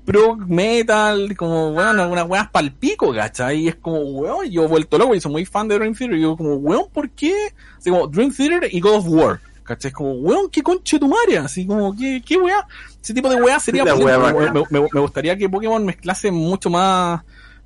pro 0.05 0.35
metal, 0.35 1.35
como 1.35 1.69
weón, 1.71 1.99
algunas 1.99 2.27
weas 2.27 2.49
palpico, 2.49 3.13
¿cachai? 3.13 3.61
Y 3.61 3.67
es 3.69 3.75
como, 3.75 3.99
weón, 4.01 4.49
yo 4.49 4.63
he 4.63 4.67
vuelto 4.67 4.97
loco 4.97 5.15
y 5.15 5.21
soy 5.21 5.31
muy 5.31 5.45
fan 5.45 5.67
de 5.67 5.75
Dream 5.79 5.93
Theater, 5.95 6.17
y 6.17 6.21
yo 6.21 6.37
como, 6.37 6.55
weón, 6.55 6.85
¿por 6.93 7.09
qué? 7.09 7.33
Así 7.77 7.89
como 7.89 8.07
Dream 8.07 8.31
Theater 8.33 8.69
y 8.71 8.79
God 8.79 8.95
of 8.97 9.05
War. 9.07 9.39
¿Cachai? 9.63 9.89
Es 9.89 9.95
como, 9.95 10.11
weón, 10.13 10.49
qué 10.51 10.61
conche 10.61 10.99
tu 10.99 11.07
madre, 11.07 11.39
así 11.39 11.65
como, 11.65 11.95
qué, 11.97 12.21
qué 12.23 12.37
weá. 12.37 12.67
Ese 13.01 13.13
tipo 13.15 13.29
de 13.29 13.35
weá 13.41 13.59
sería, 13.59 13.83
me, 13.95 14.79
me- 14.81 14.87
me 14.93 14.99
gustaría 15.01 15.35
que 15.37 15.49
Pokémon 15.49 15.83
mezclase 15.83 16.29
mucho 16.29 16.69
más, 16.69 17.23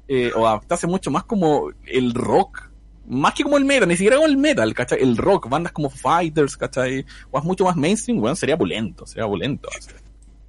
eh, 0.08 0.32
o 0.36 0.48
adaptase 0.48 0.88
mucho 0.88 1.12
más 1.12 1.26
como 1.26 1.70
el 1.86 2.14
rock. 2.14 2.64
Más 3.12 3.34
que 3.34 3.42
como 3.44 3.58
el 3.58 3.66
metal, 3.66 3.88
ni 3.90 3.96
siquiera 3.98 4.16
como 4.18 4.28
el 4.28 4.38
metal, 4.38 4.72
¿cachai? 4.74 5.02
El 5.02 5.18
rock, 5.18 5.50
bandas 5.50 5.72
como 5.74 5.90
Fighters, 5.90 6.56
¿cachai? 6.56 7.06
O 7.32 7.40
es 7.40 7.44
mucho 7.44 7.66
más 7.66 7.76
mainstream, 7.76 8.22
weón, 8.22 8.36
sería 8.36 8.56
pulento, 8.56 9.06
sería 9.08 9.28
pulento. 9.28 9.68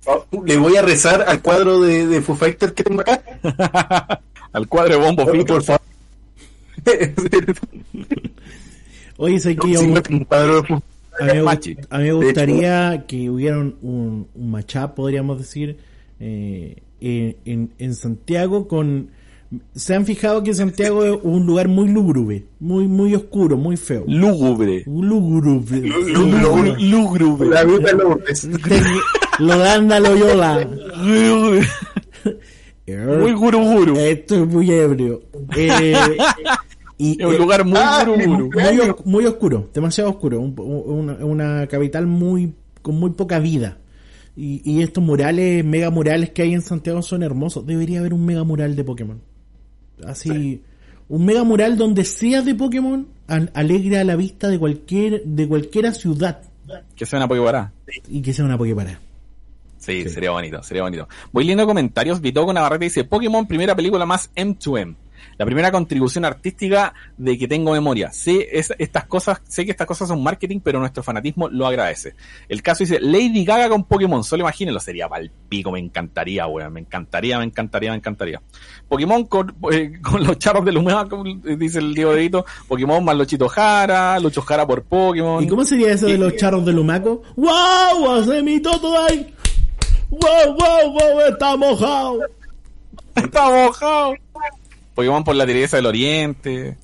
Así. 0.07 0.39
Le 0.47 0.57
voy 0.57 0.77
a 0.77 0.83
rezar 0.83 1.25
al 1.27 1.43
cuadro 1.43 1.81
de, 1.81 2.07
de 2.07 2.21
Foo 2.23 2.35
Fighters 2.37 2.73
que 2.73 2.83
tengo 2.85 3.01
acá. 3.03 3.23
Al 4.53 4.67
cuadro 4.67 4.99
de 4.99 5.05
Bombo 5.07 5.27
Finger. 5.27 5.47
por 5.47 5.63
favor. 5.63 5.81
Oye, 9.17 9.39
sé 9.39 9.57
que 9.57 9.71
yo- 9.73 9.81
Sí, 9.81 9.87
un 10.11 10.25
cuadro 10.25 10.63
de 10.63 10.69
Foo 10.69 10.83
a, 11.21 11.25
mí 11.25 11.31
a 11.91 11.99
mí 11.99 12.05
me 12.05 12.13
gustaría 12.15 13.05
que 13.07 13.29
hubiera 13.29 13.59
un, 13.59 13.77
un, 13.83 14.29
un 14.35 14.51
matchup, 14.51 14.95
podríamos 14.95 15.39
decir, 15.39 15.77
eh, 16.19 16.77
en, 17.01 17.37
en, 17.45 17.73
en 17.79 17.95
Santiago 17.95 18.67
con... 18.67 19.11
Se 19.75 19.95
han 19.97 20.07
fijado 20.07 20.45
que 20.45 20.55
Santiago 20.55 21.05
es 21.05 21.19
un 21.25 21.45
lugar 21.45 21.67
muy 21.67 21.89
lúgubre, 21.89 22.45
muy 22.61 22.87
muy 22.87 23.15
oscuro, 23.17 23.57
muy 23.57 23.77
feo. 23.77 24.05
Lúgubre. 24.07 24.85
Lúgubre. 24.87 25.81
Lúgubre. 25.81 26.75
Lúgubre. 26.79 27.49
La 27.49 27.65
vida 27.65 27.93
Lourdes. 27.93 28.49
Lo 29.41 29.59
ganda 29.59 29.99
lo 29.99 30.15
yola. 30.17 30.69
Muy 32.87 33.33
guru 33.33 33.59
guru. 33.61 33.97
Esto 33.97 34.35
es 34.43 34.47
muy 34.49 34.71
ebrio. 34.71 35.23
Eh, 35.57 35.95
y, 36.99 37.21
Es 37.21 37.27
un 37.27 37.37
lugar 37.39 37.65
muy 37.65 37.79
Ah, 37.81 38.05
guru 38.05 38.19
mi 38.19 38.27
guru. 38.27 38.45
mujer. 38.47 38.75
muy, 38.75 38.89
os- 38.91 39.07
muy 39.07 39.27
oscuro, 39.27 39.69
demasiado 39.73 40.11
oscuro, 40.11 40.41
un- 40.41 40.55
una, 40.59 41.25
una 41.25 41.67
capital 41.67 42.07
muy 42.07 42.53
con 42.83 42.97
muy 42.99 43.11
poca 43.11 43.39
vida. 43.39 43.79
Y, 44.37 44.61
y 44.65 44.83
estos 44.83 45.03
murales, 45.03 45.65
mega 45.65 45.91
murales 45.91 46.31
que 46.31 46.43
hay 46.43 46.55
en 46.55 46.63
Santiago 46.63 47.03
son 47.03 47.23
hermosos. 47.23 47.67
Debería 47.67 48.01
haber 48.01 48.15
un 48.15 48.25
mega 48.25 48.45
mural 48.45 48.75
de 48.77 48.85
Pokémon. 48.85 49.21
Así, 50.07 50.63
un 51.09 51.25
mega 51.25 51.45
mural 51.45 51.77
donde 51.77 52.05
sea 52.05 52.43
de 52.43 52.55
Pokémon 52.55 53.07
al- 53.27 53.51
alegra 53.55 54.01
a 54.01 54.05
la 54.05 54.17
vista 54.17 54.49
de 54.49 54.59
cualquier 54.59 55.23
de 55.25 55.47
cualquiera 55.49 55.93
ciudad 55.95 56.41
Que 56.97 57.07
sea 57.07 57.19
una 57.19 57.29
Poképará. 57.29 57.73
y 58.09 58.23
que 58.23 58.33
sea 58.33 58.45
una 58.45 58.57
Poképará. 58.59 58.99
Sí, 59.79 60.07
sería 60.11 60.31
bonito, 60.31 60.63
sería 60.63 60.83
bonito. 60.83 61.09
Voy 61.33 61.45
leyendo 61.45 61.67
comentarios. 61.67 62.21
Vitoco 62.21 62.53
Navarrete 62.53 62.85
dice, 62.85 63.05
Pokémon, 63.05 63.47
primera 63.47 63.75
película 63.75 64.05
más 64.05 64.31
M2M. 64.37 64.95
La 65.39 65.47
primera 65.47 65.71
contribución 65.71 66.25
artística 66.25 66.93
de 67.17 67.39
que 67.39 67.49
tengo 67.49 67.73
memoria. 67.73 68.11
Sé 68.13 68.49
es- 68.53 68.73
estas 68.79 69.07
cosas, 69.07 69.41
sé 69.49 69.65
que 69.65 69.71
estas 69.71 69.87
cosas 69.87 70.09
son 70.09 70.23
marketing, 70.23 70.61
pero 70.63 70.79
nuestro 70.79 71.03
fanatismo 71.03 71.49
lo 71.49 71.67
agradece. 71.67 72.15
El 72.49 72.63
caso 72.63 72.85
dice, 72.85 72.99
Lady 73.01 73.45
Gaga 73.45 73.69
con 73.69 73.85
Pokémon, 73.85 74.23
solo 74.25 74.43
imagínenlo, 74.43 74.81
sería 74.81 75.09
palpico, 75.09 75.71
me 75.73 75.79
encantaría, 75.81 76.47
weón, 76.47 76.73
me 76.73 76.81
encantaría, 76.81 77.39
me 77.39 77.45
encantaría, 77.45 77.91
me 77.91 77.97
encantaría. 77.97 78.41
Pokémon 78.89 79.25
con, 79.25 79.55
eh, 79.73 79.93
con 80.03 80.25
los 80.25 80.39
charros 80.39 80.65
de 80.65 80.73
Lumea, 80.73 81.05
como 81.07 81.25
dice 81.25 81.79
el 81.79 81.95
Diego 81.95 82.13
Dedito, 82.15 82.45
Pokémon 82.69 83.05
más 83.05 83.17
Lochito 83.17 83.49
Jara, 83.49 84.19
Lucho 84.21 84.43
Jara 84.43 84.67
por 84.67 84.83
Pokémon. 84.85 85.43
¿Y 85.43 85.49
cómo 85.49 85.65
sería 85.65 85.93
eso 85.93 86.07
de 86.07 86.19
los 86.19 86.37
charros 86.37 86.65
de 86.65 86.73
Lumaco? 86.73 87.23
¡Wow! 87.37 88.11
¡Hace 88.13 88.43
mi 88.43 88.61
todo 88.61 89.01
ahí! 89.07 89.35
¡Wow, 90.11 90.55
wow, 90.55 90.93
wow! 90.93 91.21
¡Está 91.29 91.57
mojado! 91.57 92.19
Está 93.15 93.51
mojado. 93.51 94.15
Pokémon 94.95 95.25
por 95.25 95.37
la 95.37 95.47
tigresa 95.47 95.77
del 95.77 95.87
oriente. 95.87 96.77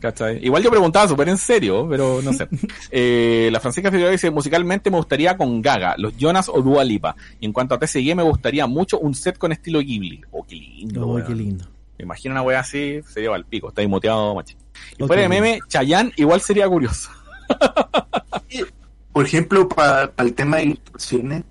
¿Cachai? 0.00 0.44
Igual 0.44 0.62
yo 0.62 0.70
preguntaba 0.70 1.08
súper 1.08 1.28
en 1.28 1.38
serio, 1.38 1.86
pero 1.88 2.22
no 2.22 2.32
sé. 2.32 2.48
Eh, 2.90 3.48
la 3.52 3.60
Francisca 3.60 3.90
Figueroa 3.90 4.12
dice, 4.12 4.30
musicalmente 4.30 4.90
me 4.90 4.96
gustaría 4.96 5.36
con 5.36 5.60
Gaga, 5.60 5.94
los 5.98 6.16
Jonas 6.16 6.48
o 6.48 6.62
Dua 6.62 6.84
Lipa. 6.84 7.16
Y 7.40 7.46
en 7.46 7.52
cuanto 7.52 7.74
a 7.74 7.78
TCG 7.78 8.14
me 8.14 8.22
gustaría 8.22 8.66
mucho 8.66 8.98
un 8.98 9.14
set 9.14 9.36
con 9.36 9.52
estilo 9.52 9.80
Ghibli. 9.80 10.22
Oh, 10.30 10.44
qué 10.44 10.54
lindo. 10.54 11.06
¡Oh, 11.06 11.22
qué 11.24 11.34
lindo! 11.34 11.66
Me 11.98 12.04
imagino 12.04 12.32
una 12.32 12.42
wea 12.42 12.60
así, 12.60 13.00
sería 13.08 13.34
al 13.34 13.44
pico, 13.44 13.68
está 13.68 13.82
ahí 13.82 13.88
macho. 13.88 14.56
Y 14.96 15.04
fuera 15.04 15.22
de 15.22 15.28
meme, 15.28 15.58
Chayanne 15.68 16.12
igual 16.16 16.40
sería 16.40 16.68
curioso. 16.68 17.10
Por 19.12 19.26
ejemplo, 19.26 19.68
para 19.68 20.12
el 20.18 20.32
tema 20.32 20.58
de 20.58 20.64
ilustraciones, 20.64 21.42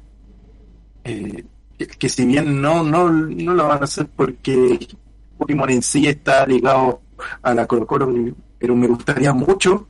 eh, 1.04 1.44
que, 1.78 1.88
que 1.88 2.10
si 2.10 2.26
bien 2.26 2.62
no, 2.62 2.82
no, 2.82 3.10
no 3.10 3.54
lo 3.54 3.68
van 3.68 3.82
a 3.82 3.84
hacer 3.84 4.08
porque 4.16 4.88
Pokémon 5.38 5.70
en 5.70 5.82
sí 5.82 6.08
está 6.08 6.46
ligado 6.46 7.02
a 7.42 7.54
la 7.54 7.66
Colo 7.66 7.86
Colo, 7.88 8.14
pero 8.60 8.76
me 8.76 8.88
gustaría 8.88 9.34
mucho 9.34 9.88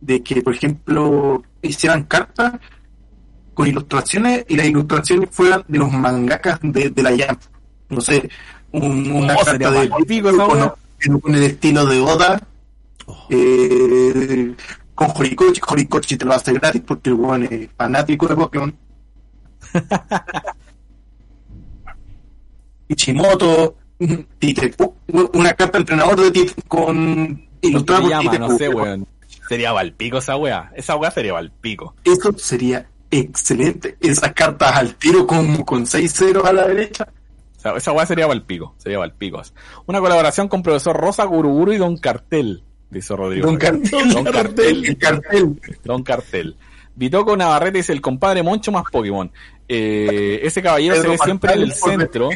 de 0.00 0.22
que, 0.22 0.42
por 0.42 0.54
ejemplo, 0.54 1.42
hicieran 1.62 2.04
cartas 2.04 2.54
con 3.54 3.66
ilustraciones 3.66 4.44
y 4.48 4.56
las 4.56 4.66
ilustraciones 4.66 5.30
fueran 5.32 5.64
de 5.66 5.78
los 5.78 5.90
mangakas 5.92 6.58
de, 6.62 6.90
de 6.90 7.02
la 7.02 7.16
Jam. 7.16 7.36
No 7.88 8.00
sé, 8.00 8.28
un- 8.72 9.10
una 9.12 9.34
Oh, 9.34 9.44
carta 9.44 9.70
de 9.70 9.84
esa 9.84 10.74
con, 11.06 11.20
con 11.20 11.34
el 11.34 11.42
estilo 11.44 11.86
de 11.86 12.00
Oda 12.00 12.40
eh, 13.30 14.54
con 14.94 15.08
Horikoshi, 15.14 15.60
Horikoshi 15.66 16.16
te 16.16 16.24
lo 16.24 16.34
hace 16.34 16.52
gratis 16.52 16.82
porque 16.86 17.10
el 17.10 17.16
weón 17.16 17.44
es 17.44 17.68
fanático 17.76 18.26
de 18.26 18.36
Pokémon. 18.36 18.74
Ichimoto, 22.88 23.76
Tite, 24.38 24.74
una 25.32 25.54
carta 25.54 25.78
entrenador 25.78 26.20
de 26.20 26.30
Tite 26.30 26.54
con 26.68 27.48
ilustrada 27.60 28.00
por 28.02 28.10
llama, 28.10 28.30
Tite 28.30 28.38
no 28.38 28.58
sé, 28.58 28.68
weón. 28.68 29.06
Sería 29.48 29.72
Valpico 29.72 30.18
esa 30.18 30.36
weá. 30.36 30.72
Esa 30.74 30.96
weá 30.96 31.10
sería 31.10 31.32
Valpico. 31.32 31.94
Eso 32.04 32.32
sería 32.36 32.88
excelente. 33.10 33.96
Esas 34.00 34.32
cartas 34.32 34.76
al 34.76 34.94
tiro 34.96 35.26
como 35.26 35.64
con 35.64 35.86
6 35.86 36.12
ceros 36.12 36.44
a 36.44 36.52
la 36.52 36.66
derecha. 36.66 37.06
O 37.56 37.60
sea, 37.60 37.76
esa 37.76 37.92
weá 37.92 38.06
sería 38.06 38.26
Valpico. 38.26 38.74
Sería 38.78 38.98
Valpicos. 38.98 39.54
Una 39.86 40.00
colaboración 40.00 40.48
con 40.48 40.62
profesor 40.62 40.96
Rosa 40.96 41.24
Guruguru 41.24 41.72
y 41.72 41.76
Don 41.76 41.96
Cartel. 41.96 42.62
Dice 42.90 43.14
Rodrigo. 43.14 43.46
Don 43.46 43.56
Cartel. 43.56 44.12
Don 44.12 44.24
Cartel. 44.24 44.84
El 44.84 44.98
cartel. 44.98 45.60
Don 45.84 46.02
Cartel. 46.02 46.56
Vitoco 46.94 47.36
Navarrete 47.36 47.78
dice 47.78 47.92
el 47.92 48.00
compadre 48.00 48.42
Moncho 48.42 48.72
más 48.72 48.84
Pokémon. 48.90 49.30
Eh, 49.68 50.40
ese 50.42 50.62
caballero 50.62 51.00
se 51.00 51.08
ve 51.08 51.18
siempre 51.18 51.52
en 51.52 51.60
el 51.60 51.72
centro. 51.72 52.30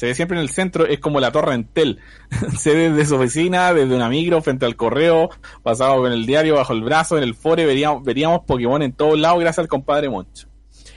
Se 0.00 0.06
ve 0.06 0.14
siempre 0.14 0.38
en 0.38 0.42
el 0.42 0.48
centro, 0.48 0.86
es 0.86 0.98
como 0.98 1.20
la 1.20 1.30
torre 1.30 1.52
Entel. 1.52 1.98
se 2.58 2.72
ve 2.74 2.90
desde 2.90 3.04
su 3.04 3.16
oficina, 3.16 3.74
desde 3.74 3.94
una 3.94 4.08
micro, 4.08 4.40
frente 4.40 4.64
al 4.64 4.74
correo, 4.74 5.28
pasado 5.62 6.00
con 6.00 6.10
el 6.10 6.24
diario 6.24 6.54
bajo 6.54 6.72
el 6.72 6.80
brazo, 6.80 7.18
en 7.18 7.22
el 7.22 7.34
fore, 7.34 7.66
veríamos, 7.66 8.02
veríamos 8.02 8.40
Pokémon 8.46 8.80
en 8.80 8.94
todos 8.94 9.18
lados 9.18 9.40
gracias 9.40 9.58
al 9.58 9.68
compadre 9.68 10.08
Moncho. 10.08 10.48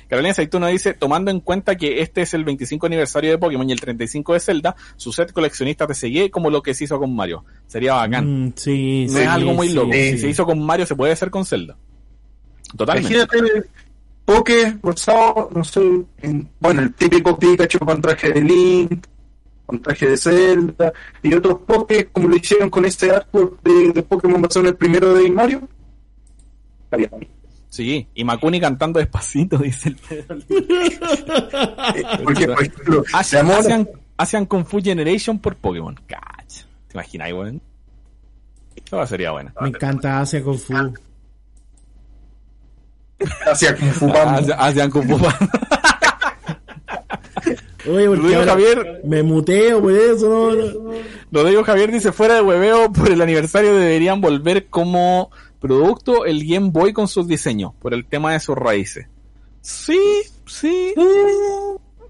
Carolina 0.07 0.33
Saituno 0.33 0.67
dice, 0.67 0.93
tomando 0.93 1.31
en 1.31 1.41
cuenta 1.41 1.75
que 1.75 2.01
este 2.01 2.21
es 2.21 2.33
el 2.33 2.45
25 2.45 2.85
aniversario 2.85 3.31
de 3.31 3.37
Pokémon 3.37 3.67
y 3.67 3.73
el 3.73 3.81
35 3.81 4.35
de 4.35 4.39
Zelda, 4.39 4.75
su 4.95 5.11
set 5.11 5.33
coleccionista 5.33 5.85
te 5.85 5.95
seguí 5.95 6.29
como 6.29 6.49
lo 6.49 6.63
que 6.63 6.73
se 6.73 6.85
hizo 6.85 6.97
con 6.97 7.13
Mario. 7.13 7.43
Sería 7.67 7.95
bacán. 7.95 8.45
Mm, 8.45 8.53
sí, 8.55 9.07
no 9.07 9.17
sí, 9.17 9.19
es 9.19 9.27
algo 9.27 9.53
muy 9.53 9.67
sí, 9.67 9.73
loco. 9.73 9.91
sí. 9.91 10.11
Si 10.11 10.17
se 10.19 10.29
hizo 10.29 10.45
con 10.45 10.65
Mario, 10.65 10.85
se 10.85 10.95
puede 10.95 11.11
hacer 11.11 11.29
con 11.29 11.45
Zelda. 11.45 11.75
Totalmente. 12.77 13.13
Imagínate 13.13 13.67
Poké 14.26 14.78
rosado, 14.82 15.49
no 15.53 15.63
sé, 15.63 15.82
en- 16.21 16.49
bueno, 16.59 16.82
el 16.82 16.93
típico 16.93 17.38
Pikachu 17.38 17.80
con 17.80 18.01
traje 18.01 18.32
de 18.32 18.41
Link, 18.41 19.05
con 19.65 19.82
traje 19.82 20.07
de 20.09 20.17
Zelda, 20.17 20.93
y 21.21 21.34
otros 21.34 21.59
Poké 21.65 22.05
como 22.07 22.28
lo 22.30 22.36
hicieron 22.36 22.69
con 22.69 22.86
este 22.86 23.11
artwork 23.11 23.61
de, 23.63 23.91
de 23.91 24.03
Pokémon 24.03 24.41
basado 24.41 24.61
en 24.61 24.67
el 24.67 24.76
primero 24.78 25.13
de 25.13 25.30
Mario. 25.30 25.67
Estaría 26.86 27.07
bien. 27.17 27.30
Sí, 27.69 28.07
y 28.13 28.24
Makuni 28.24 28.61
cantando 28.61 28.99
despacito, 28.99 29.57
dice 29.59 29.89
el 29.89 29.95
Pedro. 29.97 30.38
Eh, 31.95 32.03
Porque, 32.24 32.47
por 32.47 32.61
ejemplo, 32.63 33.03
Hacían, 33.13 33.51
hacían, 33.51 33.89
hacían 34.17 34.45
Kung 34.45 34.65
Fu 34.65 34.80
Generation 34.82 35.39
por 35.39 35.55
Pokémon. 35.55 35.95
Cach. 36.07 36.63
¿Te 36.88 36.93
imaginas, 36.93 37.32
weón? 37.34 37.61
Eso 38.86 39.05
sería 39.07 39.32
bueno. 39.32 39.51
Me 39.61 39.69
encanta 39.69 40.21
Asia 40.21 40.41
Kung 40.43 40.57
Fu. 40.57 40.74
Hacía 43.51 43.76
Kung 43.76 43.91
Fu. 43.91 44.07
Hacían- 44.09 44.55
Hacían 44.59 44.89
Kung 44.91 45.07
Fu 45.07 45.17
Panda. 45.17 45.49
Oye, 47.86 48.07
porque 48.07 48.21
Rodrigo 48.21 48.39
ahora 48.39 48.51
Javier. 48.53 49.01
me 49.03 49.24
muteo 49.24 49.82
por 49.82 49.91
eso, 49.91 50.30
no, 50.30 50.53
no. 50.55 50.91
Rodrigo 51.32 51.63
Javier 51.65 51.91
dice, 51.91 52.13
fuera 52.13 52.36
de 52.36 52.41
hueveo, 52.41 52.91
por 52.93 53.11
el 53.11 53.21
aniversario 53.21 53.76
deberían 53.76 54.21
volver 54.21 54.67
como 54.67 55.32
producto 55.59 56.24
el 56.26 56.47
Game 56.47 56.69
Boy 56.69 56.93
con 56.93 57.09
sus 57.09 57.28
diseños, 57.28 57.74
por 57.82 57.93
el 57.93 58.05
tema 58.05 58.32
de 58.34 58.39
sus 58.39 58.55
raíces. 58.55 59.07
Sí, 59.59 59.99
sí. 60.45 60.93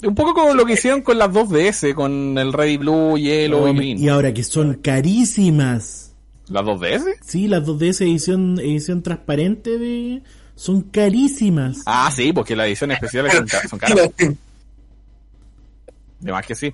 Un 0.03 0.14
poco 0.16 0.34
como 0.36 0.53
lo 0.53 0.64
que 0.66 0.74
hicieron 0.74 1.01
con 1.01 1.18
las 1.18 1.30
2DS, 1.32 1.95
con 1.95 2.38
el 2.38 2.53
Red 2.53 2.80
Blue, 2.80 3.18
Yellow 3.18 3.68
y 3.70 3.74
Green. 3.76 3.97
Y 3.97 4.09
ahora 4.09 4.32
que 4.34 4.43
son 4.43 4.76
carísimas. 4.76 6.14
¿Las 6.49 6.64
2DS? 6.66 7.03
Sí, 7.26 7.47
las 7.47 7.64
2DS 7.66 8.01
edición, 8.01 8.59
edición 8.59 9.01
transparente 9.01 9.80
de... 9.80 10.22
son 10.56 10.82
carísimas. 10.84 11.82
Ah, 11.86 12.12
sí, 12.16 12.32
porque 12.34 12.56
las 12.56 12.68
ediciones 12.68 12.95
especiales 12.95 13.34
son, 13.34 13.47
ca- 13.47 13.68
son 13.68 13.80
caras. 13.80 14.10
De 16.20 16.32
más 16.32 16.45
que 16.45 16.56
sí. 16.56 16.74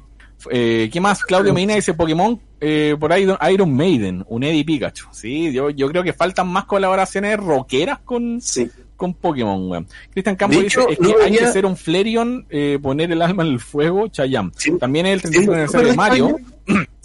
Eh, 0.52 0.90
¿Qué 0.92 1.02
más? 1.02 1.24
Claudio 1.24 1.54
Medina 1.54 1.76
dice 1.76 1.94
Pokémon, 1.94 2.40
eh, 2.62 2.96
por 3.00 3.12
ahí 3.12 3.28
Iron 3.52 3.74
Maiden, 3.76 4.24
un 4.30 4.44
Eddie 4.44 4.64
Pikachu. 4.64 5.08
Sí, 5.12 5.52
yo, 5.52 5.70
yo 5.70 5.90
creo 5.90 6.04
que 6.04 6.14
faltan 6.14 6.48
más 6.48 6.66
colaboraciones 6.66 7.38
rockeras 7.38 8.00
con, 8.00 8.40
Sí. 8.40 8.70
con 8.96 9.14
Pokémon, 9.16 9.70
weón. 9.70 9.88
Cristian 10.12 10.36
Campos 10.38 10.62
dice, 10.64 10.80
es 10.90 10.98
que 10.98 11.04
no 11.04 11.14
hay 11.22 11.32
que 11.36 11.48
ser 11.52 11.66
un 11.66 11.76
Flareon, 11.76 12.46
eh, 12.50 12.80
poner 12.82 13.12
el 13.12 13.22
alma 13.22 13.44
en 13.44 13.50
el 13.50 13.60
fuego, 13.60 14.08
Chayam. 14.08 14.52
Sí. 14.56 14.72
También 14.80 15.08
es 15.08 15.14
el 15.16 15.20
Sí, 15.22 15.28
35 15.46 15.52
aniversario 15.54 15.88
de 15.88 15.94
súper 15.94 16.10
Mario. 16.10 16.38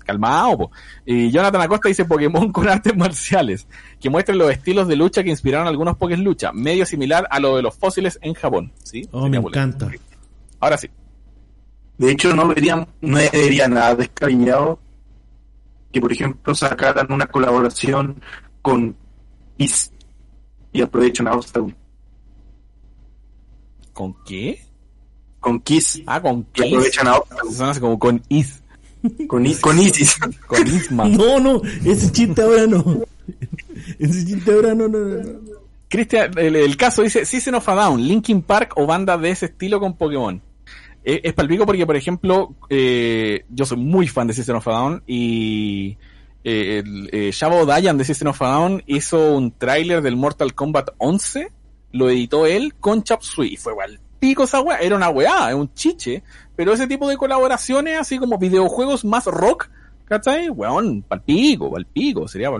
Calmado, 0.05 0.59
po. 0.59 0.70
Y 1.05 1.30
Jonathan 1.30 1.62
Acosta 1.62 1.88
dice 1.88 2.05
Pokémon 2.05 2.52
con 2.52 2.68
artes 2.68 2.96
marciales, 2.96 3.66
que 4.00 4.11
muestren 4.11 4.38
los 4.38 4.50
estilos 4.50 4.86
de 4.88 4.96
lucha 4.96 5.22
que 5.24 5.30
inspiraron 5.30 5.66
algunos 5.66 5.96
Pokés 5.96 6.18
lucha, 6.18 6.52
medio 6.52 6.86
similar 6.86 7.26
a 7.30 7.40
lo 7.40 7.57
de 7.57 7.62
los 7.62 7.74
fósiles 7.76 8.18
en 8.22 8.34
Japón. 8.34 8.72
¿sí? 8.82 9.09
Oh, 9.12 9.22
Sería 9.24 9.40
me 9.40 9.48
encanta. 9.48 9.90
Ahora 10.61 10.76
sí. 10.78 10.88
De 11.98 12.11
hecho, 12.11 12.34
no 12.34 12.48
vería, 12.48 12.86
no 13.00 13.16
vería 13.18 13.68
nada 13.68 13.94
descabellado 13.94 14.78
que, 15.92 16.00
por 16.00 16.12
ejemplo, 16.12 16.55
sacaran 16.55 17.07
una 17.12 17.26
colaboración 17.26 18.20
con 18.62 18.96
Is 19.59 19.92
y 20.72 20.82
aprovechan 20.82 21.28
a 21.28 21.32
Austin. 21.32 21.74
¿Con 23.92 24.14
qué? 24.24 24.61
Con 25.38 25.61
Kiss 25.61 26.02
Ah, 26.07 26.20
con 26.20 26.40
y 26.40 26.44
Kiss. 26.52 26.66
aprovechan 26.66 27.07
a 27.07 27.11
Austin. 27.12 27.52
Suena 27.55 27.70
así 27.70 27.80
como 27.80 27.98
con 27.98 28.22
Is. 28.28 28.61
Con, 29.26 29.44
I- 29.46 29.55
con 29.57 29.78
Isis. 29.78 30.16
Con 30.46 30.66
Isma. 30.66 31.05
No, 31.09 31.38
no, 31.40 31.61
ese 31.84 32.11
chiste 32.12 32.42
ahora 32.42 32.66
no. 32.66 33.02
Ese 33.98 34.24
chiste 34.26 34.52
ahora 34.52 34.74
no, 34.74 34.88
no, 34.88 34.98
no. 34.98 35.22
Cristian, 35.88 36.36
el, 36.38 36.57
el 36.57 36.76
caso 36.76 37.02
dice 37.02 37.24
System 37.24 37.55
of 37.57 37.68
a 37.68 37.74
Down, 37.74 38.02
Linkin 38.02 38.42
Park 38.42 38.72
o 38.76 38.86
bandas 38.86 39.20
de 39.20 39.30
ese 39.30 39.46
estilo 39.46 39.78
con 39.78 39.96
Pokémon. 39.96 40.40
Eh, 41.05 41.20
es 41.22 41.32
palpico 41.34 41.66
porque, 41.66 41.86
por 41.86 41.96
ejemplo, 41.96 42.55
eh, 42.70 43.44
yo 43.50 43.66
soy 43.66 43.76
muy 43.78 44.09
fan 44.09 44.26
de 44.26 44.32
System 44.34 44.57
of 44.57 44.66
a 44.68 44.72
Down 44.72 45.02
y 45.07 45.96
eh, 46.42 46.82
eh, 47.12 47.30
Shabo 47.32 47.66
Dayan 47.66 47.98
de 47.98 48.05
System 48.05 48.28
of 48.28 48.40
a 48.42 48.48
Down 48.48 48.82
hizo 48.86 49.34
un 49.36 49.52
tráiler 49.52 50.02
del 50.02 50.16
Mortal 50.16 50.55
Kombat 50.55 50.90
11, 50.98 51.48
lo 51.92 52.09
editó 52.11 52.46
él 52.46 52.74
con 52.80 53.02
Chop 53.05 53.22
Suey 53.22 53.52
y 53.52 53.57
fue 53.57 53.74
palpico 53.76 54.44
esa 54.44 54.61
weá, 54.62 54.78
era 54.78 54.96
una 54.96 55.11
weá, 55.11 55.50
es 55.50 55.55
un 55.55 55.72
chiche, 55.74 56.22
pero 56.57 56.72
ese 56.72 56.86
tipo 56.86 57.09
de 57.09 57.16
colaboraciones, 57.16 57.98
así 57.98 58.18
como 58.18 58.38
videojuegos 58.38 59.05
más 59.05 59.26
rock, 59.26 59.68
¿cachai? 60.05 60.50
Weón, 60.50 61.02
palpico, 61.02 61.70
palpico, 61.70 62.28
sería 62.28 62.50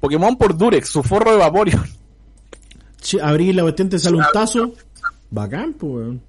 Pokémon 0.00 0.36
por 0.36 0.56
Durex, 0.56 0.88
su 0.88 1.02
forro 1.02 1.32
de 1.32 1.38
Vaporeon. 1.38 1.82
Che, 3.00 3.20
abrir 3.20 3.52
la 3.56 3.62
cuestión 3.62 3.88
te 3.88 3.98
sale 3.98 4.16
un 4.16 4.24
tazo. 4.32 4.74
Bacán, 5.28 5.72
pues, 5.72 5.92
weón. 5.92 6.22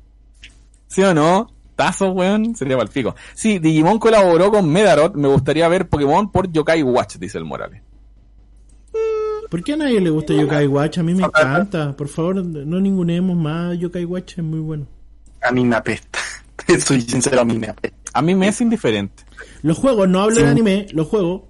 ¿Sí 0.88 1.03
o 1.03 1.13
no? 1.13 1.47
Tazo, 1.76 2.11
weón, 2.11 2.55
sería 2.55 2.76
para 2.78 2.88
el 2.88 2.91
pico. 2.91 3.15
Sí, 3.36 3.59
Digimon 3.59 3.99
colaboró 3.99 4.49
con 4.49 4.67
Medarot. 4.67 5.13
Me 5.13 5.28
gustaría 5.28 5.67
ver 5.67 5.88
Pokémon 5.88 6.32
por 6.32 6.51
Yokai 6.51 6.82
Watch, 6.82 7.17
dice 7.17 7.38
el 7.38 7.45
Morales. 7.45 7.84
¿Por 9.51 9.63
qué 9.63 9.74
a 9.74 9.78
nadie 9.78 10.01
le 10.01 10.09
gusta 10.09 10.34
Yokai 10.34 10.65
Watch? 10.65 10.97
A 10.97 11.03
mí 11.03 11.13
me 11.13 11.26
encanta. 11.26 11.95
Por 11.95 12.07
favor, 12.07 12.43
no 12.43 12.80
ningunemos 12.80 13.38
más. 13.38 13.78
Yokai 13.78 14.03
Watch 14.03 14.39
es 14.39 14.43
muy 14.43 14.59
bueno. 14.59 14.88
A 15.43 15.51
mí 15.51 15.63
me 15.63 15.76
apesta. 15.76 16.17
Soy 16.86 17.01
sincero, 17.01 17.41
a 17.41 17.45
mí 17.45 17.57
me 17.57 17.68
apesta. 17.68 17.97
A 18.14 18.22
mí 18.22 18.36
me 18.36 18.47
es 18.47 18.61
indiferente. 18.61 19.24
Los 19.61 19.78
juegos, 19.78 20.07
no 20.09 20.22
hablo 20.22 20.36
Sí. 20.38 20.43
de 20.43 20.49
anime, 20.49 20.88
los 20.93 21.07
juegos. 21.07 21.43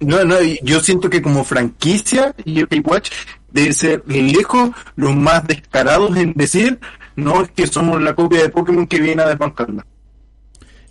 No, 0.00 0.24
no, 0.24 0.34
yo 0.62 0.80
siento 0.80 1.08
que 1.08 1.22
como 1.22 1.44
franquicia, 1.44 2.34
UK 2.44 2.84
Watch 2.86 3.10
debe 3.52 3.72
ser 3.72 4.02
lejos 4.06 4.70
los 4.96 5.14
más 5.14 5.46
descarados 5.46 6.16
en 6.16 6.32
decir, 6.34 6.80
no 7.14 7.42
es 7.42 7.50
que 7.52 7.66
somos 7.68 8.02
la 8.02 8.14
copia 8.14 8.42
de 8.42 8.48
Pokémon 8.48 8.86
que 8.86 8.98
viene 9.00 9.22
a 9.22 9.28
desbancarla. 9.28 9.86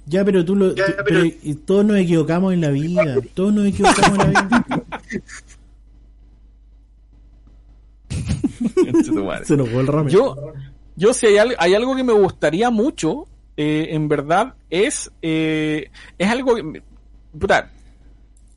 Ya, 0.05 0.23
pero 0.25 0.43
tú 0.45 0.55
lo. 0.55 0.73
Ya, 0.75 0.85
tú- 0.87 0.93
pero- 1.05 1.21
pero 1.23 1.25
y 1.25 1.55
todos 1.55 1.85
nos 1.85 1.97
equivocamos 1.97 2.53
en 2.53 2.61
la 2.61 2.69
vida. 2.69 3.15
Todos 3.33 3.53
nos 3.53 3.67
equivocamos 3.67 4.17
en 4.25 4.33
la 4.33 4.41
vida. 4.41 4.65
Se 9.45 9.55
nos 9.57 9.69
fue 9.69 9.81
el 9.81 9.87
ramen. 9.87 10.09
yo, 10.13 10.35
yo 11.01 11.15
si 11.15 11.25
hay, 11.25 11.53
hay 11.57 11.73
algo 11.73 11.95
que 11.95 12.03
me 12.03 12.13
gustaría 12.13 12.69
mucho, 12.69 13.25
eh, 13.57 13.87
en 13.89 14.07
verdad, 14.07 14.53
es, 14.69 15.11
eh, 15.23 15.89
es 16.19 16.29
algo 16.29 16.53
que, 16.53 16.83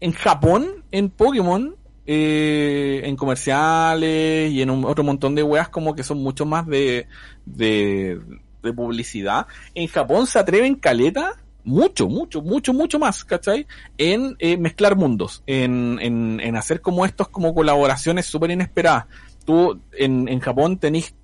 en 0.01 0.13
Japón, 0.13 0.85
en 0.91 1.09
Pokémon, 1.09 1.75
eh, 2.05 3.01
en 3.03 3.17
comerciales 3.17 4.53
y 4.53 4.61
en 4.61 4.69
un, 4.69 4.85
otro 4.85 5.03
montón 5.03 5.35
de 5.35 5.43
weas 5.43 5.71
como 5.71 5.95
que 5.95 6.03
son 6.03 6.23
mucho 6.23 6.45
más 6.45 6.67
de, 6.67 7.07
de, 7.47 8.21
de 8.63 8.73
publicidad. 8.75 9.47
En 9.75 9.87
Japón 9.89 10.27
se 10.27 10.39
atreven 10.39 10.75
caleta, 10.75 11.43
mucho, 11.65 12.09
mucho, 12.09 12.43
mucho, 12.43 12.75
mucho 12.75 12.99
más, 12.99 13.25
¿cachai? 13.25 13.67
En 13.97 14.37
eh, 14.39 14.59
mezclar 14.59 14.97
mundos, 14.97 15.43
en, 15.47 15.99
en, 16.03 16.41
en 16.41 16.57
hacer 16.57 16.83
como 16.83 17.07
estos 17.07 17.29
como 17.29 17.55
colaboraciones 17.55 18.27
súper 18.27 18.51
inesperadas. 18.51 19.07
Tú 19.47 19.81
en, 19.93 20.29
en 20.29 20.41
Japón 20.41 20.77
tenés 20.77 21.15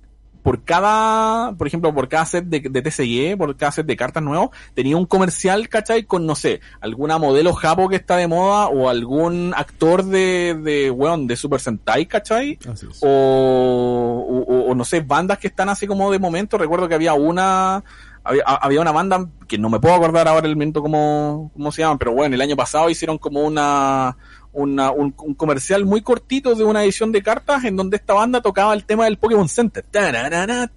por 0.43 0.63
cada, 0.63 1.53
por 1.53 1.67
ejemplo, 1.67 1.93
por 1.93 2.07
cada 2.07 2.25
set 2.25 2.45
de, 2.45 2.61
de 2.61 2.81
TCG, 2.81 3.37
por 3.37 3.55
cada 3.55 3.71
set 3.71 3.85
de 3.85 3.95
cartas 3.95 4.23
nuevos, 4.23 4.49
tenía 4.73 4.97
un 4.97 5.05
comercial, 5.05 5.69
¿cachai? 5.69 6.03
Con, 6.03 6.25
no 6.25 6.35
sé, 6.35 6.61
alguna 6.79 7.17
modelo 7.17 7.53
japo 7.53 7.89
que 7.89 7.97
está 7.97 8.17
de 8.17 8.27
moda 8.27 8.67
o 8.67 8.89
algún 8.89 9.53
actor 9.55 10.03
de, 10.03 10.59
de, 10.63 10.91
weón, 10.91 11.27
de 11.27 11.35
Super 11.35 11.59
Sentai, 11.59 12.05
¿cachai? 12.05 12.57
O, 13.01 14.67
o 14.67 14.75
no 14.75 14.85
sé, 14.85 15.01
bandas 15.01 15.37
que 15.37 15.47
están 15.47 15.69
así 15.69 15.87
como 15.87 16.11
de 16.11 16.19
momento. 16.19 16.57
Recuerdo 16.57 16.87
que 16.87 16.95
había 16.95 17.13
una, 17.13 17.83
había, 18.23 18.43
había 18.43 18.81
una 18.81 18.91
banda 18.91 19.27
que 19.47 19.57
no 19.57 19.69
me 19.69 19.79
puedo 19.79 19.95
acordar 19.95 20.27
ahora 20.27 20.47
el 20.47 20.55
momento 20.55 20.81
cómo, 20.81 21.51
cómo 21.53 21.71
se 21.71 21.81
llaman, 21.81 21.97
pero 21.97 22.13
bueno, 22.13 22.35
el 22.35 22.41
año 22.41 22.55
pasado 22.55 22.89
hicieron 22.89 23.17
como 23.17 23.41
una, 23.41 24.17
una, 24.53 24.91
un, 24.91 25.13
un 25.17 25.33
comercial 25.33 25.85
muy 25.85 26.01
cortito 26.01 26.55
de 26.55 26.63
una 26.63 26.83
edición 26.83 27.11
de 27.11 27.21
cartas 27.21 27.63
en 27.63 27.75
donde 27.75 27.97
esta 27.97 28.13
banda 28.13 28.41
tocaba 28.41 28.73
el 28.73 28.85
tema 28.85 29.05
del 29.05 29.17
Pokémon 29.17 29.47
Center. 29.47 29.83
Tararara, 29.89 30.69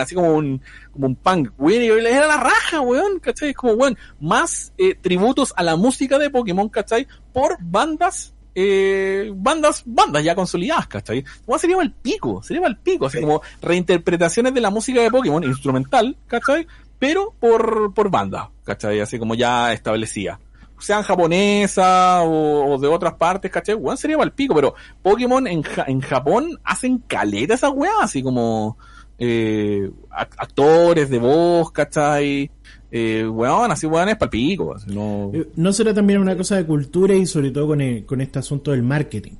Así 0.00 0.14
como 0.14 0.34
un, 0.34 0.60
como 0.92 1.06
un 1.06 1.16
punk, 1.16 1.50
weón, 1.58 1.82
y 1.82 2.06
era 2.06 2.26
la 2.26 2.38
raja, 2.38 2.80
weón, 2.80 3.18
¿cachai? 3.20 3.50
Es 3.50 3.56
como, 3.56 3.74
weón, 3.74 3.96
más 4.20 4.72
eh, 4.78 4.94
tributos 4.94 5.52
a 5.56 5.62
la 5.62 5.76
música 5.76 6.18
de 6.18 6.30
Pokémon, 6.30 6.68
¿cachai? 6.68 7.06
Por 7.32 7.58
bandas 7.60 8.32
eh, 8.58 9.30
bandas, 9.34 9.82
bandas 9.84 10.24
ya 10.24 10.34
consolidadas, 10.34 10.86
¿cachai? 10.86 11.22
Como 11.44 11.58
sería 11.58 11.76
el 11.82 11.92
pico, 11.92 12.42
sería 12.42 12.66
el 12.66 12.78
pico, 12.78 13.04
así 13.04 13.20
como 13.20 13.42
reinterpretaciones 13.60 14.54
de 14.54 14.62
la 14.62 14.70
música 14.70 15.02
de 15.02 15.10
Pokémon, 15.10 15.44
instrumental, 15.44 16.16
¿cachai? 16.26 16.66
Pero 16.98 17.34
por, 17.38 17.92
por 17.92 18.10
bandas, 18.10 18.48
¿cachai? 18.64 19.00
Así 19.00 19.18
como 19.18 19.34
ya 19.34 19.74
establecida. 19.74 20.40
Sean 20.78 21.02
japonesa 21.02 22.22
o, 22.22 22.74
o 22.74 22.78
de 22.78 22.86
otras 22.88 23.14
partes, 23.14 23.50
¿cachai? 23.50 23.74
Weón 23.74 23.96
sería 23.96 24.16
el 24.22 24.32
pico, 24.32 24.54
pero 24.54 24.74
Pokémon 25.02 25.46
en, 25.46 25.62
Ja- 25.62 25.84
en 25.88 26.00
Japón 26.00 26.58
hacen 26.64 26.98
caleta 27.06 27.54
esas 27.54 27.72
weas, 27.74 27.94
así 28.02 28.22
como 28.22 28.76
eh, 29.18 29.90
ac- 30.10 30.34
actores 30.38 31.08
de 31.10 31.18
voz, 31.18 31.70
¿cachai? 31.72 32.50
Eh, 32.90 33.26
weón, 33.26 33.70
así 33.72 33.86
weón 33.86 34.08
es 34.10 34.16
palpico, 34.16 34.74
así, 34.74 34.94
no... 34.94 35.30
Eh, 35.34 35.48
¿No 35.56 35.72
será 35.72 35.92
también 35.94 36.20
una 36.20 36.36
cosa 36.36 36.56
de 36.56 36.64
cultura 36.66 37.14
y 37.14 37.26
sobre 37.26 37.50
todo 37.50 37.68
con, 37.68 37.80
el- 37.80 38.04
con 38.06 38.20
este 38.20 38.38
asunto 38.38 38.70
del 38.70 38.82
marketing? 38.82 39.32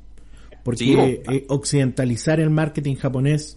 Porque 0.65 0.79
Sí, 0.79 0.95
eh, 0.95 1.45
occidentalizar 1.49 2.41
el 2.41 2.51
marketing 2.51 2.97
japonés 2.97 3.57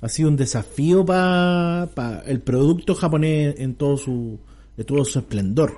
ha 0.00 0.08
sido 0.08 0.28
un 0.30 0.36
desafío 0.36 1.04
para 1.04 2.22
el 2.26 2.40
producto 2.40 2.94
japonés 2.94 3.56
en 3.58 3.74
todo 3.74 3.96
su 3.96 4.38
de 4.76 4.84
todo 4.84 5.04
su 5.06 5.18
esplendor. 5.18 5.74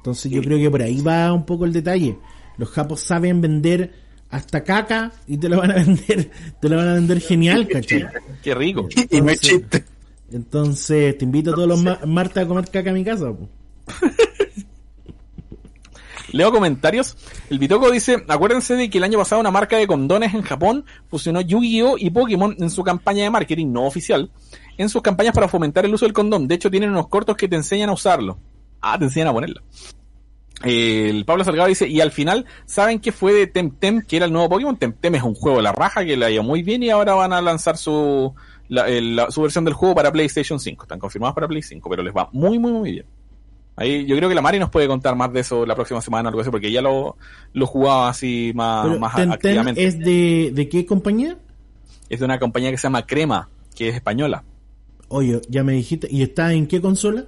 Entonces 0.00 0.32
yo 0.32 0.40
creo 0.42 0.58
que 0.58 0.70
por 0.70 0.82
ahí 0.82 1.00
va 1.02 1.32
un 1.32 1.44
poco 1.44 1.64
el 1.66 1.72
detalle. 1.72 2.16
Los 2.56 2.70
japos 2.70 3.00
saben 3.00 3.40
vender 3.40 3.92
hasta 4.30 4.62
caca 4.64 5.12
y 5.26 5.36
te 5.38 5.48
lo 5.48 5.58
van 5.58 5.70
a 5.72 5.74
vender, 5.84 6.30
te 6.60 6.68
lo 6.68 6.76
van 6.76 6.88
a 6.88 6.94
vender 6.94 7.20
genial, 7.20 7.68
¿cachai? 7.68 8.06
Qué 8.42 8.54
rico. 8.54 8.88
Y 9.10 9.20
no 9.20 9.30
es 9.30 9.40
chiste. 9.40 9.84
Entonces 10.32 11.18
te 11.18 11.24
invito 11.24 11.50
a 11.50 11.54
todos 11.54 11.68
los 11.68 11.82
ma- 11.82 12.00
martes 12.06 12.42
a 12.42 12.46
comer 12.46 12.68
caca 12.70 12.90
a 12.90 12.94
mi 12.94 13.04
casa. 13.04 13.26
po. 13.32 13.48
Leo 16.32 16.52
comentarios. 16.52 17.16
El 17.50 17.58
Bitoco 17.58 17.90
dice, 17.90 18.22
acuérdense 18.28 18.74
de 18.74 18.88
que 18.88 18.98
el 18.98 19.04
año 19.04 19.18
pasado 19.18 19.40
una 19.40 19.50
marca 19.50 19.76
de 19.76 19.88
condones 19.88 20.32
en 20.32 20.42
Japón 20.42 20.84
fusionó 21.08 21.40
Yu-Gi-Oh 21.40 21.96
y 21.98 22.10
Pokémon 22.10 22.54
en 22.58 22.70
su 22.70 22.84
campaña 22.84 23.24
de 23.24 23.30
marketing 23.30 23.72
no 23.72 23.84
oficial, 23.84 24.30
en 24.78 24.88
sus 24.88 25.02
campañas 25.02 25.34
para 25.34 25.48
fomentar 25.48 25.84
el 25.84 25.92
uso 25.94 26.04
del 26.06 26.12
condón. 26.12 26.46
De 26.46 26.54
hecho, 26.54 26.70
tienen 26.70 26.90
unos 26.90 27.08
cortos 27.08 27.36
que 27.36 27.48
te 27.48 27.56
enseñan 27.56 27.88
a 27.90 27.94
usarlo. 27.94 28.38
Ah, 28.80 28.98
te 28.98 29.04
enseñan 29.04 29.28
a 29.28 29.32
ponerlo. 29.32 29.60
El 30.62 31.24
Pablo 31.24 31.42
Salgado 31.42 31.68
dice, 31.68 31.88
y 31.88 32.00
al 32.02 32.10
final, 32.10 32.44
¿saben 32.66 33.00
qué 33.00 33.12
fue 33.12 33.32
de 33.32 33.46
Temtem, 33.46 34.02
que 34.02 34.16
era 34.18 34.26
el 34.26 34.32
nuevo 34.32 34.50
Pokémon? 34.50 34.76
Temtem 34.76 35.14
es 35.14 35.22
un 35.22 35.34
juego 35.34 35.56
de 35.56 35.62
la 35.62 35.72
raja 35.72 36.04
que 36.04 36.16
le 36.18 36.26
ha 36.26 36.30
ido 36.30 36.42
muy 36.42 36.62
bien 36.62 36.82
y 36.82 36.90
ahora 36.90 37.14
van 37.14 37.32
a 37.32 37.40
lanzar 37.40 37.78
su, 37.78 38.34
la- 38.68 39.30
su 39.30 39.40
versión 39.40 39.64
del 39.64 39.72
juego 39.72 39.94
para 39.94 40.12
PlayStation 40.12 40.60
5. 40.60 40.82
Están 40.84 40.98
confirmados 40.98 41.34
para 41.34 41.48
Play 41.48 41.62
5, 41.62 41.88
pero 41.88 42.02
les 42.02 42.14
va 42.14 42.28
muy, 42.32 42.58
muy, 42.58 42.72
muy 42.72 42.90
bien. 42.92 43.06
Ahí 43.76 44.04
yo 44.04 44.14
creo 44.16 44.28
que 44.28 44.34
la 44.34 44.42
Mari 44.42 44.58
nos 44.58 44.68
puede 44.68 44.86
contar 44.86 45.16
más 45.16 45.32
de 45.32 45.40
eso 45.40 45.64
la 45.64 45.74
próxima 45.74 46.02
semana 46.02 46.28
o 46.28 46.30
algo 46.30 46.42
así, 46.42 46.50
porque 46.50 46.68
ella 46.68 46.82
lo, 46.82 47.16
lo 47.54 47.66
jugaba 47.66 48.10
así 48.10 48.52
más, 48.54 48.86
Pero 48.86 49.00
más 49.00 49.14
Tenten 49.14 49.32
activamente. 49.32 49.82
es 49.86 49.98
de, 49.98 50.50
de 50.52 50.68
qué 50.68 50.84
compañía? 50.84 51.38
Es 52.10 52.18
de 52.18 52.24
una 52.26 52.38
compañía 52.38 52.70
que 52.70 52.76
se 52.76 52.82
llama 52.82 53.06
Crema, 53.06 53.48
que 53.74 53.88
es 53.88 53.94
española. 53.94 54.44
Oye, 55.08 55.40
ya 55.48 55.64
me 55.64 55.72
dijiste, 55.72 56.06
¿y 56.10 56.20
está 56.22 56.52
en 56.52 56.66
qué 56.66 56.82
consola? 56.82 57.24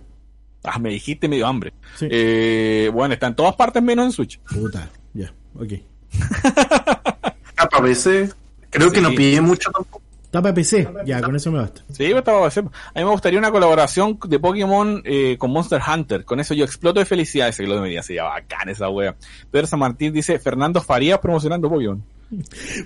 Ah, 0.65 0.79
me 0.79 0.91
dijiste 0.91 1.29
medio 1.29 1.47
hambre. 1.47 1.73
Sí. 1.97 2.07
Eh, 2.11 2.91
bueno, 2.93 3.15
está 3.15 3.27
en 3.27 3.35
todas 3.35 3.55
partes 3.57 3.83
menos 3.83 4.07
en 4.07 4.13
Switch. 4.13 4.39
Puta, 4.41 4.89
ya, 5.13 5.33
ok. 5.55 5.73
Para 7.71 7.83
PC. 7.83 8.31
Creo 8.71 8.91
que 8.91 9.01
no 9.01 9.11
pide 9.11 9.41
mucho 9.41 9.71
tampoco. 9.71 10.03
Para 10.31 10.55
PC, 10.55 10.89
ya, 11.05 11.21
con 11.21 11.37
eso 11.37 11.53
me 11.53 11.59
basta. 11.59 11.83
Sí, 11.89 12.07
pues, 12.07 12.17
estaba 12.17 12.43
a 12.43 12.49
hacer. 12.49 12.65
A 12.65 12.99
mí 12.99 13.05
me 13.05 13.11
gustaría 13.11 13.39
una 13.39 13.51
colaboración 13.51 14.19
de 14.27 14.39
Pokémon 14.39 15.03
eh, 15.05 15.37
con 15.39 15.51
Monster 15.51 15.81
Hunter. 15.87 16.25
Con 16.25 16.41
eso 16.41 16.55
yo 16.55 16.65
exploto 16.65 17.01
de 17.01 17.05
felicidad 17.05 17.49
ese 17.49 17.65
que 17.65 17.69
lo 17.69 17.83
me 17.83 18.03
sería 18.03 18.25
bacán 18.25 18.71
esa 18.71 18.89
wea. 18.89 19.15
Pedro 19.51 19.67
San 19.67 19.81
Martín 19.81 20.11
dice 20.11 20.39
Fernando 20.39 20.81
Farías 20.81 21.19
promocionando 21.19 21.69
Pokémon. 21.69 22.03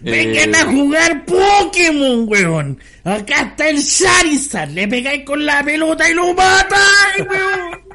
Vengan 0.03 0.55
Eh, 0.55 0.59
a 0.59 0.65
jugar 0.73 1.25
Pokémon, 1.25 2.29
weón. 2.29 2.79
Acá 3.05 3.43
está 3.43 3.69
el 3.69 3.83
Charizard. 3.85 4.71
Le 4.71 4.89
pegáis 4.89 5.25
con 5.25 5.45
la 5.47 5.63
pelota 5.63 6.09
y 6.11 6.15
lo 6.15 6.35
matáis, 6.35 7.27
weón. 7.31 7.87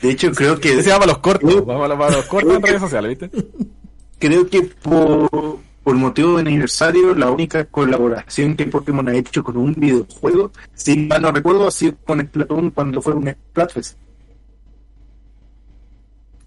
De 0.00 0.10
hecho, 0.10 0.30
creo 0.32 0.58
que 0.60 0.78
Ese 0.78 0.90
va 0.90 0.96
para 0.98 1.12
los 1.12 1.18
cortos, 1.18 1.68
va 1.68 1.78
para, 1.78 1.98
para 1.98 2.16
los 2.16 2.26
cortos 2.26 2.54
en 2.56 2.62
redes 2.62 2.80
sociales, 2.80 3.18
¿viste? 3.18 3.46
creo 4.18 4.48
que 4.48 4.62
por, 4.62 5.58
por 5.82 5.94
motivo 5.96 6.34
de 6.36 6.42
aniversario, 6.42 7.14
la 7.14 7.30
única 7.30 7.64
colaboración 7.64 8.56
que 8.56 8.66
Pokémon 8.66 9.08
ha 9.08 9.14
hecho 9.16 9.42
con 9.42 9.56
un 9.56 9.74
videojuego, 9.74 10.52
si 10.74 10.96
mal 10.96 11.22
no 11.22 11.32
recuerdo, 11.32 11.66
ha 11.66 11.70
sido 11.70 11.96
con 12.04 12.20
Splatoon 12.20 12.70
cuando 12.70 13.00
fue 13.02 13.14
un 13.14 13.28
Splatfest. 13.50 13.96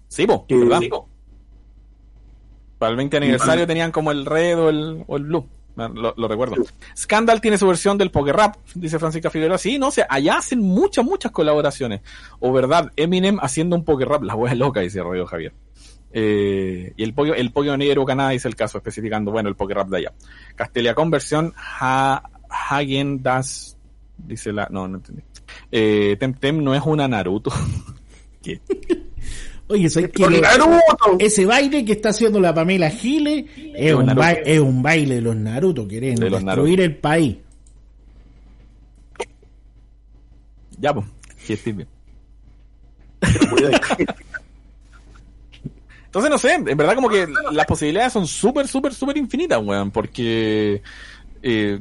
Sí, 0.08 0.26
po, 0.26 0.46
Que- 0.46 0.56
¿verdad? 0.56 0.80
Para 2.80 2.92
el 2.92 2.96
20 2.96 3.18
aniversario 3.18 3.66
tenían 3.66 3.92
como 3.92 4.10
el 4.10 4.24
red 4.24 4.58
o 4.58 4.70
el, 4.70 5.04
o 5.06 5.18
el 5.18 5.24
blue. 5.24 5.46
Lo, 5.76 6.14
lo 6.16 6.28
recuerdo. 6.28 6.56
Scandal 6.96 7.38
tiene 7.42 7.58
su 7.58 7.66
versión 7.66 7.98
del 7.98 8.10
Poker 8.10 8.34
Rap, 8.34 8.56
dice 8.74 8.98
Francisca 8.98 9.28
Figueroa. 9.28 9.58
Sí, 9.58 9.78
no 9.78 9.90
sé, 9.90 10.06
allá 10.08 10.38
hacen 10.38 10.60
muchas, 10.60 11.04
muchas 11.04 11.30
colaboraciones. 11.30 12.00
O 12.38 12.54
verdad, 12.54 12.90
Eminem 12.96 13.38
haciendo 13.42 13.76
un 13.76 13.84
Poker 13.84 14.08
Rap, 14.08 14.22
la 14.22 14.34
wea 14.34 14.54
es 14.54 14.58
loca, 14.58 14.80
dice 14.80 15.02
Rodrigo 15.02 15.26
Javier. 15.26 15.52
Eh, 16.10 16.94
y 16.96 17.02
el 17.02 17.12
pollo, 17.12 17.34
el 17.34 17.52
pollo 17.52 17.76
negro 17.76 18.06
Canadá 18.06 18.30
dice 18.30 18.48
el 18.48 18.56
caso, 18.56 18.78
especificando, 18.78 19.30
bueno, 19.30 19.50
el 19.50 19.56
Poker 19.56 19.76
Rap 19.76 19.88
de 19.88 19.98
allá. 19.98 20.12
Castelia 20.56 20.94
conversión, 20.94 21.52
ha, 21.56 22.22
Hagen 22.48 23.22
Das, 23.22 23.76
dice 24.16 24.54
la, 24.54 24.68
no, 24.70 24.88
no 24.88 24.96
entendí. 24.96 25.22
Eh, 25.70 26.16
Temtem 26.18 26.64
no 26.64 26.74
es 26.74 26.82
una 26.86 27.06
Naruto. 27.08 27.52
¿Qué? 28.42 28.62
Oye, 29.70 29.88
¿sabes 29.88 30.10
qué? 30.12 30.24
¡Con 30.24 30.32
Lo- 30.34 30.40
Naruto! 30.40 31.16
Ese 31.18 31.46
baile 31.46 31.84
que 31.84 31.92
está 31.92 32.08
haciendo 32.10 32.40
la 32.40 32.52
Pamela 32.52 32.90
Giles 32.90 33.44
es, 33.56 33.94
un, 33.94 34.06
Naruto. 34.06 34.20
ba- 34.26 34.32
es 34.32 34.58
un 34.60 34.82
baile 34.82 35.14
de 35.16 35.20
los 35.20 35.36
Naruto, 35.36 35.86
quieren 35.86 36.16
De 36.16 36.28
los 36.28 36.44
destruir 36.44 36.80
el 36.80 36.96
país. 36.96 37.36
Ya, 40.78 40.92
pues, 40.92 41.06
que 41.46 41.52
estés 41.54 41.76
bien. 41.76 41.88
Entonces, 46.06 46.30
no 46.30 46.38
sé, 46.38 46.54
en 46.54 46.64
verdad 46.64 46.94
como 46.96 47.08
que 47.08 47.28
las 47.52 47.66
posibilidades 47.66 48.12
son 48.12 48.26
súper, 48.26 48.66
súper, 48.66 48.92
súper 48.92 49.16
infinitas, 49.16 49.60
weón, 49.62 49.90
porque... 49.92 50.82
Eh, 51.42 51.80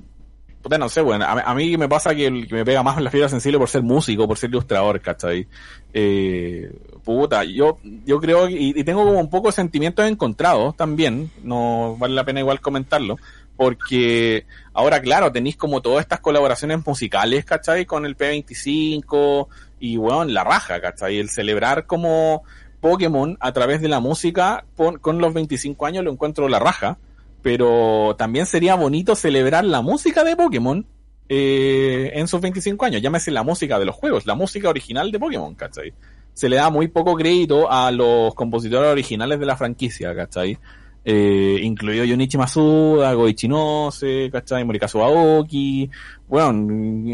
puta, 0.62 0.78
no 0.78 0.90
sé, 0.90 1.02
weón, 1.02 1.22
a, 1.22 1.32
a 1.32 1.56
mí 1.56 1.78
me 1.78 1.88
pasa 1.88 2.14
que, 2.14 2.28
el- 2.28 2.48
que 2.48 2.56
me 2.56 2.66
pega 2.66 2.84
más 2.84 2.98
en 2.98 3.04
la 3.06 3.12
fibra 3.12 3.30
sensible 3.30 3.58
por 3.58 3.70
ser 3.70 3.82
músico, 3.84 4.28
por 4.28 4.38
ser 4.38 4.50
ilustrador, 4.50 5.00
¿cachai? 5.02 5.48
Eh, 5.94 6.72
puta, 7.04 7.44
yo, 7.44 7.80
yo 8.06 8.20
creo, 8.20 8.48
que- 8.48 8.54
y, 8.54 8.74
y 8.80 8.84
tengo 8.84 9.06
como 9.06 9.20
un 9.20 9.30
poco 9.30 9.52
sentimientos 9.52 10.06
encontrados 10.08 10.76
también, 10.76 11.32
no 11.44 11.96
vale 11.98 12.14
la 12.14 12.24
pena 12.26 12.40
igual 12.42 12.60
comentarlo, 12.62 13.18
porque 13.58 14.46
ahora, 14.74 15.02
claro, 15.02 15.32
tenéis 15.32 15.58
como 15.58 15.82
todas 15.82 16.02
estas 16.02 16.20
colaboraciones 16.20 16.86
musicales, 16.86 17.44
¿cachai? 17.46 17.86
Con 17.86 18.06
el 18.06 18.16
P25 18.16 19.48
y, 19.80 19.98
weón, 19.98 20.34
la 20.34 20.44
raja, 20.44 20.80
¿cachai? 20.82 21.18
El 21.20 21.30
celebrar 21.30 21.86
como 21.86 22.44
Pokémon 22.82 23.38
a 23.40 23.52
través 23.52 23.82
de 23.82 23.88
la 23.90 24.00
música 24.00 24.64
pon- 24.76 25.00
con 25.00 25.20
los 25.20 25.34
25 25.34 25.86
años 25.86 26.04
lo 26.04 26.12
encuentro 26.12 26.48
la 26.48 26.60
raja, 26.60 26.98
pero 27.42 28.16
también 28.18 28.46
sería 28.46 28.76
bonito 28.76 29.16
celebrar 29.16 29.66
la 29.66 29.82
música 29.82 30.24
de 30.24 30.36
Pokémon 30.36 30.86
eh, 31.28 32.12
en 32.14 32.28
sus 32.28 32.42
25 32.42 32.86
años. 32.86 33.02
Llámese 33.02 33.32
la 33.32 33.44
música 33.44 33.80
de 33.80 33.86
los 33.86 33.96
juegos, 33.96 34.26
la 34.26 34.36
música 34.36 34.70
original 34.70 35.12
de 35.12 35.20
Pokémon, 35.20 35.56
¿cachai? 35.56 35.94
Se 36.34 36.50
le 36.50 36.56
da 36.56 36.70
muy 36.70 36.88
poco 36.88 37.16
crédito 37.16 37.72
a 37.72 37.92
los 37.92 38.34
compositores 38.34 38.92
originales 38.92 39.40
de 39.40 39.46
la 39.46 39.56
franquicia, 39.56 40.16
¿cachai? 40.16 40.58
Eh, 41.06 41.60
incluido 41.64 42.06
Junichi 42.06 42.38
Masuda, 42.38 43.14
Goichi 43.14 43.48
Nose, 43.48 44.30
¿cachai? 44.32 44.64
Morikazu 44.66 45.00
Aoki, 45.02 45.90
bueno, 46.28 46.52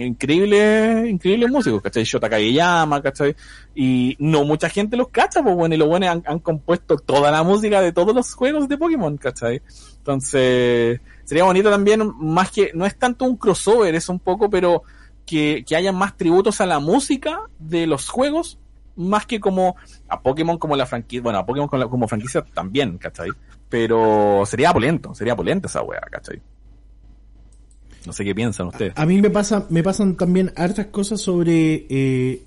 increíbles, 0.01 1.07
increíbles 1.09 1.49
músicos, 1.51 1.81
¿cachai? 1.81 2.03
Shota 2.03 2.27
Kageyama, 2.29 3.01
¿cachai? 3.01 3.35
Y 3.75 4.15
no 4.19 4.43
mucha 4.43 4.69
gente 4.69 4.97
los 4.97 5.09
cacha, 5.09 5.41
pues 5.43 5.55
bueno, 5.55 5.75
y 5.75 5.77
los 5.77 5.87
buenos 5.87 6.09
han, 6.09 6.23
han 6.25 6.39
compuesto 6.39 6.97
toda 6.97 7.31
la 7.31 7.43
música 7.43 7.79
de 7.81 7.91
todos 7.91 8.13
los 8.15 8.33
juegos 8.33 8.67
de 8.67 8.77
Pokémon, 8.77 9.17
¿cachai? 9.17 9.61
Entonces, 9.97 10.99
sería 11.23 11.43
bonito 11.43 11.69
también, 11.69 12.11
más 12.19 12.51
que, 12.51 12.71
no 12.73 12.85
es 12.85 12.97
tanto 12.97 13.25
un 13.25 13.37
crossover, 13.37 13.93
es 13.95 14.09
un 14.09 14.19
poco, 14.19 14.49
pero 14.49 14.83
que, 15.25 15.63
que 15.67 15.75
haya 15.75 15.91
más 15.91 16.15
tributos 16.17 16.61
a 16.61 16.65
la 16.65 16.79
música 16.79 17.39
de 17.59 17.87
los 17.87 18.09
juegos, 18.09 18.57
más 18.95 19.25
que 19.25 19.39
como 19.39 19.75
a 20.07 20.21
Pokémon 20.21 20.57
como 20.57 20.75
la 20.75 20.85
franquicia, 20.85 21.21
bueno, 21.21 21.39
a 21.39 21.45
Pokémon 21.45 21.67
como, 21.67 21.83
la- 21.83 21.89
como 21.89 22.07
franquicia 22.07 22.43
también, 22.53 22.97
¿cachai? 22.97 23.29
Pero 23.77 24.43
sería 24.45 24.71
polento, 24.71 25.13
sería 25.13 25.35
polenta 25.35 25.67
esa 25.67 25.81
wea, 25.83 25.99
¿cachai? 26.09 26.39
No 28.05 28.13
sé 28.13 28.23
qué 28.23 28.33
piensan 28.33 28.67
ustedes. 28.67 28.93
A 28.95 29.05
mí 29.05 29.19
me 29.21 29.29
pasa, 29.29 29.65
me 29.69 29.83
pasan 29.83 30.15
también 30.15 30.53
hartas 30.55 30.85
cosas 30.87 31.19
sobre 31.19 31.85
eh, 31.89 32.43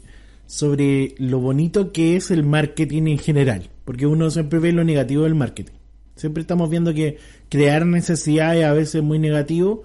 sobre 0.47 1.15
lo 1.19 1.39
bonito 1.41 1.93
que 1.93 2.17
es 2.17 2.31
el 2.31 2.45
marketing 2.45 3.09
en 3.09 3.19
general, 3.19 3.69
porque 3.85 4.07
uno 4.07 4.31
siempre 4.31 4.59
ve 4.59 4.73
lo 4.73 4.85
negativo 4.85 5.25
del 5.25 5.35
marketing. 5.35 5.75
Siempre 6.17 6.41
estamos 6.41 6.71
viendo 6.71 6.95
que 6.95 7.19
crear 7.51 7.85
necesidades 7.85 8.65
a 8.65 8.73
veces 8.73 8.97
es 8.97 9.03
muy 9.03 9.19
negativo, 9.19 9.83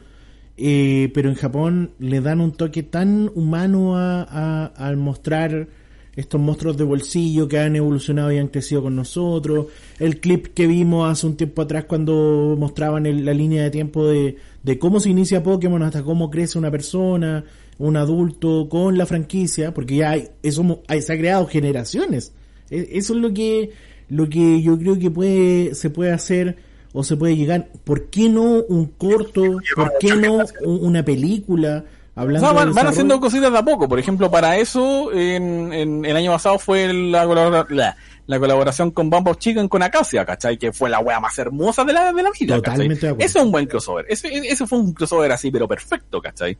eh, 0.55 1.11
pero 1.13 1.27
en 1.29 1.35
Japón 1.35 1.91
le 1.99 2.21
dan 2.21 2.39
un 2.39 2.53
toque 2.53 2.83
tan 2.83 3.29
humano 3.35 3.97
a- 3.97 4.65
al 4.77 4.95
mostrar 4.95 5.67
estos 6.15 6.39
monstruos 6.39 6.77
de 6.77 6.83
bolsillo 6.83 7.47
que 7.47 7.57
han 7.59 7.75
evolucionado 7.75 8.31
y 8.31 8.37
han 8.37 8.47
crecido 8.47 8.83
con 8.83 8.95
nosotros. 8.95 9.67
El 9.99 10.19
clip 10.19 10.47
que 10.53 10.67
vimos 10.67 11.09
hace 11.11 11.25
un 11.25 11.35
tiempo 11.35 11.61
atrás 11.63 11.85
cuando 11.85 12.55
mostraban 12.59 13.05
el- 13.05 13.25
la 13.25 13.33
línea 13.33 13.63
de 13.63 13.71
tiempo 13.71 14.05
de, 14.07 14.35
de 14.61 14.77
cómo 14.79 14.99
se 14.99 15.09
inicia 15.09 15.41
Pokémon 15.43 15.81
hasta 15.81 16.03
cómo 16.03 16.29
crece 16.29 16.59
una 16.59 16.69
persona, 16.71 17.43
un 17.79 17.97
adulto 17.97 18.67
con 18.69 18.97
la 18.97 19.05
franquicia, 19.07 19.73
porque 19.73 19.95
ya 19.97 20.11
hay, 20.11 20.27
eso 20.43 20.81
hay- 20.87 21.01
se 21.01 21.13
ha 21.13 21.17
creado 21.17 21.47
generaciones. 21.47 22.31
E- 22.69 22.89
Eso 22.91 23.13
es 23.15 23.19
lo 23.19 23.33
que, 23.33 23.71
lo 24.09 24.29
que 24.29 24.61
yo 24.61 24.77
creo 24.77 24.99
que 24.99 25.09
puede, 25.09 25.73
se 25.73 25.89
puede 25.89 26.11
hacer 26.11 26.57
o 26.93 27.03
se 27.03 27.17
puede 27.17 27.35
llegar. 27.35 27.69
¿Por 27.83 28.11
qué 28.11 28.29
no 28.29 28.61
un 28.69 28.85
corto? 28.85 29.41
¿Por 29.75 29.93
qué 29.99 30.15
no 30.15 30.37
un- 30.63 30.85
una 30.85 31.03
película? 31.03 31.85
O 32.15 32.19
Hablando 32.21 32.47
sea, 32.47 32.53
van, 32.65 32.87
haciendo 32.87 33.19
cositas 33.19 33.51
de 33.51 33.57
a 33.57 33.63
poco. 33.63 33.89
Por 33.89 33.97
ejemplo, 33.97 34.29
para 34.29 34.57
eso, 34.57 35.11
en, 35.11 35.73
en- 35.73 36.05
el 36.05 36.15
año 36.15 36.31
pasado 36.31 36.59
fue 36.59 36.93
la, 36.93 37.25
la, 37.69 37.97
la 38.27 38.39
colaboración 38.39 38.91
con 38.91 39.09
Bumble 39.09 39.35
Chicken 39.35 39.67
con 39.67 39.81
Acacia, 39.81 40.23
¿cachai? 40.23 40.57
Que 40.59 40.71
fue 40.71 40.91
la 40.91 40.99
wea 40.99 41.19
más 41.19 41.37
hermosa 41.39 41.83
de 41.83 41.93
la, 41.93 42.13
de 42.13 42.21
la 42.21 42.29
vida, 42.39 42.55
Totalmente 42.57 43.07
de 43.07 43.11
acuerdo. 43.13 43.25
Ese 43.25 43.39
es 43.39 43.43
un 43.45 43.51
buen 43.51 43.65
crossover. 43.65 44.05
Ese, 44.09 44.27
ese 44.31 44.67
fue 44.67 44.77
un 44.77 44.93
crossover 44.93 45.31
así, 45.31 45.49
pero 45.49 45.67
perfecto, 45.67 46.21
¿cachai? 46.21 46.55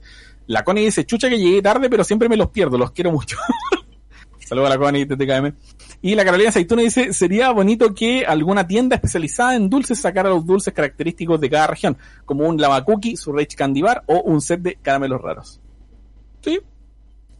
La 0.47 0.63
Connie 0.63 0.85
dice, 0.85 1.05
chucha 1.05 1.29
que 1.29 1.37
llegué 1.37 1.61
tarde, 1.61 1.87
pero 1.89 2.03
siempre 2.03 2.27
me 2.27 2.35
los 2.35 2.49
pierdo, 2.49 2.77
los 2.77 2.91
quiero 2.91 3.11
mucho. 3.11 3.37
Saludos 4.39 4.67
a 4.67 4.73
la 4.73 4.77
Connie, 4.79 5.05
TTKM. 5.05 5.53
Y 6.05 6.15
la 6.15 6.25
Carolina 6.25 6.49
Aceituna 6.49 6.81
dice, 6.81 7.13
sería 7.13 7.49
bonito 7.51 7.95
que 7.95 8.25
alguna 8.25 8.67
tienda 8.67 8.97
especializada 8.97 9.55
en 9.55 9.69
dulces 9.69 10.01
sacara 10.01 10.29
los 10.29 10.45
dulces 10.45 10.73
característicos 10.73 11.39
de 11.39 11.49
cada 11.49 11.67
región, 11.67 11.97
como 12.25 12.45
un 12.45 12.59
lava 12.59 12.83
cookie, 12.83 13.15
su 13.15 13.31
Rage 13.31 13.55
Candy 13.55 13.81
Bar 13.81 14.03
o 14.07 14.19
un 14.19 14.41
set 14.41 14.59
de 14.59 14.75
caramelos 14.75 15.21
raros. 15.21 15.61
Sí. 16.41 16.59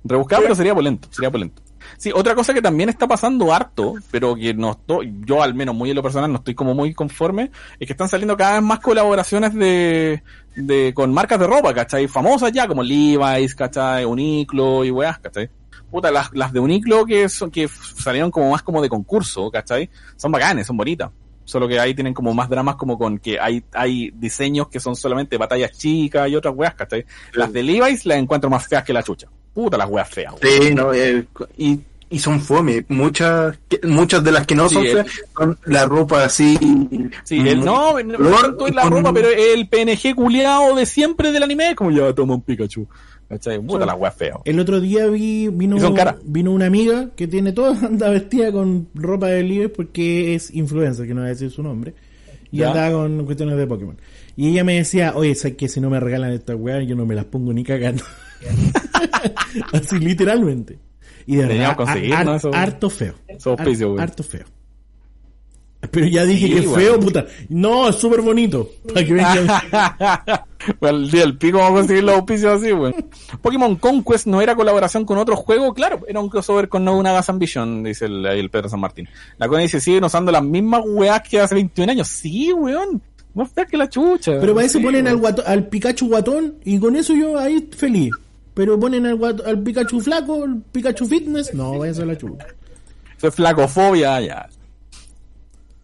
Rebuscado, 0.06 0.44
pero 0.44 0.56
sería 0.56 0.74
polento, 0.74 1.10
sería 1.12 1.30
polento. 1.30 1.62
Sí, 1.98 2.12
otra 2.16 2.36
cosa 2.36 2.54
que 2.54 2.62
también 2.62 2.88
está 2.88 3.06
pasando 3.06 3.54
harto, 3.54 3.96
pero 4.10 4.34
que 4.34 4.54
no 4.54 4.72
estoy, 4.72 5.14
yo 5.26 5.44
al 5.44 5.54
menos 5.54 5.76
muy 5.76 5.90
en 5.90 5.98
lo 5.98 6.02
personal 6.02 6.32
no 6.32 6.38
estoy 6.38 6.56
como 6.56 6.74
muy 6.74 6.94
conforme, 6.94 7.52
es 7.78 7.86
que 7.86 7.92
están 7.92 8.08
saliendo 8.08 8.38
cada 8.38 8.54
vez 8.54 8.64
más 8.64 8.80
colaboraciones 8.80 9.54
de, 9.54 10.24
de 10.56 10.94
con 10.94 11.14
marcas 11.14 11.38
de 11.38 11.48
ropa, 11.48 11.74
¿cachai? 11.74 12.08
Famosas 12.08 12.54
ya, 12.54 12.66
como 12.66 12.82
Levi's, 12.82 13.56
¿cachai? 13.56 14.06
Uniqlo 14.06 14.86
y 14.86 14.92
weas, 14.92 15.20
¿cachai? 15.20 15.50
Puta, 15.94 16.10
las, 16.10 16.34
las 16.34 16.52
de 16.52 16.60
Uniqlo 16.60 17.06
que 17.06 17.30
son, 17.30 17.52
que 17.52 17.68
salieron 17.68 18.32
como 18.32 18.50
más 18.50 18.64
como 18.64 18.82
de 18.82 18.90
concurso, 18.90 19.52
¿cachai? 19.52 19.92
Son 20.16 20.32
bacanes, 20.32 20.66
son 20.66 20.76
bonitas. 20.76 21.12
Solo 21.46 21.68
que 21.68 21.80
ahí 21.80 21.94
tienen 21.94 22.16
como 22.16 22.34
más 22.34 22.50
dramas 22.50 22.78
como 22.78 22.98
con 22.98 23.20
que 23.20 23.40
hay, 23.40 23.64
hay 23.74 24.10
diseños 24.16 24.70
que 24.70 24.80
son 24.80 24.96
solamente 24.96 25.38
batallas 25.38 25.78
chicas 25.78 26.28
y 26.30 26.36
otras 26.36 26.56
weas, 26.58 26.74
¿cachai? 26.74 27.06
Las 27.34 27.54
de 27.54 27.62
Levi's 27.62 28.08
las 28.08 28.18
encuentro 28.18 28.50
más 28.50 28.66
feas 28.66 28.84
que 28.84 28.92
la 28.92 29.04
chucha. 29.04 29.28
Puta 29.54 29.78
las 29.78 29.88
weas 29.88 30.10
feas, 30.10 30.34
weón. 30.42 30.64
Sí, 30.64 30.74
no, 30.74 30.92
eh, 30.96 31.28
y, 31.60 31.80
y 32.14 32.20
son 32.20 32.40
fome. 32.40 32.86
Muchas, 32.90 33.58
muchas 33.84 34.24
de 34.24 34.32
las 34.32 34.46
que 34.46 34.54
no 34.56 34.70
Sí, 34.70 34.76
son 34.76 34.84
feas 34.84 35.08
son 35.36 35.58
la 35.66 35.86
ropa 35.86 36.24
así. 36.24 36.58
Sí, 37.24 37.40
el, 37.40 37.66
no, 37.66 38.00
no, 38.00 38.18
color 38.18 38.20
no 38.32 38.38
tanto 38.42 38.68
en 38.68 38.76
la 38.76 38.84
ropa, 38.84 39.14
pero 39.14 39.30
el 39.30 39.68
PNG 39.68 40.16
culiado 40.16 40.76
de 40.76 40.86
siempre 40.86 41.32
del 41.32 41.44
anime, 41.44 41.74
como 41.76 41.92
ya 41.92 42.14
toma 42.14 42.36
un 42.36 42.42
Pikachu. 42.42 42.88
¿Cachai? 43.28 43.60
Puta 43.60 43.86
las 43.86 43.98
weas 43.98 44.16
feas. 44.16 44.38
El 44.46 44.60
otro 44.60 44.80
día 44.80 45.08
vi, 45.08 45.48
vino, 45.48 45.78
vino 46.24 46.52
una 46.52 46.68
amiga 46.68 47.10
que 47.16 47.28
tiene 47.28 47.52
toda, 47.52 47.72
anda 47.88 48.10
vestida 48.10 48.52
con 48.52 48.90
ropa 48.94 49.28
de 49.28 49.42
Levi's 49.42 49.72
porque 49.76 50.36
es 50.36 50.54
influencer, 50.54 51.08
que 51.08 51.14
no 51.16 51.22
voy 51.22 51.30
a 51.30 51.34
decir 51.34 51.50
su 51.50 51.64
nombre. 51.64 51.96
Y 52.52 52.58
Ya. 52.58 52.68
andaba 52.70 52.92
con 52.92 53.26
cuestiones 53.26 53.58
de 53.58 53.66
Pokémon. 53.66 53.98
Y 54.36 54.50
ella 54.50 54.64
me 54.64 54.76
decía, 54.76 55.14
oye, 55.16 55.34
¿sabes 55.34 55.58
que 55.58 55.68
si 55.68 55.82
no 55.82 55.90
me 55.90 56.00
regalan 56.00 56.32
estas 56.32 56.56
weas, 56.58 56.86
yo 56.88 56.96
no 56.96 57.08
me 57.08 57.16
las 57.16 57.26
pongo 57.26 57.52
ni 57.54 57.64
cagando? 57.64 58.04
Así 59.74 59.98
literalmente. 60.00 60.78
Y 61.26 61.36
de 61.38 61.46
verdad, 61.46 61.76
conseguir, 61.76 62.14
har- 62.14 62.26
¿no? 62.26 62.36
Eso- 62.36 62.54
harto 62.54 62.90
feo. 62.90 63.14
Esos 63.28 63.48
auspicios, 63.48 63.82
Har- 63.82 63.90
güey. 63.94 64.04
harto 64.04 64.24
feo. 64.24 64.46
Pero 65.92 66.08
ya 66.08 66.24
dije 66.24 66.48
Sí, 66.48 66.54
que 66.54 66.60
es 66.60 66.66
güey. 66.68 66.86
feo, 66.86 67.00
puta. 67.00 67.26
No, 67.50 67.90
es 67.90 67.96
súper 67.98 68.22
bonito. 68.22 68.70
Para 68.94 69.06
que 69.06 69.14
vengan- 69.14 69.48
bueno, 70.80 70.98
el 71.00 71.12
día 71.12 71.22
del 71.22 71.38
pico 71.38 71.58
vamos 71.58 71.74
a 71.74 71.80
conseguir 71.82 72.04
los 72.06 72.16
auspicios 72.16 72.62
así, 72.62 72.72
weón. 72.72 72.96
Pokémon 73.42 73.76
Conquest 73.76 74.26
no 74.28 74.42
era 74.42 74.56
colaboración 74.56 75.04
con 75.04 75.18
otro 75.18 75.36
juego, 75.36 75.74
claro, 75.74 76.00
era 76.08 76.22
un 76.22 76.30
crossover 76.30 76.70
con 76.70 76.86
No 76.86 76.98
Una 76.98 77.12
Gas 77.12 77.30
Ambition, 77.30 77.84
dice 77.84 78.06
el, 78.06 78.26
el 78.26 78.50
Pedro 78.50 78.70
San 78.70 78.80
Martín. 78.80 79.10
La 79.38 79.50
Connie 79.50 79.64
dice, 79.64 79.82
siguen 79.82 80.06
usando 80.06 80.32
las 80.32 80.44
mismas 80.44 80.84
weas 80.86 81.22
que 81.28 81.42
hace 81.42 81.56
21 81.56 81.92
años. 81.92 82.08
Sí, 82.08 82.54
weón. 82.54 83.02
Más 83.34 83.52
fea 83.52 83.66
que 83.66 83.76
la 83.76 83.90
chucha. 83.90 84.40
Pero 84.40 84.54
para 84.54 84.66
eso 84.68 84.78
Sí, 84.78 84.84
ponen 84.86 85.08
al, 85.08 85.18
guato- 85.18 85.44
al 85.46 85.68
Pikachu 85.68 86.08
guatón 86.08 86.56
y 86.64 86.80
con 86.80 86.96
eso 86.96 87.14
yo 87.14 87.38
ahí 87.38 87.68
feliz. 87.76 88.12
Pero 88.54 88.80
ponen 88.80 89.06
al, 89.08 89.20
al 89.46 89.64
Pikachu 89.64 90.00
flaco, 90.02 90.44
el 90.46 90.62
Pikachu 90.72 91.08
fitness, 91.08 91.54
no, 91.54 91.80
vaya 91.80 91.92
a 91.92 91.96
ser 91.96 92.08
la 92.08 92.18
chuta. 92.18 92.46
Eso 93.18 93.28
es 93.28 93.36
flacofobia, 93.36 94.22
ya. 94.22 94.50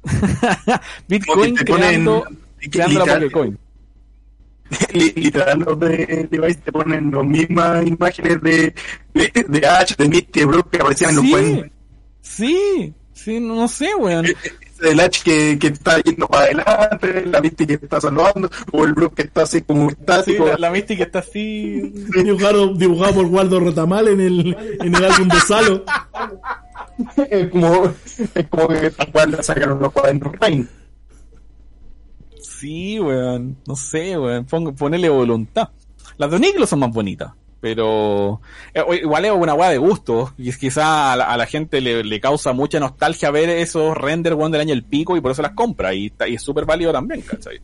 Bitcoin 1.08 1.56
te 1.56 1.66
ponen- 1.66 1.66
creando, 1.66 2.24
creando 2.72 3.00
la 3.00 3.06
literal- 3.06 3.22
Pokécoin. 3.24 3.60
Li- 4.94 5.14
Literal, 5.16 5.60
los 5.60 5.80
de 5.80 6.28
Device 6.30 6.60
te 6.64 6.72
ponen 6.72 7.10
las 7.12 7.26
mismas 7.26 7.86
imágenes 7.88 8.40
de, 8.44 8.74
de, 9.16 9.46
de 9.48 9.68
Ash, 9.68 9.96
de 9.96 10.08
Misty, 10.08 10.40
de 10.42 10.46
Brook 10.46 10.70
que 10.70 10.78
aparecían 10.78 11.10
en 11.12 11.16
los 11.16 11.26
Sí, 11.26 11.32
cuentos. 11.32 11.72
sí, 12.22 12.94
sí, 13.14 13.40
no 13.40 13.68
sé, 13.68 13.96
weón. 13.96 14.28
El 14.82 15.00
Ash 15.00 15.22
que, 15.24 15.58
que 15.60 15.68
está 15.68 16.00
yendo 16.02 16.28
para 16.28 16.46
adelante, 16.46 17.26
la 17.26 17.42
Misty 17.42 17.68
que 17.68 17.74
está 17.74 18.00
saludando, 18.02 18.50
o 18.72 18.86
el 18.86 18.94
Brook 18.94 19.16
que 19.16 19.24
está 19.24 19.44
así 19.44 19.62
como 19.62 19.90
Sí, 19.90 19.96
estático. 20.00 20.46
la, 20.48 20.58
la 20.58 20.72
Misty 20.72 20.96
que 20.98 21.04
está 21.04 21.20
así. 21.20 21.82
Dibujado, 22.16 22.74
dibujado 22.74 23.14
por 23.16 23.26
Waldo 23.26 23.60
Retamal 23.60 24.08
en 24.08 24.22
el, 24.22 24.58
en 24.82 24.96
el 24.96 25.06
álbum 25.06 25.28
de 25.28 25.40
Salo. 25.42 25.84
es 27.30 27.50
como, 27.50 27.94
es 28.36 28.48
como 28.50 28.68
que 28.70 28.90
tal 28.92 29.12
cual 29.12 29.32
le 29.32 29.44
sacaron 29.44 29.80
los 29.80 29.92
cuadernos. 29.92 30.34
Sí, 32.42 33.00
weón. 33.00 33.58
No 33.68 33.76
sé, 33.76 34.18
weón. 34.18 34.46
Pon- 34.46 34.76
ponele 34.76 35.10
voluntad. 35.10 35.70
Las 36.18 36.30
de 36.32 36.38
Uniqlo 36.38 36.66
son 36.68 36.80
más 36.80 36.92
bonitas. 36.92 37.32
Pero 37.62 38.42
eh, 38.74 38.84
igual 39.02 39.26
es 39.26 39.32
una 39.32 39.54
weá 39.54 39.70
de 39.70 39.78
gusto. 39.78 40.34
Y 40.38 40.52
quizá 40.54 41.14
a 41.14 41.16
la, 41.18 41.26
a 41.26 41.38
la 41.38 41.46
gente 41.46 41.82
le, 41.82 42.04
le 42.04 42.20
causa 42.22 42.54
mucha 42.54 42.80
nostalgia 42.80 43.32
ver 43.32 43.50
esos 43.50 43.98
render 43.98 44.34
weón 44.36 44.52
del 44.52 44.62
año 44.62 44.74
el 44.74 44.84
pico 44.84 45.18
y 45.18 45.22
por 45.22 45.32
eso 45.32 45.42
las 45.42 45.52
compra. 45.52 45.94
Y, 45.94 46.14
es 46.28 46.42
súper 46.42 46.66
válido 46.66 46.92
también, 46.92 47.22
¿cachai? 47.22 47.60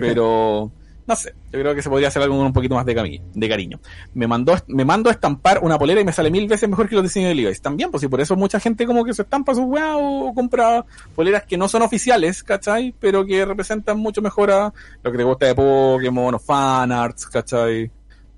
Pero 0.00 0.70
no 1.06 1.16
sé, 1.16 1.34
yo 1.50 1.58
creo 1.58 1.74
que 1.74 1.82
se 1.82 1.88
podría 1.88 2.06
hacer 2.06 2.22
algo 2.22 2.38
un 2.38 2.52
poquito 2.52 2.76
más 2.76 2.86
de, 2.86 2.94
cami- 2.94 3.20
de 3.34 3.48
cariño. 3.48 3.80
Me 4.14 4.28
mandó, 4.28 4.54
me 4.68 4.84
mando 4.84 5.08
a 5.08 5.12
estampar 5.12 5.58
una 5.62 5.76
polera 5.76 6.00
y 6.00 6.04
me 6.04 6.12
sale 6.12 6.30
mil 6.30 6.46
veces 6.46 6.68
mejor 6.68 6.88
que 6.88 6.94
los 6.94 7.02
diseños 7.02 7.30
de 7.30 7.34
Levi's. 7.34 7.60
También, 7.60 7.90
pues 7.90 8.04
y 8.04 8.08
por 8.08 8.20
eso 8.20 8.36
mucha 8.36 8.60
gente 8.60 8.86
como 8.86 9.04
que 9.04 9.12
se 9.12 9.22
estampa 9.22 9.54
sus 9.54 9.64
o, 9.64 10.28
o 10.28 10.34
compra 10.34 10.84
poleras 11.16 11.44
que 11.44 11.56
no 11.56 11.66
son 11.66 11.82
oficiales, 11.82 12.44
¿cachai? 12.44 12.94
Pero 13.00 13.24
que 13.26 13.44
representan 13.44 13.98
mucho 13.98 14.22
mejor 14.22 14.52
a 14.52 14.72
lo 15.02 15.10
que 15.10 15.18
te 15.18 15.24
gusta 15.24 15.46
de 15.46 15.54
Pokémon 15.56 16.34
o 16.34 16.38
fanarts, 16.38 17.26
¿cachai? 17.26 17.90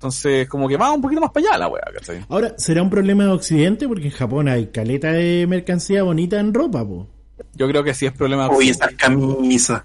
Entonces, 0.03 0.49
como 0.49 0.67
que 0.67 0.75
va 0.75 0.91
un 0.91 1.01
poquito 1.01 1.21
más 1.21 1.31
para 1.31 1.47
allá 1.47 1.57
la 1.59 1.67
wea, 1.69 1.81
¿cachai? 1.93 2.25
Ahora, 2.27 2.53
¿será 2.57 2.83
un 2.83 2.89
problema 2.89 3.23
de 3.23 3.29
Occidente? 3.31 3.87
Porque 3.87 4.03
en 4.07 4.11
Japón 4.11 4.49
hay 4.49 4.67
caleta 4.67 5.13
de 5.13 5.47
mercancía 5.47 6.03
bonita 6.03 6.41
en 6.41 6.53
ropa, 6.53 6.85
po. 6.85 7.07
Yo 7.55 7.69
creo 7.69 7.85
que 7.85 7.93
sí 7.93 8.05
es 8.05 8.11
problema 8.11 8.43
de 8.43 8.49
Uy, 8.49 8.55
Occidente. 8.71 8.83
esas 8.85 8.95
camisas. 8.95 9.81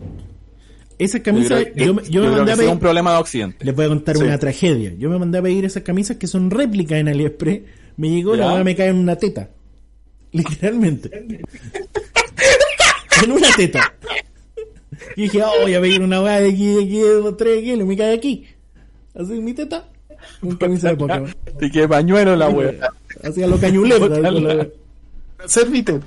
Esas 0.98 1.20
camisas, 1.20 1.66
yo, 1.76 1.94
me- 1.94 2.02
yo 2.02 2.22
me 2.22 2.26
creo 2.26 2.36
mandé 2.38 2.52
a 2.52 2.56
pedir, 2.56 2.70
un 2.70 2.80
problema 2.80 3.12
de 3.12 3.18
Occidente. 3.18 3.64
les 3.64 3.76
voy 3.76 3.84
a 3.84 3.88
contar 3.90 4.16
Sí. 4.16 4.24
una 4.24 4.38
tragedia. 4.38 4.92
Yo 4.98 5.08
me 5.08 5.18
mandé 5.20 5.38
a 5.38 5.42
pedir 5.42 5.64
esas 5.64 5.84
camisas 5.84 6.16
que 6.16 6.26
son 6.26 6.50
réplicas 6.50 6.98
en 6.98 7.06
AliExpress. 7.06 7.60
Me 7.96 8.10
llegó, 8.10 8.34
Ya. 8.34 8.46
la 8.46 8.54
weá 8.54 8.64
me 8.64 8.74
cae 8.74 8.88
en 8.88 8.96
una 8.96 9.14
teta. 9.14 9.50
Literalmente. 10.32 11.10
en 13.22 13.30
una 13.32 13.48
teta. 13.56 13.94
Y 15.14 15.22
dije, 15.22 15.44
oh, 15.44 15.62
voy 15.62 15.74
a 15.74 15.80
pedir 15.80 16.02
una 16.02 16.20
weá 16.20 16.40
de 16.40 16.48
aquí, 16.50 16.66
de 16.66 16.82
aquí, 16.82 16.98
de 16.98 17.32
3 17.38 17.62
kilos, 17.62 17.86
me 17.86 17.96
cae 17.96 18.14
aquí. 18.14 18.46
Así 19.14 19.32
mi 19.40 19.52
teta. 19.54 19.88
Un 20.42 20.56
camisa 20.56 20.90
de 20.90 20.96
Pokémon. 20.96 21.34
Y 21.60 21.70
que 21.70 21.88
pañuelo 21.88 22.36
la 22.36 22.48
wea. 22.48 22.90
Así 23.22 23.42
a 23.42 23.46
lo 23.46 23.58
cañulero. 23.58 24.08
Servite. 25.46 26.00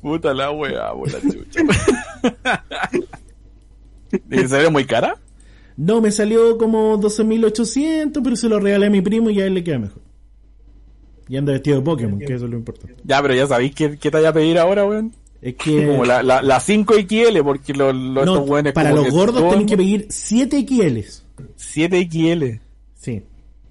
Puta 0.00 0.32
la 0.32 0.50
wea, 0.52 0.92
por 0.92 1.10
la 1.10 1.20
chucha. 1.20 1.60
¿Y 4.30 4.46
ve 4.46 4.70
muy 4.70 4.84
cara? 4.84 5.16
No, 5.76 6.00
me 6.00 6.10
salió 6.10 6.58
como 6.58 6.98
12.800, 7.00 8.20
pero 8.22 8.36
se 8.36 8.48
lo 8.48 8.58
regalé 8.58 8.86
a 8.86 8.90
mi 8.90 9.00
primo 9.00 9.30
y 9.30 9.40
a 9.40 9.46
él 9.46 9.54
le 9.54 9.64
queda 9.64 9.78
mejor. 9.78 10.02
Y 11.28 11.36
anda 11.36 11.52
vestido 11.52 11.78
de 11.78 11.82
Pokémon, 11.82 12.18
que 12.18 12.34
eso 12.34 12.46
es 12.46 12.50
lo 12.50 12.56
importante. 12.56 12.96
Ya, 13.04 13.20
pero 13.20 13.34
ya 13.34 13.46
sabéis 13.46 13.74
qué, 13.74 13.98
qué 13.98 14.10
te 14.10 14.16
vaya 14.16 14.30
a 14.30 14.32
pedir 14.32 14.58
ahora, 14.58 14.84
weón. 14.86 15.12
Es 15.40 15.54
que 15.54 15.86
Como 15.86 16.04
la, 16.04 16.22
la, 16.22 16.42
la 16.42 16.58
5 16.58 16.94
XL, 16.94 17.38
porque 17.44 17.72
los, 17.74 17.94
los 17.94 18.26
no, 18.26 18.34
estos 18.34 18.48
weones 18.48 18.72
para 18.72 18.92
los 18.92 19.08
gordos 19.10 19.46
tienen 19.48 19.66
que 19.66 19.76
pedir 19.76 20.06
7 20.08 20.66
XL. 20.66 20.98
7 21.54 22.08
XL. 22.10 22.67
Sí. 22.98 23.22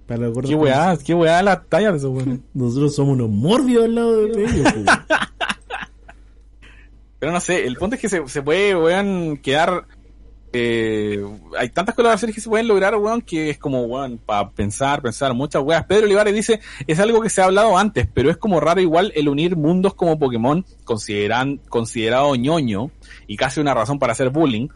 Para 0.07 0.21
los 0.21 0.34
gordos 0.34 0.49
Qué 0.49 0.55
weá, 0.55 0.97
qué 1.05 1.13
weá 1.13 1.43
la 1.43 1.61
talla 1.61 1.91
de 1.91 1.97
esos 1.97 2.11
weones. 2.11 2.39
Nosotros 2.53 2.95
somos 2.95 3.13
unos 3.15 3.30
morbios 3.30 3.84
al 3.84 3.95
lado 3.95 4.25
de 4.25 4.43
ellos. 4.43 4.73
pues. 4.73 4.86
Pero 7.19 7.32
no 7.32 7.39
sé, 7.39 7.65
el 7.65 7.75
punto 7.75 7.95
es 7.95 8.01
que 8.01 8.09
se, 8.09 8.28
se 8.28 8.41
puede, 8.43 8.75
weón, 8.75 9.38
quedar. 9.38 9.86
eh, 10.53 11.19
hay 11.57 11.69
tantas 11.69 11.95
colaboraciones 11.95 12.36
que 12.36 12.41
se 12.41 12.47
pueden 12.47 12.67
lograr, 12.67 12.95
weón, 12.95 13.21
que 13.21 13.49
es 13.49 13.57
como, 13.57 13.82
weón, 13.86 14.19
para 14.23 14.51
pensar, 14.51 15.01
pensar 15.01 15.34
muchas 15.34 15.63
weas. 15.63 15.84
Pedro 15.86 16.05
Olivares 16.05 16.34
dice, 16.34 16.61
es 16.86 16.99
algo 16.99 17.19
que 17.19 17.30
se 17.32 17.41
ha 17.41 17.45
hablado 17.45 17.75
antes, 17.78 18.07
pero 18.13 18.30
es 18.30 18.38
como 18.38 18.59
raro 18.59 18.80
igual 18.82 19.11
el 19.15 19.28
unir 19.30 19.55
mundos 19.57 19.95
como 19.95 20.19
Pokémon, 20.19 20.63
consideran, 20.86 21.57
considerado 21.69 22.36
ñoño, 22.36 22.91
y 23.25 23.36
casi 23.36 23.59
una 23.59 23.73
razón 23.73 23.97
para 23.97 24.13
hacer 24.13 24.30
bullying, 24.30 24.67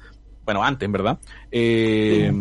bueno, 0.43 0.63
antes, 0.63 0.91
verdad, 0.91 1.19
eh, 1.51 2.33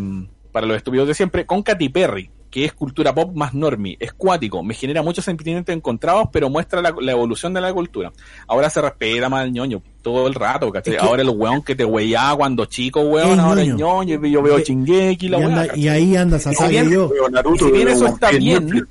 para 0.53 0.67
los 0.67 0.77
estúpidos 0.77 1.07
de 1.09 1.15
siempre, 1.15 1.47
con 1.47 1.63
Katy 1.63 1.89
Perry, 1.89 2.31
que 2.51 2.65
es 2.65 2.73
cultura 2.73 3.15
pop 3.15 3.33
más 3.35 3.55
normie, 3.55 3.97
es 4.01 4.13
cuático, 4.13 4.63
me 4.65 4.75
genera 4.75 5.03
muchos 5.03 5.25
sentimientos 5.25 5.73
encontrados, 5.75 6.29
pero 6.33 6.51
muestra 6.51 6.83
la, 6.83 6.93
la 7.01 7.13
evolución 7.13 7.55
de 7.55 7.61
la 7.61 7.73
cultura. 7.73 8.13
Ahora 8.49 8.69
se 8.71 8.81
respeta 8.83 9.29
más 9.29 9.45
el 9.45 9.53
ñoño 9.53 9.81
todo 10.03 10.27
el 10.27 10.35
rato, 10.35 10.71
¿cachai? 10.73 10.95
Es 10.95 11.01
que- 11.01 11.07
ahora 11.07 11.23
el 11.23 11.29
weón 11.31 11.63
que 11.63 11.77
te 11.77 11.85
weyaba 11.85 12.37
cuando 12.37 12.65
chico, 12.65 13.03
weón, 13.03 13.33
Es 13.35 13.39
ahora 13.39 13.63
es 13.63 13.69
ñoño. 13.69 14.05
ñoño, 14.05 14.27
y 14.27 14.31
yo 14.33 14.43
veo 14.43 14.59
Y- 14.59 14.63
Chingeki 14.65 15.27
y 15.27 15.29
la 15.29 15.71
y, 15.77 15.81
y 15.83 15.89
ahí 15.89 16.17
anda 16.17 16.39
Sasaki 16.41 16.77
y 16.79 16.91
yo. 16.91 17.09
Veo 17.09 17.29
Naruto, 17.29 17.67
Y 17.69 17.71
si 17.71 17.73
bien 17.77 17.89
eso 17.89 18.07
está 18.07 18.31
bien, 18.33 18.89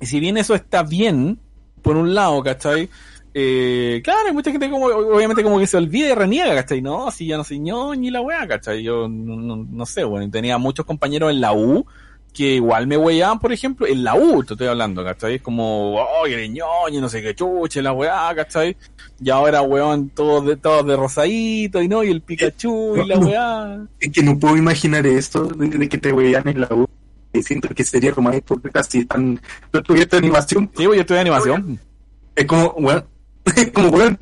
y 0.00 0.06
si 0.06 0.18
bien 0.20 0.36
eso 0.36 0.54
está 0.56 0.82
bien, 0.82 1.38
por 1.82 1.96
un 1.96 2.12
lado, 2.14 2.42
¿cachai? 2.42 2.88
Eh, 3.32 4.00
claro, 4.02 4.20
hay 4.26 4.32
mucha 4.32 4.50
gente 4.50 4.68
como, 4.68 4.86
obviamente 4.86 5.42
como 5.42 5.58
que 5.58 5.66
se 5.66 5.76
olvida 5.76 6.10
y 6.10 6.14
reniega, 6.14 6.54
¿cachai? 6.54 6.82
No, 6.82 7.10
si 7.10 7.26
ya 7.26 7.36
no 7.36 7.44
soy 7.44 7.60
ñoño 7.60 8.08
y 8.08 8.10
la 8.10 8.20
weá, 8.20 8.46
¿cachai? 8.48 8.82
Yo 8.82 9.08
no, 9.08 9.36
no- 9.36 9.66
no 9.70 9.86
sé, 9.86 10.02
bueno, 10.04 10.28
tenía 10.30 10.58
muchos 10.58 10.84
compañeros 10.84 11.30
en 11.30 11.40
la 11.40 11.52
U 11.52 11.86
que 12.32 12.54
igual 12.54 12.86
me 12.86 12.96
weyaban, 12.96 13.40
por 13.40 13.52
ejemplo, 13.52 13.88
en 13.88 14.04
la 14.04 14.14
U, 14.14 14.44
te 14.44 14.54
estoy 14.54 14.68
hablando, 14.68 15.02
¿cachai? 15.04 15.34
Es 15.36 15.42
como, 15.42 15.94
oh, 15.96 16.26
eres 16.26 16.48
ñoño, 16.50 17.00
no 17.00 17.08
sé 17.08 17.22
qué 17.22 17.34
chuche, 17.34 17.82
la 17.82 17.92
weá, 17.92 18.32
¿cachai? 18.36 18.76
Y 19.20 19.30
ahora, 19.30 19.62
weón, 19.62 20.10
todos 20.10 20.46
de, 20.46 20.56
todos 20.56 20.86
de 20.86 20.94
rosadito, 20.96 21.82
y 21.82 21.88
no, 21.88 22.04
y 22.04 22.10
el 22.10 22.22
Pikachu, 22.22 22.96
y 22.98 23.06
la 23.08 23.18
weá. 23.18 23.86
Es 23.98 24.12
que 24.12 24.22
no 24.22 24.38
puedo 24.38 24.56
imaginar 24.56 25.04
esto 25.06 25.44
de, 25.44 25.88
que 25.88 25.98
te 25.98 26.12
vean 26.12 26.46
en 26.48 26.60
la 26.60 26.68
U. 26.70 26.86
Siento 27.42 27.68
que 27.74 27.82
sería 27.84 28.12
como 28.12 28.28
ahí 28.30 28.40
porque 28.40 28.70
casi 28.70 29.04
tan. 29.04 29.40
Tú 29.70 29.80
tuviste 29.82 30.16
animación. 30.16 30.70
Sí, 30.76 30.82
yo 30.84 30.92
estudié 30.94 31.20
animación. 31.20 31.78
Es 32.34 32.44
como, 32.46 32.72
weón. 32.78 33.04
Como, 33.72 33.88
weón. 33.88 34.18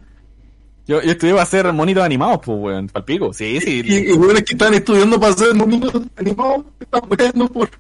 Yo, 0.87 1.03
yo 1.03 1.13
estudié 1.13 1.35
para 1.35 1.43
hacer 1.43 1.71
monitos 1.73 2.03
animados, 2.03 2.41
pues, 2.43 2.59
weón, 2.59 2.89
palpico. 2.89 3.33
Sí, 3.35 3.61
sí. 3.61 3.83
Y, 3.85 4.11
y 4.11 4.13
weones 4.13 4.43
que 4.45 4.55
están 4.55 4.73
estudiando 4.73 5.21
para 5.21 5.35
hacer 5.35 5.55
monitos 5.55 6.03
animados. 6.17 6.65
Están 6.81 7.03
weando 7.11 7.49
por. 7.49 7.71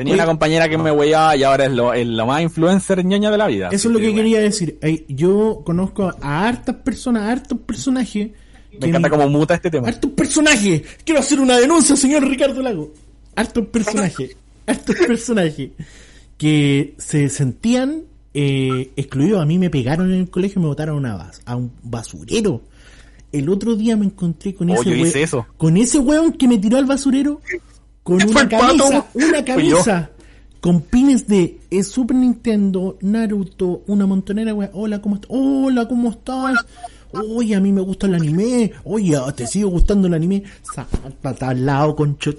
Tenía 0.00 0.14
una 0.14 0.24
compañera 0.24 0.66
que 0.66 0.78
me 0.78 0.90
weyaba 0.90 1.36
y 1.36 1.42
ahora 1.42 1.66
es 1.66 1.72
lo, 1.72 1.92
es 1.92 2.06
lo 2.06 2.24
más 2.24 2.40
influencer 2.40 3.04
ñoña 3.04 3.30
de 3.30 3.36
la 3.36 3.46
vida. 3.48 3.68
Eso 3.70 3.88
es 3.88 3.94
lo 3.94 4.00
que 4.00 4.14
quería 4.14 4.40
decir. 4.40 4.78
Yo 5.08 5.60
conozco 5.62 6.10
a 6.22 6.48
hartas 6.48 6.76
personas, 6.76 7.24
a 7.24 7.32
hartos 7.32 7.58
personajes. 7.58 8.30
Me 8.80 8.88
encanta 8.88 9.10
cómo 9.10 9.28
muta 9.28 9.56
este 9.56 9.70
tema. 9.70 9.88
Hartos 9.88 10.10
personajes. 10.12 10.82
Quiero 11.04 11.20
hacer 11.20 11.38
una 11.38 11.58
denuncia, 11.58 11.96
señor 11.96 12.26
Ricardo 12.26 12.62
Lago. 12.62 12.94
Hartos 13.36 13.66
personajes. 13.66 14.36
hartos 14.66 14.96
personajes 14.96 15.72
que 16.38 16.94
se 16.96 17.28
sentían 17.28 18.04
eh, 18.34 18.90
excluidos. 18.96 19.40
A 19.42 19.46
mí 19.46 19.58
me 19.58 19.70
pegaron 19.70 20.12
en 20.12 20.20
el 20.20 20.30
colegio 20.30 20.58
y 20.60 20.62
me 20.62 20.68
botaron 20.68 20.96
a, 21.06 21.14
una 21.16 21.18
bas- 21.30 21.40
a 21.44 21.56
un 21.56 21.72
basurero. 21.82 22.62
El 23.32 23.48
otro 23.48 23.76
día 23.76 23.96
me 23.96 24.06
encontré 24.06 24.54
con 24.54 24.70
Oh, 24.70 24.82
ese 24.82 25.22
eso. 25.22 25.46
con 25.56 25.76
ese 25.76 25.98
weón 26.00 26.32
que 26.32 26.48
me 26.48 26.58
tiró 26.58 26.78
al 26.78 26.86
basurero 26.86 27.40
con 28.02 28.16
una 28.28 28.48
camisa, 28.48 29.06
una 29.14 29.44
camisa 29.44 30.10
con 30.60 30.82
pines 30.82 31.26
de 31.26 31.58
eh, 31.70 31.82
Super 31.84 32.16
Nintendo, 32.16 32.98
Naruto, 33.00 33.82
una 33.86 34.06
montonera, 34.06 34.52
weón. 34.52 34.70
Hola, 34.74 35.00
¿cómo 35.00 35.14
estás? 35.16 35.30
Hola, 35.32 35.86
¿cómo 35.88 36.10
estás? 36.10 36.64
Oye, 37.12 37.54
a 37.56 37.60
mí 37.60 37.72
me 37.72 37.80
gusta 37.80 38.06
el 38.06 38.14
anime. 38.14 38.72
Oye, 38.84 39.16
te 39.34 39.46
sigue 39.46 39.64
gustando 39.64 40.06
el 40.06 40.14
anime. 40.14 40.42
Sácate 40.62 41.44
al 41.44 41.64
lado, 41.66 41.96
concho. 41.96 42.32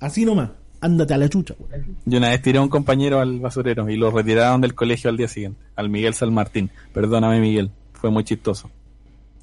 Así 0.00 0.24
nomás. 0.24 0.50
Ándate 0.82 1.14
a 1.14 1.16
la 1.18 1.28
chucha, 1.28 1.54
weón. 1.58 1.96
Yo 2.04 2.18
una 2.18 2.28
vez 2.30 2.42
tiré 2.42 2.58
a 2.58 2.60
un 2.62 2.68
compañero 2.68 3.20
al 3.20 3.40
basurero 3.40 3.88
y 3.88 3.96
lo 3.96 4.10
retiraron 4.10 4.60
del 4.60 4.74
colegio 4.74 5.08
al 5.08 5.16
día 5.16 5.28
siguiente, 5.28 5.58
al 5.76 5.88
Miguel 5.88 6.12
San 6.12 6.34
Martín. 6.34 6.68
Perdóname, 6.92 7.40
Miguel, 7.40 7.70
fue 7.94 8.10
muy 8.10 8.24
chistoso. 8.24 8.68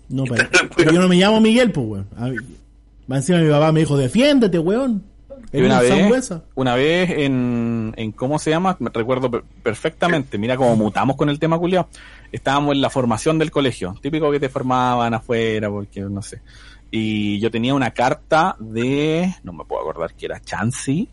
No, 0.09 0.23
pero, 0.25 0.47
pero 0.75 0.91
yo 0.91 1.01
no 1.01 1.07
me 1.07 1.15
llamo 1.15 1.39
Miguel, 1.41 1.71
pues, 1.71 1.87
weón. 1.87 2.07
A 2.17 2.27
mí- 2.27 2.35
Más 3.07 3.19
encima 3.19 3.39
mi 3.39 3.49
papá 3.49 3.71
me 3.71 3.79
dijo, 3.79 3.97
defiéndete, 3.97 4.59
weón. 4.59 5.03
Y 5.53 5.61
una 5.61 5.79
un 5.79 6.11
vez, 6.11 6.33
una 6.53 6.75
vez 6.75 7.09
en, 7.11 7.93
en, 7.95 8.11
¿cómo 8.11 8.37
se 8.37 8.51
llama? 8.51 8.75
Me 8.79 8.91
recuerdo 8.93 9.31
per- 9.31 9.43
perfectamente, 9.63 10.37
mira 10.37 10.55
cómo 10.57 10.75
mutamos 10.75 11.15
con 11.15 11.29
el 11.29 11.39
tema 11.39 11.57
culiao. 11.57 11.87
Estábamos 12.31 12.75
en 12.75 12.81
la 12.81 12.89
formación 12.91 13.39
del 13.39 13.49
colegio, 13.49 13.95
típico 14.01 14.29
que 14.29 14.39
te 14.39 14.49
formaban 14.49 15.13
afuera, 15.13 15.69
porque 15.69 16.01
no 16.01 16.21
sé. 16.21 16.41
Y 16.91 17.39
yo 17.39 17.49
tenía 17.49 17.73
una 17.73 17.91
carta 17.91 18.55
de, 18.59 19.33
no 19.43 19.53
me 19.53 19.63
puedo 19.63 19.81
acordar 19.81 20.13
que 20.13 20.25
era 20.25 20.39
Chansey, 20.41 21.07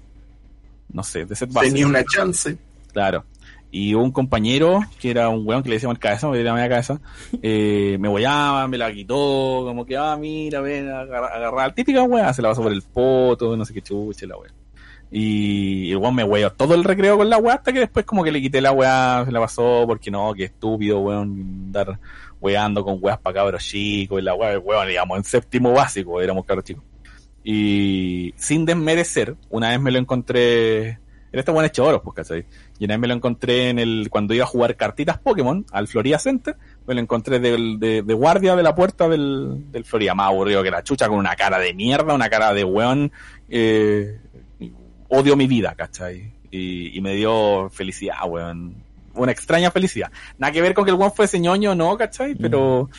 no 0.93 1.03
sé, 1.03 1.25
de 1.25 1.35
set 1.37 1.53
base. 1.53 1.69
Tenía 1.69 1.87
una 1.87 2.05
chance. 2.05 2.57
Claro. 2.93 3.25
Y 3.71 3.95
un 3.95 4.11
compañero, 4.11 4.81
que 5.01 5.11
era 5.11 5.29
un 5.29 5.47
weón 5.47 5.63
que 5.63 5.69
le 5.69 5.75
decíamos 5.75 5.97
el 5.97 6.01
cabeza, 6.01 6.29
me 6.29 6.43
la 6.43 6.69
cabeza, 6.69 7.01
eh, 7.43 7.97
me 8.01 8.09
guayaba, 8.09 8.67
me 8.69 8.79
la 8.79 8.93
quitó, 8.93 9.65
como 9.67 9.85
que, 9.85 9.97
ah, 9.97 10.17
mira, 10.17 10.61
ven, 10.61 10.89
agarra- 10.89 11.35
agarrar, 11.35 11.75
típica 11.75 12.03
weá, 12.05 12.33
se 12.33 12.41
la 12.43 12.51
pasó 12.51 12.63
por 12.63 12.73
el 12.73 12.83
poto, 12.83 13.57
no 13.57 13.65
sé 13.65 13.75
qué 13.75 13.83
chuche 13.83 14.27
la 14.27 14.39
weá. 14.39 14.51
Y 15.11 15.91
el 15.91 15.99
weón 15.99 16.15
me 16.15 16.25
weó 16.25 16.51
todo 16.53 16.75
el 16.75 16.85
recreo 16.85 17.19
con 17.19 17.29
la 17.29 17.39
weá, 17.39 17.57
hasta 17.57 17.73
que 17.73 17.81
después 17.81 18.07
como 18.07 18.25
que 18.25 18.33
le 18.33 18.41
quité 18.41 18.61
la 18.61 18.73
weá, 18.73 19.25
se 19.27 19.33
la 19.33 19.41
pasó, 19.41 19.85
porque 19.87 20.11
no, 20.11 20.33
qué 20.33 20.45
estúpido, 20.45 21.01
weón, 21.01 21.65
andar 21.67 21.99
weando 22.41 22.85
con 22.85 22.99
weas 23.01 23.19
para 23.19 23.35
cabros 23.35 23.65
chicos, 23.65 24.21
y 24.21 24.23
la 24.23 24.35
weá, 24.35 24.59
weón, 24.59 24.89
digamos, 24.89 25.19
en 25.19 25.25
séptimo 25.25 25.73
básico, 25.73 26.21
éramos 26.21 26.45
cabros 26.47 26.65
chicos. 26.65 26.85
Y 27.49 28.35
sin 28.37 28.65
desmerecer, 28.65 29.37
una 29.51 29.69
vez 29.69 29.81
me 29.81 29.93
lo 29.93 30.01
encontré, 30.01 30.89
era 30.89 30.99
este 31.33 31.53
buen 31.53 31.65
hecho 31.65 31.85
oro, 31.85 32.03
pues, 32.03 32.17
¿cachai? 32.17 32.45
Y 32.81 32.87
una 32.87 32.95
vez 32.95 33.01
me 33.03 33.07
lo 33.07 33.15
encontré 33.15 33.71
en 33.71 33.79
el, 33.79 34.09
cuando 34.11 34.35
iba 34.35 34.43
a 34.43 34.49
jugar 34.49 34.75
cartitas 34.75 35.19
Pokémon 35.19 35.65
al 35.71 35.87
Florida 35.87 36.19
Center, 36.19 36.57
me 36.89 36.95
lo 36.95 37.01
encontré 37.01 37.39
del- 37.39 37.79
de, 37.79 38.03
de 38.03 38.15
guardia 38.15 38.57
de 38.57 38.65
la 38.65 38.75
puerta 38.75 39.09
del, 39.09 39.71
del 39.71 39.85
Florida, 39.85 40.13
más 40.17 40.27
aburrido 40.27 40.61
que 40.65 40.73
la 40.73 40.83
chucha, 40.83 41.07
con 41.07 41.19
una 41.19 41.37
cara 41.37 41.61
de 41.61 41.73
mierda, 41.73 42.15
una 42.15 42.29
cara 42.29 42.53
de 42.53 42.65
weón, 42.65 43.13
eh, 43.49 44.19
odio 45.09 45.37
mi 45.37 45.47
vida, 45.47 45.73
¿cachai? 45.77 46.33
Y, 46.51 46.99
y 46.99 47.01
me 47.01 47.15
dio 47.15 47.71
felicidad, 47.71 48.17
weón. 48.27 48.85
Una 49.15 49.31
extraña 49.33 49.71
felicidad. 49.71 50.11
Nada 50.37 50.53
que 50.53 50.61
ver 50.61 50.75
con 50.75 50.85
que 50.85 50.91
el 50.91 50.97
weón 50.97 51.13
fuese 51.13 51.39
ñoño, 51.39 51.77
no, 51.77 51.97
¿cachai? 51.97 52.35
Pero 52.35 52.91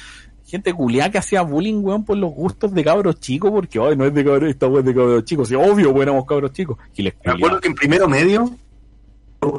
gente 0.48 0.74
culiada 0.74 1.12
que 1.12 1.18
hacía 1.18 1.42
bullying, 1.42 1.84
weón, 1.84 2.06
por 2.06 2.18
los 2.18 2.32
gustos 2.32 2.74
de 2.74 2.84
cabros 2.84 3.20
chicos, 3.20 3.52
porque, 3.52 3.80
ay, 3.80 3.96
no 3.96 4.06
es 4.06 4.14
de 4.14 4.24
cabros, 4.24 4.50
esta 4.50 4.68
weón 4.68 4.80
es 4.80 4.86
de 4.86 4.96
cabros 4.96 5.26
chicos. 5.26 5.52
Obvio, 5.52 5.92
weón, 5.92 6.04
éramos 6.04 6.26
cabros 6.26 6.52
chicos. 6.54 6.78
Y 6.96 7.04
les 7.04 7.14
Me 7.24 7.34
acuerdo 7.34 7.60
que 7.60 7.68
en 7.68 7.76
primero 7.76 8.08
medio 8.08 8.50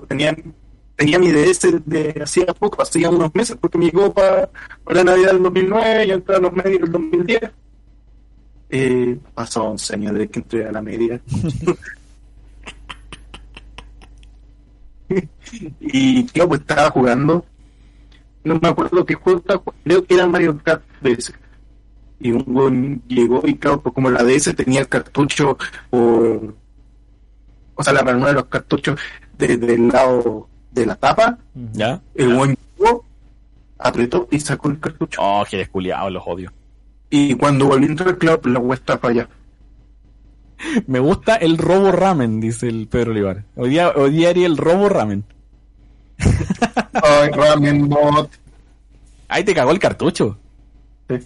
tenía, 0.09 0.37
tenía 0.97 1.19
mi 1.19 1.31
DS 1.31 1.85
de 1.85 2.21
hacía 2.23 2.47
poco, 2.47 2.83
hacía 2.83 3.11
unos 3.11 3.35
meses, 3.35 3.57
porque 3.61 3.79
me 3.79 3.85
llegó 3.87 4.13
para, 4.13 4.51
para 4.83 5.05
la 5.05 5.13
Navidad 5.13 5.33
del 5.33 5.43
2009 5.45 6.07
y 6.07 6.11
entré 6.11 6.37
a 6.37 6.41
los 6.41 6.53
medios 6.53 6.81
del 6.81 6.93
2010. 6.93 7.41
Eh, 8.71 9.19
pasó 9.35 9.65
11 9.65 9.95
años 9.95 10.13
desde 10.13 10.29
que 10.29 10.39
entré 10.41 10.67
a 10.67 10.73
la 10.73 10.83
media. 10.83 11.21
y 15.81 16.25
yo 16.33 16.49
pues 16.49 16.61
estaba 16.61 16.91
jugando. 16.91 17.45
No 18.45 18.59
me 18.61 18.69
acuerdo 18.69 19.05
qué 19.05 19.15
juego 19.15 19.43
creo 19.85 20.05
que 20.05 20.15
era 20.15 20.27
Mario 20.27 20.59
Kart 20.63 20.83
DS. 21.01 21.33
Y 22.21 22.33
un 22.33 22.45
buen 22.47 23.03
llegó 23.07 23.43
y 23.45 23.55
claro, 23.57 23.81
pues 23.81 23.95
como 23.95 24.11
la 24.11 24.25
DS 24.25 24.55
tenía 24.57 24.81
el 24.81 24.89
cartucho 24.89 25.57
por 25.91 26.55
o 27.79 27.85
sea, 27.85 27.93
la 27.93 28.03
ranura 28.03 28.29
de 28.29 28.35
los 28.35 28.47
cartuchos 28.47 28.99
desde 29.39 29.75
el 29.75 29.87
lado 29.87 30.49
de 30.73 30.85
la 30.85 30.97
tapa, 30.97 31.39
¿Ya? 31.73 32.01
el 32.17 32.35
buen 32.35 32.57
llegó, 32.77 33.05
apretó 33.79 34.27
y 34.33 34.41
sacó 34.41 34.69
el 34.69 34.81
cartucho. 34.81 35.21
Oh, 35.23 35.45
que 35.49 35.59
desculiados, 35.59 36.11
los 36.11 36.25
odio. 36.27 36.53
Y 37.09 37.35
cuando 37.37 37.67
volví 37.67 37.87
a 37.87 37.91
entrar, 37.91 38.19
claro, 38.19 38.41
pues 38.41 38.53
la 38.53 38.59
web 38.59 38.79
está 38.79 39.01
para 39.01 39.13
allá. 39.13 39.29
Me 40.89 40.99
gusta 40.99 41.37
el 41.37 41.57
robo 41.57 41.93
ramen, 41.93 42.41
dice 42.41 42.69
el 42.69 42.89
Pedro 42.89 43.13
Olivar. 43.13 43.45
Hoy 43.55 43.71
día, 43.71 43.93
hoy 43.95 44.11
día 44.11 44.31
haría 44.31 44.49
el 44.49 44.57
robo 44.57 44.89
ramen. 44.89 45.25
Ay, 47.03 47.31
ramen 47.31 47.89
bot. 47.89 48.31
Ahí 49.29 49.45
te 49.45 49.55
cagó 49.55 49.71
el 49.71 49.79
cartucho. 49.79 50.39
Sí. 51.09 51.17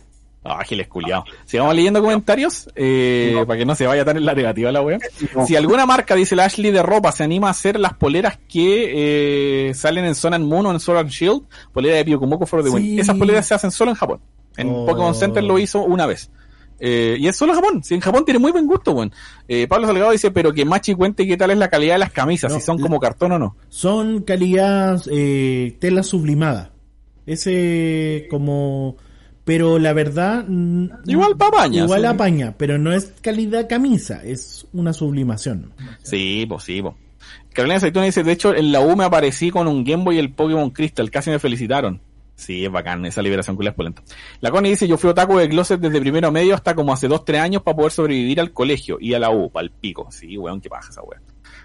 Ah, 0.45 0.63
giles 0.65 0.89
culiao. 0.89 1.23
Sigamos 1.45 1.75
leyendo 1.75 2.01
comentarios, 2.03 2.69
eh, 2.75 3.45
para 3.47 3.59
que 3.59 3.65
no 3.65 3.77
se 3.77 3.87
vaya 3.87 4.05
tan 4.05 4.17
en 4.17 4.25
la 4.25 4.35
negativa 4.35 4.73
la 4.73 4.83
wea. 4.83 4.99
No. 5.37 5.47
Si 5.47 5.55
alguna 5.55 5.87
marca, 5.87 6.17
dice 6.17 6.35
la 6.35 6.47
Ashley 6.47 6.73
de 6.73 6.83
ropa, 6.83 7.13
se 7.13 7.23
anima 7.23 7.47
a 7.47 7.53
hacer 7.53 7.79
las 7.79 7.95
poleras 7.95 8.39
que 8.49 9.69
eh, 9.69 9.75
salen 9.75 10.05
en 10.05 10.17
Sun 10.17 10.35
and 10.35 10.45
Moon 10.47 10.67
o 10.67 10.73
en 10.73 10.81
Sword 10.81 10.99
and 10.99 11.11
Shield, 11.11 11.43
polera 11.73 11.97
de 11.97 12.05
Pyokumoko 12.05 12.45
for 12.47 12.63
the 12.65 12.71
Sí. 12.71 12.75
Win. 12.75 12.99
Esas 12.99 13.17
poleras 13.17 13.47
se 13.47 13.55
hacen 13.55 13.71
solo 13.71 13.93
en 13.93 13.97
Japón. 13.97 14.21
En 14.57 14.69
Oh. 14.69 14.85
Pokémon 14.85 15.15
Center 15.15 15.45
lo 15.45 15.59
hizo 15.61 15.83
una 15.85 16.07
vez. 16.07 16.29
Eh, 16.85 17.17
y 17.17 17.29
es 17.29 17.37
solo 17.37 17.55
Japón. 17.55 17.85
Si 17.85 17.95
en 17.95 18.01
Japón 18.01 18.25
tiene 18.25 18.41
muy 18.41 18.51
buen 18.51 18.67
gusto, 18.67 18.91
weón. 18.91 19.13
Eh, 19.47 19.69
Pablo 19.69 19.87
Salgado 19.87 20.11
dice, 20.11 20.33
pero 20.33 20.53
que 20.53 20.65
Machi 20.65 20.95
cuente 20.95 21.29
qué 21.29 21.37
tal 21.37 21.53
es 21.53 21.59
la 21.59 21.71
calidad 21.71 21.95
de 21.95 22.01
las 22.01 22.11
camisas, 22.11 22.53
No, 22.53 22.59
si 22.59 22.67
son 22.67 22.81
como 22.81 22.99
cartón 22.99 23.31
o 23.31 23.39
no. 23.39 23.57
Son 23.69 24.23
calidad 24.23 25.01
eh, 25.09 25.77
tela 25.79 26.03
sublimada. 26.03 26.73
Ese 27.25 28.27
como... 28.29 28.97
Pero 29.45 29.79
la 29.79 29.93
verdad... 29.93 30.45
Igual 31.07 31.37
pa' 31.37 31.49
apaña, 31.49 31.85
Igual 31.85 32.01
sí. 32.01 32.07
apaña, 32.07 32.55
pero 32.59 32.79
no 32.79 32.93
es 32.93 33.13
calidad 33.21 33.69
camisa, 33.69 34.21
es 34.25 34.67
una 34.73 34.93
sublimación. 34.93 35.73
Sí, 36.03 36.47
pues 36.49 36.65
sí, 36.65 36.83
pues. 36.83 36.95
Carolina 37.53 37.77
Aceituna 37.77 38.07
dice, 38.07 38.25
de 38.25 38.33
hecho, 38.33 38.55
en 38.55 38.73
la 38.73 38.81
U 38.81 38.97
me 38.97 39.05
aparecí 39.05 39.51
con 39.51 39.69
un 39.69 39.85
Game 39.85 40.03
Boy 40.05 40.17
y 40.17 40.19
el 40.19 40.33
Pokémon 40.33 40.71
Crystal, 40.71 41.11
casi 41.11 41.31
me 41.31 41.39
felicitaron. 41.39 42.01
Sí, 42.35 42.65
es 42.65 42.73
bacán, 42.73 43.05
esa 43.05 43.23
liberación 43.23 43.57
culia 43.57 43.71
es 43.71 43.77
polenta. 43.77 44.03
La 44.41 44.51
Connie 44.51 44.71
dice, 44.71 44.89
yo 44.89 44.97
fui 44.97 45.11
otaku 45.11 45.39
de 45.39 45.49
closet 45.49 45.81
desde 45.81 46.01
primero 46.01 46.33
medio 46.33 46.55
hasta 46.55 46.75
como 46.75 46.93
hace 46.93 47.07
dos, 47.09 47.25
tres 47.25 47.41
años 47.41 47.63
para 47.63 47.77
poder 47.77 47.93
sobrevivir 47.93 48.41
al 48.41 48.53
colegio 48.53 48.99
y 49.01 49.15
a 49.15 49.19
la 49.19 49.31
U, 49.31 49.51
el 49.55 49.71
pico. 49.71 50.09
Sí, 50.11 50.37
weón, 50.37 50.61
qué 50.61 50.69
paja 50.69 50.91
esa 50.91 51.03
weón. 51.03 51.23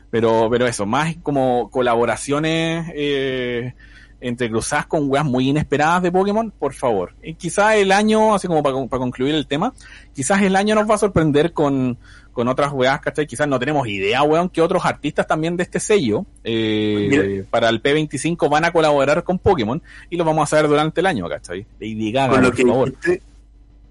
Pero, 0.10 0.48
pero 0.50 0.68
eso, 0.68 0.86
más 0.86 1.16
como 1.24 1.70
colaboraciones 1.70 2.92
eh, 2.94 3.74
entrecruzadas 4.20 4.86
con 4.88 5.10
weas 5.10 5.26
muy 5.26 5.50
inesperadas 5.50 6.04
de 6.04 6.12
Pokémon, 6.12 6.52
por 6.52 6.74
favor. 6.74 7.16
Y 7.24 7.36
quizás 7.36 7.76
el 7.76 7.92
año, 7.92 8.36
así 8.36 8.48
como 8.48 8.64
para 8.64 8.74
concluir 9.00 9.36
el 9.36 9.48
tema, 9.48 9.74
quizás 10.14 10.42
el 10.42 10.56
año 10.56 10.76
nos 10.76 10.90
va 10.90 10.96
a 10.96 11.00
sorprender 11.00 11.54
con, 11.54 11.98
con 12.38 12.48
otras 12.50 12.72
weas, 12.72 13.00
¿cachai? 13.00 13.26
Quizás 13.26 13.48
no 13.48 13.58
tenemos 13.58 13.88
idea, 13.88 14.22
weón, 14.22 14.50
que 14.50 14.62
otros 14.62 14.86
artistas 14.86 15.26
también 15.26 15.58
de 15.58 15.64
este 15.64 15.80
sello, 15.80 16.24
eh, 16.44 17.08
Mira. 17.10 17.46
para 17.50 17.68
el 17.68 17.82
P25 17.82 18.48
van 18.48 18.64
a 18.64 18.72
colaborar 18.72 19.24
con 19.24 19.40
Pokémon 19.40 19.82
y 20.12 20.18
lo 20.18 20.24
vamos 20.24 20.44
a 20.44 20.46
saber 20.46 20.70
durante 20.70 21.02
el 21.02 21.08
año, 21.08 21.28
¿cachai? 21.28 21.66
Lady 21.80 22.12
Gaga, 22.12 22.34
con 22.34 22.44
lo 22.44 22.50
por 22.50 22.56
que 22.56 22.64
favor. 22.64 22.90
dijiste, 22.92 23.22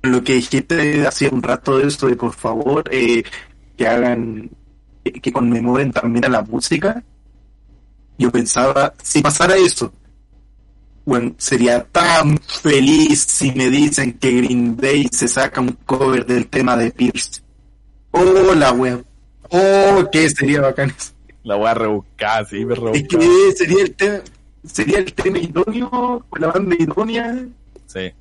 lo 0.03 0.22
que 0.22 0.34
dijiste 0.34 1.07
hace 1.09 1.28
un 1.28 1.42
rato 1.42 1.78
de 1.78 1.88
eso 1.88 2.07
de 2.07 2.14
por 2.14 2.34
favor 2.34 2.84
eh, 2.92 3.24
que 3.76 3.88
hagan 3.88 4.49
que, 5.03 5.11
que 5.14 5.32
conmemoren 5.32 5.90
también 5.90 6.26
a 6.26 6.28
la 6.28 6.42
música 6.42 7.03
yo 8.16 8.30
pensaba 8.30 8.94
si 9.03 9.22
pasara 9.22 9.57
eso 9.57 9.92
bueno 11.05 11.34
sería 11.36 11.82
tan 11.82 12.38
feliz 12.38 13.22
si 13.22 13.51
me 13.51 13.70
dicen 13.70 14.12
que 14.12 14.30
Green 14.30 14.76
Day 14.76 15.09
se 15.11 15.26
saca 15.26 15.61
un 15.61 15.76
cover 15.84 16.24
del 16.24 16.47
tema 16.47 16.76
de 16.76 16.92
Pierce 16.92 17.44
oh 18.16 18.54
la 18.54 18.72
web 18.72 19.04
oh 19.50 20.08
que 20.10 20.28
sería 20.30 20.60
bacán 20.60 20.90
eso. 20.96 21.12
La 21.44 21.56
wea 21.56 21.74
rebuscada, 21.74 22.44
sí, 22.44 22.64
me 22.64 22.74
es 22.74 23.06
que 23.06 23.52
sería 23.56 23.82
el 23.84 23.94
tema 23.94 24.20
sería 24.64 24.98
el 24.98 25.12
tema 25.12 25.38
idóneo 25.38 26.24
con 26.28 26.40
la 26.40 26.48
banda 26.48 26.74
idónea 26.78 27.46
Sí. 27.86 28.12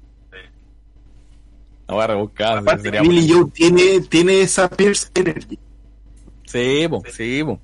La 1.87 1.95
wea 1.95 2.07
rebuscada, 2.07 2.59
Aparte, 2.59 2.83
sería 2.83 3.01
Billy 3.01 3.27
Joe 3.31 3.49
tiene, 3.51 4.01
tiene 4.01 4.41
esa 4.41 4.69
Pierce 4.69 5.09
Energy. 5.15 5.57
Sí, 6.45 6.87
po, 6.87 7.03
sí, 7.11 7.43
po. 7.43 7.59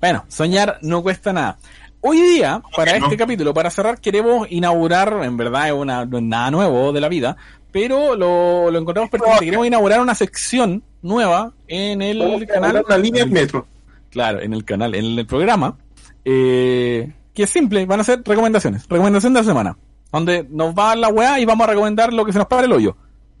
Bueno, 0.00 0.24
soñar 0.28 0.78
no 0.82 1.02
cuesta 1.02 1.32
nada. 1.32 1.58
Hoy 2.00 2.20
día, 2.20 2.62
para 2.76 2.98
no? 2.98 3.06
este 3.06 3.16
capítulo, 3.16 3.54
para 3.54 3.70
cerrar, 3.70 3.98
queremos 3.98 4.46
inaugurar, 4.50 5.20
en 5.22 5.38
verdad 5.38 5.68
es 5.68 5.72
una, 5.72 6.04
no 6.04 6.18
es 6.18 6.24
nada 6.24 6.50
nuevo 6.50 6.92
de 6.92 7.00
la 7.00 7.08
vida, 7.08 7.38
pero 7.72 8.14
lo, 8.14 8.70
lo 8.70 8.78
encontramos 8.78 9.10
pertinente. 9.10 9.46
Queremos 9.46 9.66
inaugurar 9.66 10.00
una 10.02 10.14
sección 10.14 10.82
nueva 11.04 11.52
en 11.68 12.02
el 12.02 12.46
canal. 12.46 12.82
Una 12.84 12.98
línea 12.98 13.24
metro. 13.26 13.66
Claro, 14.10 14.40
en 14.40 14.52
el 14.52 14.64
canal, 14.64 14.94
en 14.94 15.04
el 15.18 15.26
programa, 15.26 15.76
eh, 16.24 17.12
que 17.34 17.42
es 17.44 17.50
simple, 17.50 17.84
van 17.86 18.00
a 18.00 18.04
ser 18.04 18.22
recomendaciones, 18.24 18.86
recomendación 18.88 19.34
de 19.34 19.40
la 19.40 19.44
semana, 19.44 19.76
donde 20.12 20.46
nos 20.50 20.74
va 20.74 20.94
la 20.96 21.08
weá 21.08 21.38
y 21.40 21.44
vamos 21.44 21.66
a 21.66 21.70
recomendar 21.70 22.12
lo 22.12 22.24
que 22.24 22.32
se 22.32 22.38
nos 22.38 22.46
pare 22.48 22.66
el 22.66 22.72
hoyo. 22.72 22.96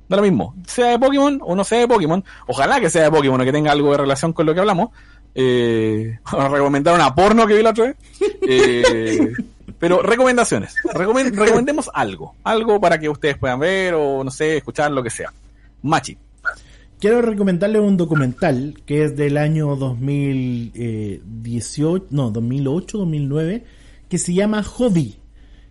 Da 0.08 0.16
lo 0.16 0.22
mismo, 0.22 0.54
sea 0.66 0.88
de 0.88 0.98
Pokémon 0.98 1.38
o 1.42 1.54
no 1.56 1.64
sea 1.64 1.78
de 1.78 1.88
Pokémon, 1.88 2.22
ojalá 2.46 2.78
que 2.80 2.90
sea 2.90 3.04
de 3.04 3.10
Pokémon 3.10 3.40
o 3.40 3.44
que 3.44 3.52
tenga 3.52 3.72
algo 3.72 3.90
de 3.92 3.98
relación 3.98 4.32
con 4.32 4.44
lo 4.46 4.52
que 4.54 4.60
hablamos. 4.60 4.90
Eh, 5.34 6.18
vamos 6.32 6.46
a 6.46 6.48
recomendar 6.50 6.94
una 6.94 7.14
porno 7.14 7.46
que 7.46 7.54
vi 7.56 7.62
la 7.62 7.70
otra 7.70 7.84
vez. 7.86 7.96
Eh, 8.46 9.32
pero 9.78 10.02
recomendaciones, 10.02 10.74
Recomen- 10.92 11.34
recomendemos 11.34 11.90
algo, 11.94 12.34
algo 12.44 12.80
para 12.80 12.98
que 12.98 13.08
ustedes 13.08 13.36
puedan 13.38 13.58
ver 13.60 13.94
o 13.94 14.22
no 14.24 14.30
sé, 14.30 14.56
escuchar 14.58 14.90
lo 14.90 15.02
que 15.02 15.10
sea. 15.10 15.32
Machi, 15.82 16.16
Quiero 17.04 17.20
recomendarles 17.20 17.82
un 17.82 17.98
documental 17.98 18.80
que 18.86 19.04
es 19.04 19.14
del 19.14 19.36
año 19.36 19.76
2018, 19.76 22.06
no, 22.08 22.30
2008, 22.30 22.96
2009, 22.96 23.62
que 24.08 24.16
se 24.16 24.32
llama 24.32 24.62
Hobby, 24.62 25.16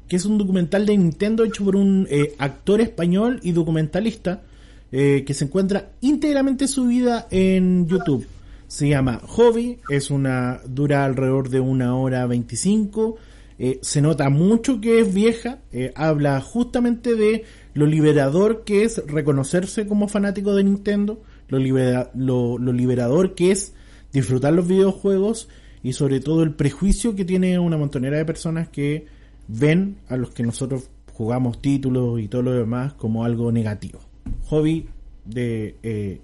que 0.08 0.18
es 0.18 0.26
un 0.26 0.38
documental 0.38 0.86
de 0.86 0.96
Nintendo 0.96 1.44
hecho 1.44 1.66
por 1.66 1.76
un 1.76 2.06
eh, 2.12 2.36
actor 2.38 2.82
español 2.82 3.40
y 3.42 3.52
documentalista 3.52 4.44
eh, 4.92 5.24
que 5.26 5.34
se 5.34 5.46
encuentra 5.46 5.94
íntegramente 6.02 6.68
subida 6.68 7.28
en 7.32 7.88
YouTube. 7.88 8.28
Se 8.68 8.90
llama 8.90 9.20
Hobby, 9.26 9.80
es 9.90 10.12
una 10.12 10.62
dura 10.68 11.04
alrededor 11.04 11.50
de 11.50 11.62
una 11.62 11.96
hora 11.96 12.28
25. 12.28 13.18
eh, 13.58 13.80
se 13.82 14.04
nota 14.04 14.30
mucho 14.30 14.80
que 14.80 15.00
es 15.00 15.12
vieja, 15.12 15.58
eh, 15.72 15.94
habla 15.96 16.40
justamente 16.42 17.16
de 17.16 17.44
lo 17.74 17.86
liberador 17.86 18.64
que 18.64 18.84
es 18.84 19.02
reconocerse 19.08 19.88
como 19.88 20.08
fanático 20.08 20.54
de 20.56 20.64
Nintendo, 20.64 21.22
lo, 21.50 21.58
libera- 21.60 22.12
lo, 22.16 22.58
lo 22.58 22.72
liberador 22.74 23.36
que 23.36 23.52
es 23.52 23.74
disfrutar 24.12 24.54
los 24.54 24.68
videojuegos 24.68 25.50
y 25.82 25.94
sobre 25.94 26.20
todo 26.20 26.44
el 26.44 26.54
prejuicio 26.54 27.16
que 27.16 27.26
tiene 27.26 27.58
una 27.60 27.78
montonera 27.78 28.18
de 28.18 28.26
personas 28.26 28.70
que 28.70 29.06
ven 29.48 29.98
a 30.08 30.16
los 30.18 30.30
que 30.32 30.44
nosotros 30.44 30.90
jugamos 31.14 31.62
títulos 31.62 32.20
y 32.20 32.28
todo 32.28 32.42
lo 32.44 32.54
demás 32.54 32.94
como 32.94 33.24
algo 33.26 33.52
negativo. 33.52 34.00
Hobby 34.46 34.88
de 35.26 35.76
eh, 35.84 36.22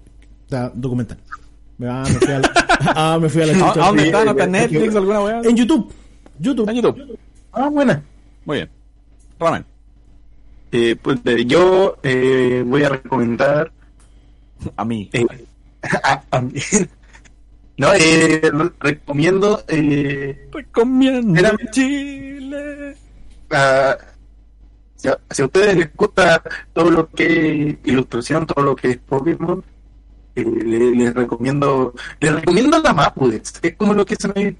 documental. 0.74 1.18
Ah, 1.82 2.04
me 2.06 2.18
fui 2.18 2.32
a 2.34 2.38
la, 2.40 2.52
ah, 2.94 3.18
me 3.20 3.28
fui 3.28 3.42
a 3.42 3.46
la 3.46 3.70
¿a, 3.70 3.74
dónde 3.74 4.04
está? 4.06 4.24
¿No 4.24 4.30
está 4.32 4.44
en 4.44 4.52
Netflix 4.52 4.94
o 4.94 4.98
alguna 4.98 5.22
weá? 5.22 5.40
En 5.42 5.56
YouTube. 5.56 5.92
YouTube. 6.38 6.68
En 6.68 6.76
YouTube. 6.76 7.18
Ah, 7.52 7.68
buena. 7.68 8.02
Muy 8.44 8.58
bien. 8.58 8.68
Ramen. 9.38 9.64
Eh, 10.72 10.96
pues 11.00 11.18
eh, 11.24 11.44
yo 11.46 11.96
eh, 12.02 12.62
voy 12.66 12.84
a 12.84 12.90
recomendar 12.90 13.72
A 14.76 14.84
mí. 14.84 15.08
eh, 15.12 15.26
a, 16.04 16.22
a 16.30 16.40
mí. 16.40 16.52
No, 17.76 17.92
eh, 17.94 18.40
re- 18.52 18.70
recomiendo 18.78 19.64
eh, 19.68 20.48
Recomiendo 20.52 21.38
Era- 21.40 21.56
Chile. 21.72 22.94
a, 23.50 23.96
si, 24.96 25.08
a, 25.08 25.18
si 25.30 25.42
a 25.42 25.44
ustedes 25.46 25.76
les 25.76 25.96
gusta 25.96 26.42
todo 26.74 26.90
lo 26.90 27.08
que 27.08 27.70
es 27.70 27.76
ilustración, 27.84 28.46
todo 28.46 28.62
lo 28.64 28.76
que 28.76 28.90
es 28.90 28.96
Pokémon, 28.98 29.64
eh, 30.36 30.44
le- 30.44 30.94
les 30.94 31.14
recomiendo 31.14 31.94
les 32.20 32.34
recomiendo 32.34 32.78
la 32.80 32.92
Mapudex, 32.92 33.54
es 33.62 33.76
como 33.76 33.94
lo 33.94 34.04
que 34.04 34.14
se 34.16 34.28
me 34.28 34.56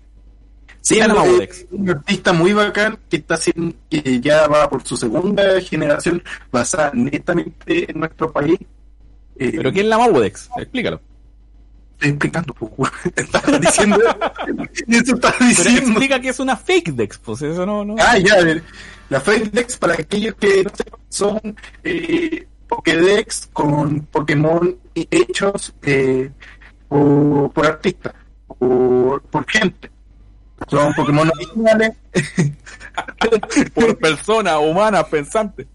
Sí, 0.83 0.99
es 0.99 1.67
un 1.71 1.91
artista 1.91 2.33
muy 2.33 2.53
bacán 2.53 2.99
que 3.09 3.19
está 3.19 3.35
haciendo, 3.35 3.75
que 3.91 4.21
ya 4.21 4.47
va 4.49 4.69
por 4.69 4.83
su 4.87 4.97
segunda 4.97 5.61
generación 5.61 6.23
basada 6.51 6.91
netamente 6.95 7.91
en 7.91 8.01
nuestro 8.01 8.33
país. 8.33 8.59
Eh, 9.37 9.53
¿Pero 9.57 9.73
qué 9.73 9.81
es 9.81 9.87
la 9.87 9.99
Maudex? 9.99 10.49
Explícalo. 10.57 11.01
Estoy 11.93 12.11
explicando, 12.11 12.55
pues. 12.55 12.91
Estaba 13.17 13.59
diciendo. 13.59 13.99
Eso 14.89 15.15
estaba 15.15 15.35
Pero 15.39 15.49
diciendo. 15.51 15.81
explica 15.83 16.21
que 16.21 16.31
es 16.31 16.41
una 16.41 16.57
fake 16.57 16.93
Dex, 16.93 17.19
pues 17.19 17.43
eso 17.43 17.67
no, 17.67 17.85
no. 17.85 17.97
Ah, 17.99 18.17
ya, 18.19 18.35
a 18.35 18.43
ver. 18.43 18.63
La 19.11 19.21
Fake 19.21 19.51
Dex, 19.51 19.77
para 19.77 19.95
aquellos 19.95 20.35
que 20.37 20.65
no 20.65 20.71
sepan, 20.75 21.01
son 21.09 21.57
eh, 21.85 22.47
Pokédex 22.69 23.51
con 23.53 24.01
Pokémon 24.07 24.77
hechos 24.95 25.75
eh, 25.83 26.31
por, 26.89 27.51
por 27.53 27.67
artistas, 27.67 28.15
por, 28.59 29.21
por 29.23 29.51
gente. 29.51 29.91
Son 30.69 30.93
Pokémon 30.95 31.29
originales. 31.35 31.93
Por 33.75 33.97
persona 33.99 34.59
humana 34.59 35.03
pensante. 35.05 35.67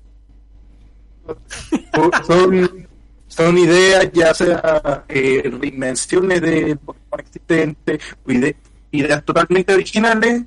son, 2.26 2.88
son 3.28 3.58
ideas, 3.58 4.10
ya 4.14 4.34
sea 4.34 5.04
eh, 5.08 5.42
reinvenciones 5.60 6.42
de 6.42 6.76
Pokémon 6.78 7.20
existentes, 7.20 8.00
ide- 8.28 8.56
ideas 8.92 9.24
totalmente 9.26 9.74
originales, 9.74 10.44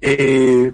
eh, 0.00 0.72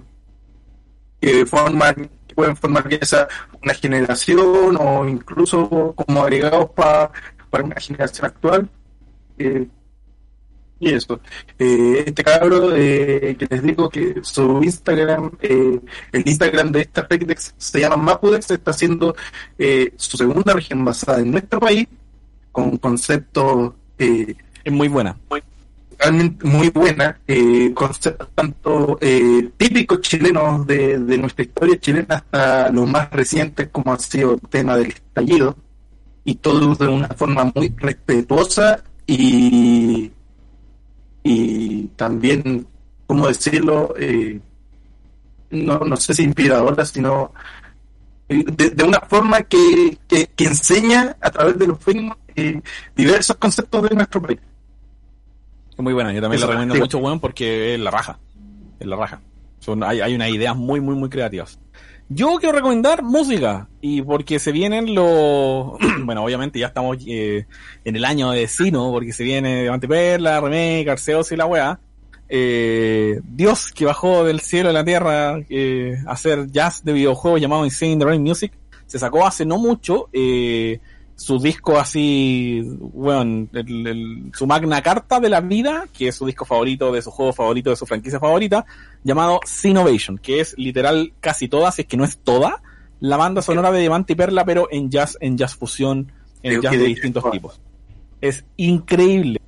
que 1.21 1.45
forman, 1.45 2.09
que 2.27 2.35
pueden 2.35 2.55
formar 2.57 2.87
ya 2.89 3.05
sea 3.05 3.27
una 3.63 3.73
generación 3.73 4.77
o 4.79 5.07
incluso 5.07 5.93
como 5.95 6.21
agregados 6.23 6.69
pa- 6.71 7.11
para 7.49 7.63
una 7.63 7.75
generación 7.79 8.25
actual. 8.27 8.69
Eh, 9.39 9.67
y 10.79 10.93
eso. 10.93 11.19
Eh, 11.57 12.03
este 12.07 12.23
cabro 12.23 12.75
eh, 12.75 13.35
que 13.37 13.47
les 13.49 13.63
digo 13.63 13.89
que 13.89 14.15
su 14.21 14.61
Instagram, 14.63 15.31
eh, 15.41 15.79
el 16.11 16.23
Instagram 16.27 16.71
de 16.71 16.81
esta 16.81 17.05
Redex 17.09 17.53
se 17.57 17.79
llama 17.79 17.97
Mapudex, 17.97 18.51
está 18.51 18.71
haciendo 18.71 19.15
eh, 19.57 19.93
su 19.95 20.17
segunda 20.17 20.53
región 20.53 20.83
basada 20.85 21.19
en 21.19 21.31
nuestro 21.31 21.59
país, 21.59 21.87
con 22.51 22.77
conceptos 22.77 23.73
eh, 23.97 24.35
Es 24.63 24.73
muy 24.73 24.87
buena. 24.87 25.17
realmente 25.97 26.45
muy 26.45 26.69
buena, 26.69 27.19
eh, 27.27 27.71
conceptos 27.73 28.29
tanto 28.35 28.97
eh, 29.01 29.49
típicos 29.57 30.01
chilenos 30.01 30.65
de, 30.67 30.99
de 30.99 31.17
nuestra 31.17 31.43
historia 31.43 31.79
chilena 31.79 32.15
hasta 32.15 32.69
los 32.71 32.87
más 32.87 33.09
recientes 33.11 33.69
como 33.71 33.93
ha 33.93 33.99
sido 33.99 34.33
el 34.33 34.41
tema 34.41 34.77
del 34.77 34.87
estallido 34.89 35.55
y 36.23 36.35
todo 36.35 36.75
de 36.75 36.87
una 36.87 37.07
forma 37.09 37.51
muy 37.55 37.73
respetuosa 37.77 38.83
y, 39.07 40.11
y 41.27 41.91
también, 41.95 42.65
¿cómo 43.05 43.27
decirlo? 43.27 43.93
Eh, 43.99 44.39
no, 45.49 45.79
no 45.79 45.97
sé 45.97 46.13
si 46.13 46.23
inspiradora, 46.23 46.85
sino 46.85 47.33
eh, 48.29 48.43
de, 48.45 48.69
de 48.69 48.83
una 48.83 48.99
forma 49.01 49.41
que, 49.43 49.97
que, 50.07 50.27
que 50.27 50.45
enseña 50.45 51.17
a 51.19 51.29
través 51.29 51.57
de 51.57 51.67
los 51.67 51.79
filmes 51.83 52.15
eh, 52.35 52.61
diversos 52.95 53.35
conceptos 53.37 53.89
de 53.89 53.95
nuestro 53.95 54.21
país. 54.21 54.39
Muy 55.77 55.93
buena, 55.93 56.11
yo 56.13 56.21
también 56.21 56.39
Eso, 56.39 56.47
la 56.47 56.53
recomiendo 56.53 56.75
mucho, 56.83 56.97
weón, 56.99 57.19
porque 57.19 57.75
es 57.75 57.79
la 57.79 57.91
raja. 57.91 58.19
Es 58.79 58.87
la 58.87 58.95
raja. 58.95 59.21
Son, 59.59 59.83
hay, 59.83 60.01
hay 60.01 60.15
unas 60.15 60.29
ideas 60.29 60.55
muy, 60.55 60.79
muy, 60.81 60.95
muy 60.95 61.09
creativas. 61.09 61.59
Yo 62.09 62.37
quiero 62.39 62.55
recomendar 62.55 63.03
música, 63.03 63.67
y 63.81 64.01
porque 64.01 64.39
se 64.39 64.53
vienen 64.53 64.95
los... 64.95 65.73
bueno, 66.05 66.23
obviamente 66.23 66.57
ya 66.57 66.67
estamos 66.67 66.97
eh, 67.05 67.45
en 67.83 67.95
el 67.95 68.05
año 68.05 68.31
de 68.31 68.47
Sino, 68.47 68.91
porque 68.91 69.11
se 69.11 69.25
viene 69.25 69.63
Diamante 69.63 69.87
Perla, 69.87 70.39
Remake, 70.39 70.89
Arceus 70.89 71.31
y 71.33 71.35
la 71.35 71.45
weá. 71.45 71.79
Eh, 72.29 73.19
Dios 73.23 73.71
que 73.71 73.85
bajó 73.85 74.23
del 74.23 74.41
cielo 74.41 74.69
a 74.69 74.73
la 74.73 74.83
tierra 74.83 75.39
eh, 75.49 75.97
a 76.05 76.11
hacer 76.11 76.47
jazz 76.51 76.83
de 76.83 76.93
videojuego 76.93 77.37
llamado 77.37 77.65
Insane 77.65 77.97
the 77.97 78.19
Music, 78.19 78.51
se 78.85 78.99
sacó 78.99 79.25
hace 79.25 79.45
no 79.45 79.57
mucho 79.57 80.09
eh, 80.11 80.79
su 81.19 81.39
disco 81.39 81.79
así, 81.79 82.61
bueno, 82.79 83.47
el- 83.51 83.87
el- 83.87 84.31
su 84.35 84.45
magna 84.45 84.81
carta 84.83 85.19
de 85.19 85.29
la 85.29 85.41
vida, 85.41 85.85
que 85.91 86.09
es 86.09 86.15
su 86.15 86.27
disco 86.27 86.45
favorito, 86.45 86.91
de 86.91 87.01
su 87.01 87.09
juego 87.09 87.33
favorito, 87.33 87.71
de 87.71 87.75
su 87.75 87.85
franquicia 87.87 88.19
favorita, 88.19 88.65
llamado 89.03 89.39
Sinovation, 89.43 90.19
que 90.19 90.39
es 90.41 90.55
literal 90.57 91.13
casi 91.19 91.47
toda, 91.47 91.71
si 91.71 91.81
es 91.81 91.87
que 91.87 91.97
no 91.97 92.05
es 92.05 92.19
toda, 92.19 92.61
la 92.99 93.17
banda 93.17 93.41
sonora 93.41 93.71
de 93.71 93.79
Diamante 93.81 94.13
y 94.13 94.15
Perla, 94.15 94.45
pero 94.45 94.67
en 94.71 94.89
jazz, 94.91 95.17
en 95.19 95.37
jazz 95.37 95.55
fusión, 95.55 96.11
en 96.43 96.51
Creo 96.51 96.61
jazz 96.61 96.71
de 96.73 96.85
distintos 96.85 97.31
tipos. 97.31 97.59
Es 98.21 98.45
increíble. 98.55 99.41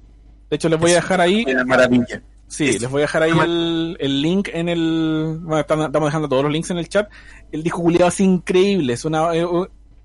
De 0.49 0.55
hecho, 0.55 0.69
les 0.69 0.79
voy 0.79 0.91
a 0.91 0.95
dejar 0.95 1.21
ahí 1.21 1.45
Una 1.47 1.63
maravilla. 1.65 2.23
Sí, 2.47 2.67
Es- 2.69 2.81
les 2.81 2.89
voy 2.89 3.01
a 3.01 3.03
dejar 3.03 3.21
ahí 3.23 3.31
el, 3.43 3.95
el 3.99 4.21
link 4.23 4.49
en 4.51 4.69
el... 4.69 5.37
Bueno, 5.43 5.59
están- 5.59 5.81
estamos 5.81 6.07
dejando 6.07 6.27
todos 6.27 6.41
los 6.43 6.51
links 6.51 6.71
en 6.71 6.79
el 6.79 6.89
chat. 6.89 7.07
El 7.51 7.61
disco 7.61 7.83
culiado 7.83 8.07
es 8.07 8.19
increíble, 8.21 8.93
es 8.93 9.05
una... 9.05 9.35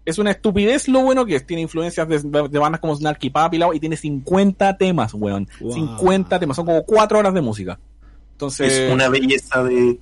es 0.04 0.18
una 0.18 0.30
estupidez 0.30 0.88
lo 0.88 1.00
bueno 1.00 1.24
que 1.24 1.36
es. 1.36 1.46
Tiene 1.46 1.62
influencias 1.62 2.06
de, 2.08 2.18
de 2.18 2.58
bandas 2.58 2.80
como 2.80 2.94
Snarky 2.94 3.30
Puppy 3.30 3.58
Love, 3.58 3.76
y 3.76 3.80
tiene 3.80 3.96
50 3.96 4.76
temas, 4.76 5.14
weón. 5.14 5.48
Wow. 5.60 5.72
50 5.72 6.38
temas, 6.38 6.56
son 6.56 6.66
como 6.66 6.82
4 6.84 7.18
horas 7.18 7.34
de 7.34 7.40
música. 7.40 7.78
Entonces, 8.32 8.72
Es 8.72 8.92
una 8.92 9.08
belleza 9.08 9.62
de... 9.62 9.98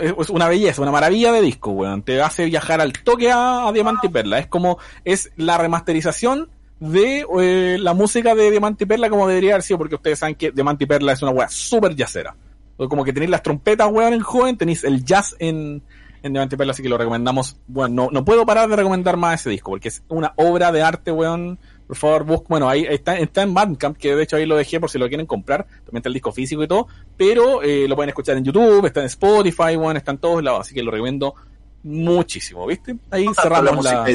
es 0.00 0.30
una 0.30 0.48
belleza, 0.48 0.82
una 0.82 0.92
maravilla 0.92 1.32
de 1.32 1.42
disco, 1.42 1.72
weón. 1.72 2.02
Te 2.02 2.20
hace 2.22 2.46
viajar 2.46 2.80
al 2.80 2.92
toque 2.92 3.30
a, 3.30 3.68
a 3.68 3.72
Diamante 3.72 4.06
y 4.06 4.10
Perla. 4.10 4.38
Es 4.38 4.46
como, 4.46 4.78
es 5.04 5.30
la 5.36 5.58
remasterización 5.58 6.48
de 6.80 7.24
eh, 7.40 7.78
la 7.78 7.94
música 7.94 8.34
de 8.34 8.50
Diamante 8.50 8.84
y 8.84 8.86
Perla 8.86 9.08
como 9.08 9.28
debería 9.28 9.52
haber 9.52 9.62
sido, 9.62 9.78
porque 9.78 9.94
ustedes 9.96 10.18
saben 10.18 10.34
que 10.34 10.50
Diamante 10.50 10.84
y 10.84 10.86
Perla 10.86 11.12
es 11.12 11.22
una 11.22 11.32
weá 11.32 11.48
súper 11.48 11.94
jazzera. 11.94 12.34
Como 12.76 13.04
que 13.04 13.12
tenéis 13.12 13.30
las 13.30 13.42
trompetas, 13.42 13.88
weón, 13.92 14.14
en 14.14 14.22
joven, 14.22 14.56
tenéis 14.56 14.82
el 14.82 15.04
jazz 15.04 15.36
en, 15.38 15.82
en 16.22 16.32
Diamante 16.32 16.56
Perla, 16.56 16.72
así 16.72 16.82
que 16.82 16.88
lo 16.88 16.98
recomendamos. 16.98 17.56
Bueno, 17.66 18.04
no, 18.04 18.10
no 18.10 18.24
puedo 18.24 18.46
parar 18.46 18.68
de 18.68 18.76
recomendar 18.76 19.16
más 19.16 19.40
ese 19.40 19.50
disco, 19.50 19.70
porque 19.72 19.88
es 19.88 20.02
una 20.08 20.32
obra 20.36 20.72
de 20.72 20.82
arte, 20.82 21.10
weón. 21.10 21.58
Por 21.86 21.96
favor, 21.96 22.24
busca, 22.24 22.46
bueno, 22.48 22.68
ahí 22.68 22.86
está, 22.88 23.18
está 23.18 23.42
en 23.42 23.52
Bandcamp, 23.52 23.98
que 23.98 24.14
de 24.14 24.22
hecho 24.22 24.36
ahí 24.36 24.46
lo 24.46 24.56
dejé 24.56 24.80
por 24.80 24.88
si 24.88 24.98
lo 24.98 25.08
quieren 25.08 25.26
comprar. 25.26 25.66
También 25.66 25.98
está 25.98 26.08
el 26.08 26.14
disco 26.14 26.32
físico 26.32 26.62
y 26.62 26.68
todo, 26.68 26.86
pero 27.16 27.62
eh, 27.62 27.86
lo 27.86 27.96
pueden 27.96 28.10
escuchar 28.10 28.36
en 28.36 28.44
YouTube, 28.44 28.86
está 28.86 29.00
en 29.00 29.06
Spotify, 29.06 29.76
bueno, 29.76 29.98
está 29.98 30.12
en 30.12 30.18
todos 30.18 30.42
lados, 30.42 30.60
así 30.62 30.74
que 30.74 30.82
lo 30.82 30.90
recomiendo 30.90 31.34
muchísimo, 31.82 32.66
¿viste? 32.66 32.96
Ahí 33.10 33.26
cerramos 33.34 33.84
la... 33.84 34.06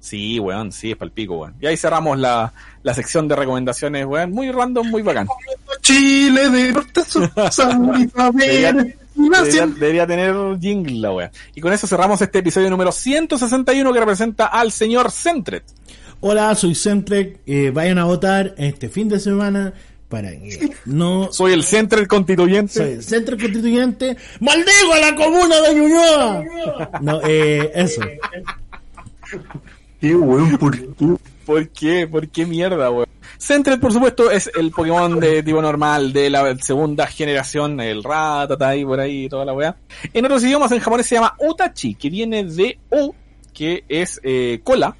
Sí, 0.00 0.40
weón, 0.40 0.72
sí, 0.72 0.92
es 0.92 0.96
palpico, 0.96 1.36
weón. 1.36 1.54
Y 1.60 1.66
ahí 1.66 1.76
cerramos 1.76 2.18
la, 2.18 2.52
la 2.82 2.94
sección 2.94 3.28
de 3.28 3.36
recomendaciones, 3.36 4.06
weón. 4.06 4.32
Muy 4.32 4.50
random, 4.50 4.88
muy 4.88 5.02
bacán. 5.02 5.28
Chile 5.82 6.48
de 6.48 6.72
norte 6.72 7.02
sur, 7.04 7.30
Debería, 9.78 10.06
tener 10.06 10.34
jingle 10.60 10.98
la 10.98 11.12
weá. 11.12 11.30
Y 11.54 11.60
con 11.60 11.72
eso 11.72 11.86
cerramos 11.86 12.20
este 12.20 12.38
episodio 12.38 12.70
número 12.70 12.92
161 12.92 13.92
que 13.92 14.00
representa 14.00 14.46
al 14.46 14.72
señor 14.72 15.10
Centret. 15.10 15.64
Hola, 16.20 16.54
soy 16.54 16.74
Centrec. 16.74 17.40
Eh, 17.46 17.70
vayan 17.72 17.98
a 17.98 18.04
votar 18.04 18.54
este 18.58 18.88
fin 18.88 19.08
de 19.08 19.18
semana 19.20 19.72
para 20.08 20.30
que 20.32 20.70
no 20.84 21.28
Soy 21.32 21.52
el 21.52 21.64
Centret 21.64 22.06
constituyente. 22.06 22.72
soy 22.72 23.02
Centro 23.02 23.36
Constituyente. 23.38 24.16
¡Maldigo 24.40 24.92
a 24.94 24.98
la 24.98 25.14
comuna 25.14 25.60
de 25.62 25.74
Ñuñoa! 25.74 26.44
No, 27.00 27.20
eh, 27.24 27.70
eso. 27.74 28.02
Qué 30.00 30.14
weón, 30.14 30.58
¿por 30.58 30.76
qué? 30.76 31.16
¿Por 31.46 31.68
qué? 31.68 32.06
¿Por 32.06 32.28
qué 32.28 32.46
mierda, 32.46 32.90
weón? 32.90 33.08
Centret, 33.40 33.80
por 33.80 33.90
supuesto, 33.90 34.30
es 34.30 34.50
el 34.54 34.70
Pokémon 34.70 35.18
de 35.18 35.42
tipo 35.42 35.62
normal 35.62 36.12
de 36.12 36.28
la 36.28 36.54
segunda 36.58 37.06
generación, 37.06 37.80
el 37.80 38.04
Ratata 38.04 38.76
y 38.76 38.84
por 38.84 39.00
ahí, 39.00 39.30
toda 39.30 39.46
la 39.46 39.54
weá. 39.54 39.76
En 40.12 40.26
otros 40.26 40.44
idiomas, 40.44 40.70
en 40.72 40.80
japonés 40.80 41.06
se 41.06 41.14
llama 41.14 41.34
Utachi, 41.38 41.94
que 41.94 42.10
viene 42.10 42.44
de 42.44 42.78
O, 42.90 43.14
que 43.54 43.84
es 43.88 44.20
eh, 44.22 44.60
cola, 44.62 44.94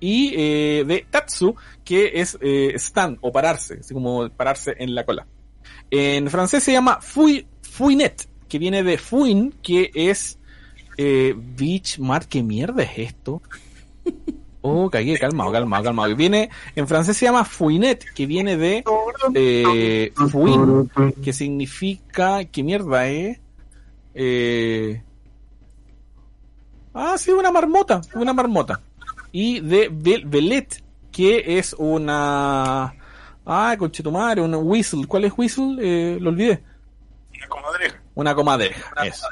y 0.00 0.34
eh, 0.36 0.84
de 0.84 1.06
Tatsu, 1.08 1.54
que 1.84 2.10
es 2.14 2.36
eh, 2.40 2.72
stand 2.74 3.18
o 3.20 3.30
pararse, 3.30 3.78
así 3.78 3.94
como 3.94 4.28
pararse 4.28 4.74
en 4.76 4.92
la 4.92 5.06
cola. 5.06 5.24
En 5.88 6.28
francés 6.28 6.64
se 6.64 6.72
llama 6.72 6.98
Fui, 7.00 7.46
Fuinet, 7.62 8.28
que 8.48 8.58
viene 8.58 8.82
de 8.82 8.98
Fuin, 8.98 9.54
que 9.62 9.92
es 9.94 10.38
eh, 10.96 11.32
Beach 11.36 12.00
Mart, 12.00 12.28
¿qué 12.28 12.42
mierda 12.42 12.82
es 12.82 12.98
esto? 12.98 13.40
Oh, 14.66 14.88
cagué, 14.88 15.18
calmado, 15.18 15.52
calmado, 15.52 15.84
calmado. 15.84 16.16
Viene, 16.16 16.48
en 16.74 16.88
francés 16.88 17.18
se 17.18 17.26
llama 17.26 17.44
Fuinet, 17.44 18.02
que 18.14 18.24
viene 18.24 18.56
de 18.56 18.82
eh, 19.34 20.10
Fuin, 20.30 20.90
que 21.22 21.34
significa, 21.34 22.46
¿qué 22.46 22.62
mierda 22.62 23.06
es? 23.06 23.38
Eh, 24.14 25.02
ah, 26.94 27.16
sí, 27.18 27.30
una 27.30 27.50
marmota, 27.50 28.00
una 28.14 28.32
marmota. 28.32 28.80
Y 29.32 29.60
de 29.60 29.90
Vel- 29.92 30.22
Velet, 30.24 30.82
que 31.12 31.58
es 31.58 31.74
una... 31.76 32.94
Ah, 33.44 33.76
conchetumare, 33.78 34.40
un 34.40 34.54
whistle. 34.54 35.06
¿Cuál 35.06 35.26
es 35.26 35.32
whistle? 35.36 35.76
Eh, 35.82 36.18
lo 36.18 36.30
olvidé. 36.30 36.62
Una 37.36 37.48
comadreja. 37.48 38.02
Una 38.14 38.34
comadreja, 38.34 39.04
eso, 39.04 39.26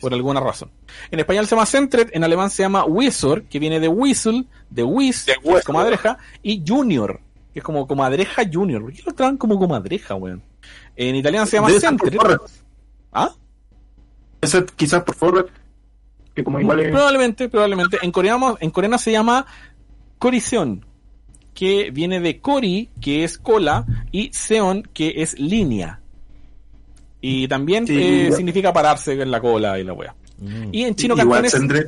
por 0.00 0.14
alguna 0.14 0.40
razón. 0.40 0.70
En 1.10 1.20
español 1.20 1.46
se 1.46 1.54
llama 1.54 1.66
Centret, 1.66 2.10
en 2.14 2.24
alemán 2.24 2.50
se 2.50 2.62
llama 2.62 2.84
Wizard, 2.84 3.44
que 3.44 3.58
viene 3.58 3.80
de 3.80 3.88
whistle, 3.88 4.44
de 4.70 4.82
whiz, 4.82 5.26
De 5.26 5.34
que 5.42 5.50
es 5.58 5.64
comadreja, 5.64 6.18
y 6.42 6.62
Junior, 6.66 7.20
que 7.52 7.60
es 7.60 7.64
como 7.64 7.86
comadreja 7.86 8.42
Junior. 8.50 8.82
¿Por 8.82 8.92
qué 8.92 9.02
lo 9.04 9.12
traen 9.12 9.36
como 9.36 9.58
comadreja, 9.58 10.14
weón? 10.14 10.42
En 10.96 11.16
italiano 11.16 11.46
se 11.46 11.56
llama. 11.56 11.68
Forward. 11.68 12.40
¿Ah? 13.12 13.34
Ser 14.42 14.66
quizás 14.66 15.02
por 15.02 15.14
forward. 15.14 15.50
Que 16.34 16.42
como 16.42 16.58
igual 16.58 16.80
es... 16.80 16.90
Probablemente, 16.90 17.48
probablemente. 17.48 17.98
En 18.02 18.10
coreano, 18.10 18.56
en 18.60 18.70
coreano 18.70 18.98
se 18.98 19.12
llama 19.12 19.46
Corición, 20.18 20.86
que 21.54 21.90
viene 21.90 22.20
de 22.20 22.40
Kori, 22.40 22.90
que 23.00 23.24
es 23.24 23.38
cola, 23.38 23.86
y 24.10 24.32
Seon, 24.32 24.82
que 24.94 25.22
es 25.22 25.38
línea. 25.38 26.01
Y 27.24 27.46
también 27.48 27.86
Sí, 27.86 27.96
eh, 27.96 28.22
igual. 28.24 28.36
significa 28.36 28.72
pararse 28.72 29.12
en 29.12 29.30
la 29.30 29.40
cola 29.40 29.78
y 29.78 29.84
la 29.84 29.92
wea. 29.94 30.14
Y 30.72 30.82
en 30.82 30.94
chino 30.96 31.14
igual 31.14 31.42
cantonés... 31.42 31.52
Sendred. 31.52 31.86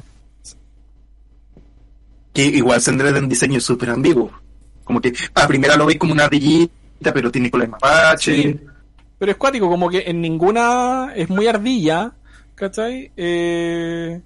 Que 2.32 2.44
igual 2.46 2.80
Sendred 2.80 3.16
en 3.16 3.28
diseño 3.28 3.58
es 3.58 3.64
súper 3.64 3.90
ambiguo. 3.90 4.30
Como 4.84 5.00
que 5.00 5.12
a 5.34 5.46
primera 5.46 5.76
lo 5.76 5.86
veis 5.86 5.98
como 5.98 6.12
una 6.12 6.24
ardillita, 6.24 7.12
pero 7.12 7.30
tiene 7.30 7.50
cola 7.50 7.64
de 7.64 7.70
mapache. 7.70 8.42
Sí. 8.42 8.60
Pero 9.18 9.32
es 9.32 9.38
cuático, 9.38 9.68
como 9.68 9.88
que 9.88 10.04
en 10.06 10.20
ninguna 10.20 11.12
es 11.14 11.28
muy 11.30 11.46
ardilla, 11.46 12.12
¿cachai? 12.54 13.10
Eh, 13.16 14.20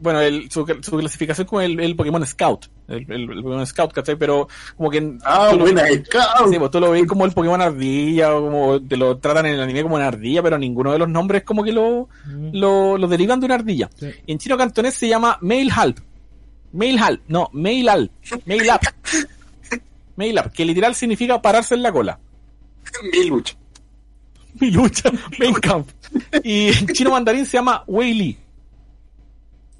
bueno, 0.00 0.20
el, 0.20 0.50
su, 0.50 0.64
su 0.82 0.96
clasificación 0.96 1.46
como 1.46 1.60
el, 1.60 1.78
el 1.80 1.96
Pokémon 1.96 2.24
Scout, 2.26 2.66
el, 2.88 3.04
el- 3.10 3.30
el 3.30 3.42
Pokémon 3.42 3.66
Scout, 3.66 3.92
¿cachai? 3.92 4.16
Pero 4.16 4.48
como 4.76 4.90
que... 4.90 4.98
en- 4.98 5.18
Ah, 5.24 5.48
tú 5.52 5.58
buena, 5.58 5.82
Scout. 5.86 6.50
Sí, 6.52 6.58
pues 6.58 6.70
tú 6.70 6.80
lo 6.80 6.90
ves 6.90 7.06
como 7.06 7.24
el 7.24 7.32
Pokémon 7.32 7.60
ardilla, 7.60 8.34
o 8.34 8.42
como 8.44 8.80
te 8.82 8.96
lo 8.96 9.18
tratan 9.18 9.46
en 9.46 9.54
el 9.54 9.60
anime 9.60 9.82
como 9.82 9.96
una 9.96 10.08
ardilla, 10.08 10.42
pero 10.42 10.58
ninguno 10.58 10.92
de 10.92 10.98
los 10.98 11.08
nombres 11.08 11.42
como 11.44 11.62
que 11.64 11.72
lo, 11.72 12.08
lo, 12.52 12.96
lo 12.98 13.08
derivan 13.08 13.40
de 13.40 13.46
una 13.46 13.54
ardilla. 13.56 13.90
Sí. 13.98 14.10
En 14.26 14.38
chino 14.38 14.56
cantonés 14.56 14.94
se 14.94 15.08
llama 15.08 15.38
Mail 15.40 15.70
Halp. 15.74 15.98
Mail 16.72 16.98
Halp, 16.98 17.22
no, 17.28 17.48
Mail 17.52 17.88
Al. 17.88 18.10
Mail 18.44 18.68
Up. 18.70 18.80
Mail 20.16 20.38
Up, 20.38 20.50
que 20.52 20.64
literal 20.64 20.94
significa 20.94 21.40
pararse 21.40 21.74
en 21.74 21.82
la 21.82 21.92
cola. 21.92 22.18
Miluch. 23.12 23.54
Mi 24.60 24.70
lucha, 24.70 25.10
Main 25.38 25.54
Camp. 25.54 25.88
Y 26.42 26.68
en 26.68 26.86
chino 26.88 27.10
mandarín 27.10 27.44
se 27.44 27.58
llama 27.58 27.84
Wei 27.86 28.14
Li. 28.14 28.38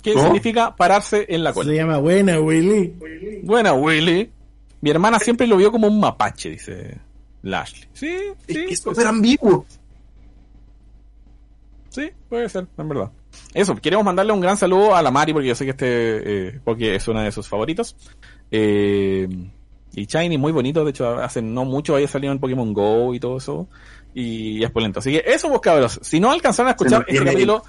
Que 0.07 0.13
¿Cómo? 0.15 0.27
significa 0.27 0.77
pararse 0.77 1.27
en 1.29 1.43
la 1.43 1.51
Se 1.51 1.55
cola. 1.55 1.73
llama 1.75 1.99
Buena 1.99 2.39
Willy. 2.39 2.95
Buena, 3.43 3.75
Li. 3.75 4.31
Mi 4.81 4.91
hermana 4.91 5.19
siempre 5.19 5.49
lo 5.49 5.57
vio 5.57 5.73
como 5.73 5.89
un 5.89 5.99
mapache, 5.99 6.51
dice 6.51 6.97
Lashley. 7.43 7.89
Sí, 7.93 8.07
Es 8.47 8.55
sí, 8.55 8.67
que 8.67 8.73
es 8.75 8.81
súper 8.81 9.05
ambiguo. 9.09 9.67
Sí, 11.89 12.09
puede 12.29 12.49
ser, 12.49 12.69
en 12.79 12.89
verdad. 12.89 13.11
eso, 13.53 13.75
queremos 13.75 14.05
mandarle 14.05 14.33
un 14.33 14.41
gran 14.41 14.57
saludo 14.57 14.95
a 14.95 15.03
la 15.03 15.11
Mari, 15.11 15.33
porque 15.33 15.49
yo 15.49 15.57
sé 15.57 15.65
que 15.65 15.71
este, 15.73 15.87
eh, 16.49 16.61
porque 16.63 16.95
es 16.95 17.09
una 17.09 17.25
de 17.25 17.33
sus 17.33 17.49
favoritos. 17.49 17.97
Eh, 18.53 19.27
y 19.93 20.07
Shiny, 20.07 20.39
muy 20.39 20.53
bonito, 20.53 20.85
de 20.85 20.91
hecho, 20.91 21.19
hace 21.19 21.43
no 21.43 21.65
mucho 21.65 21.97
había 21.97 22.07
salido 22.07 22.33
en 22.33 22.39
Pokémon 22.39 22.73
Go 22.73 23.13
y 23.13 23.19
todo 23.19 23.39
eso. 23.39 23.67
Y 24.15 24.63
es 24.63 24.71
polento. 24.71 25.01
Así 25.01 25.11
que 25.11 25.25
eso, 25.27 25.49
vos 25.49 25.61
cabros. 25.61 25.99
Si 26.03 26.21
no 26.21 26.31
alcanzaron 26.31 26.69
a 26.69 26.71
escuchar 26.73 27.05
este 27.09 27.25
capítulo, 27.25 27.63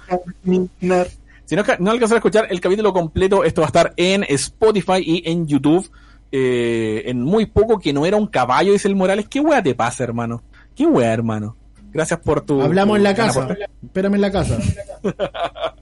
si 1.48 1.56
no, 1.56 1.62
no 1.78 1.90
a 1.92 2.18
escuchar 2.18 2.46
el 2.50 2.60
capítulo 2.60 2.92
completo, 2.92 3.42
esto 3.42 3.62
va 3.62 3.68
a 3.68 3.68
estar 3.68 3.94
en 3.96 4.22
Spotify 4.28 4.98
y 5.02 5.22
en 5.30 5.46
YouTube. 5.46 5.90
Eh, 6.30 7.04
en 7.06 7.22
muy 7.22 7.46
poco 7.46 7.78
que 7.78 7.94
no 7.94 8.04
era 8.04 8.18
un 8.18 8.26
caballo, 8.26 8.72
dice 8.72 8.86
el 8.86 8.94
Morales. 8.96 9.26
¿Qué 9.30 9.40
wea 9.40 9.62
te 9.62 9.74
pasa, 9.74 10.04
hermano? 10.04 10.42
¿Qué 10.76 10.84
wea, 10.84 11.10
hermano? 11.10 11.56
Gracias 11.90 12.20
por 12.20 12.42
tu. 12.42 12.60
Hablamos 12.60 12.92
tu 12.92 12.96
en 12.98 13.02
la 13.04 13.14
casa. 13.14 13.48
Espérame 13.82 14.14
en 14.16 14.20
la 14.20 14.30
casa. 14.30 14.58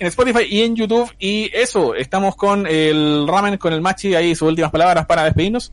En 0.00 0.08
Spotify 0.08 0.40
y 0.50 0.62
en 0.62 0.74
YouTube. 0.74 1.08
Y 1.20 1.48
eso, 1.54 1.94
estamos 1.94 2.34
con 2.34 2.66
el 2.66 3.24
Ramen, 3.28 3.56
con 3.56 3.72
el 3.72 3.80
Machi. 3.80 4.16
Ahí 4.16 4.34
sus 4.34 4.48
últimas 4.48 4.72
palabras 4.72 5.06
para 5.06 5.22
despedirnos. 5.22 5.72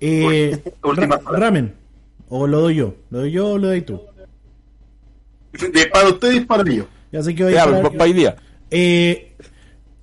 Eh, 0.00 0.58
ra- 0.82 1.20
ramen. 1.30 1.74
O 2.30 2.46
lo 2.46 2.62
doy 2.62 2.76
yo. 2.76 2.94
¿Lo 3.10 3.18
doy 3.18 3.32
yo 3.32 3.48
o 3.50 3.58
lo 3.58 3.66
doy 3.68 3.82
tú? 3.82 4.00
De 5.52 5.86
para 5.88 6.08
ustedes 6.08 6.36
y 6.36 6.40
para 6.40 6.64
yo. 6.64 6.86
Ya 7.12 7.22
sé 7.22 7.34
que 7.34 7.44
voy 7.44 7.52
Ya, 7.54 7.64
a 7.64 8.02
hoy 8.02 8.12
día. 8.12 8.36
Eh, 8.70 9.34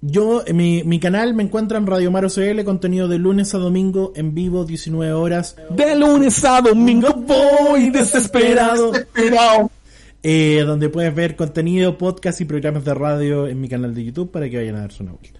yo, 0.02 0.44
en 0.46 0.58
mi, 0.58 0.84
mi 0.84 1.00
canal 1.00 1.34
me 1.34 1.44
encuentran 1.44 1.88
Radio 1.88 2.12
Maro 2.12 2.30
CL, 2.30 2.64
contenido 2.64 3.08
de 3.08 3.18
lunes 3.18 3.56
a 3.56 3.58
domingo 3.58 4.14
en 4.16 4.36
vivo, 4.36 4.66
19 4.66 5.14
horas. 5.14 5.56
De 5.72 5.96
lunes 5.96 6.44
a 6.46 6.62
domingo 6.62 7.14
voy 7.14 7.90
desesperado. 7.90 8.94
Esperado. 8.94 9.72
eh, 10.24 10.64
donde 10.66 10.90
puedes 10.90 11.16
ver 11.16 11.36
contenido, 11.36 11.98
podcast 11.98 12.42
y 12.42 12.46
programas 12.46 12.86
de 12.86 12.94
radio 12.94 13.48
en 13.48 13.60
mi 13.60 13.70
canal 13.70 13.96
de 13.96 14.04
YouTube 14.04 14.32
para 14.32 14.50
que 14.50 14.58
vayan 14.58 14.76
a 14.76 14.82
darse 14.82 15.02
una 15.02 15.14
vuelta. 15.14 15.40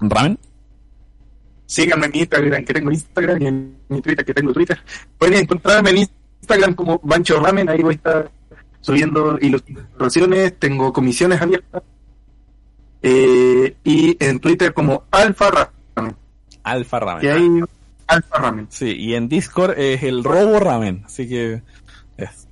Ramen. 0.00 0.38
Síganme 1.66 2.06
en 2.06 2.12
mi 2.12 2.18
Instagram, 2.20 2.64
que 2.64 2.72
tengo 2.72 2.90
Instagram, 2.90 3.42
y 3.42 3.46
en 3.46 3.76
mi 3.88 4.00
Twitter, 4.00 4.24
que 4.24 4.34
tengo 4.34 4.52
Twitter. 4.54 4.78
Pueden 5.18 5.40
encontrarme 5.40 5.90
en 5.90 6.08
Instagram 6.40 6.74
como 6.74 6.98
Bancho 7.02 7.38
Ramen, 7.38 7.68
ahí 7.68 7.82
voy 7.82 7.92
a 7.92 7.96
estar 7.96 8.37
subiendo 8.80 9.38
ilustraciones, 9.40 10.58
tengo 10.58 10.92
comisiones 10.92 11.40
abiertas. 11.40 11.82
Eh, 13.02 13.76
y 13.84 14.16
en 14.24 14.40
Twitter 14.40 14.74
como 14.74 15.04
Alfa 15.10 15.50
Ramen, 15.94 16.16
Alfa 16.64 16.98
Ramen. 16.98 17.20
que 17.20 17.30
hay 17.30 17.48
Alfa 18.06 18.38
Ramen. 18.38 18.66
Sí, 18.70 18.94
y 18.96 19.14
en 19.14 19.28
Discord 19.28 19.78
es 19.78 20.02
el 20.02 20.24
Robo 20.24 20.58
Ramen. 20.58 21.02
Así 21.06 21.28
que. 21.28 21.62
es- 22.16 22.48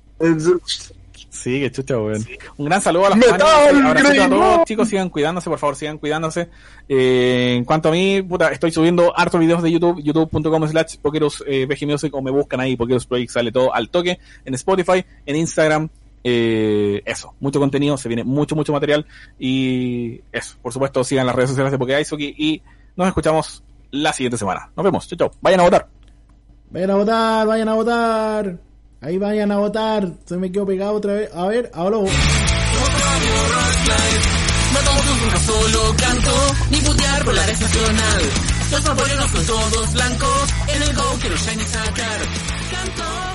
Sí, 1.29 1.59
que 1.59 1.71
chucha, 1.71 1.99
weón. 1.99 2.25
Un 2.57 2.65
gran 2.65 2.81
saludo 2.81 3.05
a 3.05 3.09
los. 3.15 3.31
Abracito 3.31 4.23
a 4.23 4.29
todos, 4.29 4.65
chicos. 4.65 4.87
Sigan 4.89 5.09
cuidándose, 5.09 5.49
por 5.49 5.59
favor, 5.59 5.75
sigan 5.75 5.99
cuidándose. 5.99 6.49
Eh, 6.89 7.53
en 7.57 7.63
cuanto 7.63 7.89
a 7.89 7.91
mí, 7.91 8.23
puta, 8.23 8.51
estoy 8.51 8.71
subiendo 8.71 9.15
hartos 9.15 9.39
videos 9.39 9.61
de 9.61 9.71
YouTube, 9.71 10.01
youtube.com 10.01 10.67
slash 10.67 10.97
Pokeros 10.99 11.43
eh, 11.45 11.67
o 12.11 12.21
me 12.23 12.31
buscan 12.31 12.59
ahí, 12.59 12.75
Pokeros 12.75 13.05
Project, 13.05 13.29
sale 13.29 13.51
todo 13.51 13.73
al 13.73 13.89
toque. 13.89 14.17
En 14.45 14.55
Spotify, 14.55 15.05
en 15.27 15.35
Instagram, 15.35 15.89
eh, 16.23 17.01
eso, 17.05 17.33
mucho 17.39 17.59
contenido, 17.59 17.97
se 17.97 18.09
viene 18.09 18.23
mucho, 18.23 18.55
mucho 18.55 18.73
material. 18.73 19.05
Y 19.39 20.21
eso, 20.31 20.57
por 20.61 20.73
supuesto, 20.73 21.03
sigan 21.03 21.25
las 21.25 21.35
redes 21.35 21.49
sociales 21.51 21.71
de 21.71 21.77
Pokeizuki 21.77 22.35
y 22.37 22.61
nos 22.95 23.07
escuchamos 23.07 23.63
la 23.91 24.13
siguiente 24.13 24.37
semana. 24.37 24.69
Nos 24.75 24.83
vemos, 24.83 25.07
chau, 25.07 25.17
chau. 25.17 25.31
Vayan 25.41 25.59
a 25.59 25.63
votar. 25.63 25.87
Vayan 26.69 26.91
a 26.91 26.95
votar, 26.95 27.47
vayan 27.47 27.69
a 27.69 27.73
votar. 27.73 28.57
Ahí 29.01 29.17
vayan 29.17 29.51
a 29.51 29.57
votar. 29.57 30.11
Se 30.25 30.37
me 30.37 30.51
quedó 30.51 30.65
pegado 30.65 30.93
otra 30.93 31.13
vez. 31.13 31.29
A 31.33 31.47
ver, 31.47 31.71
ahora. 31.73 31.97
No 31.97 32.03
tomo 34.83 35.01
tus 35.01 35.21
nunca 35.21 35.39
solo 35.39 35.95
canto, 35.97 36.31
ni 36.71 36.77
putear 36.81 37.23
por 37.23 37.33
la 37.33 37.45
red 37.45 37.59
nacional. 37.59 38.21
Los 38.71 38.85
apoyos 38.85 39.31
son 39.31 39.45
todos 39.45 39.93
blancos, 39.93 40.53
en 40.67 40.83
el 40.83 40.93
go 40.93 41.03
quiero 41.21 41.37
shiny 41.37 41.63
sacar. 41.63 42.19
Canto, 42.71 43.26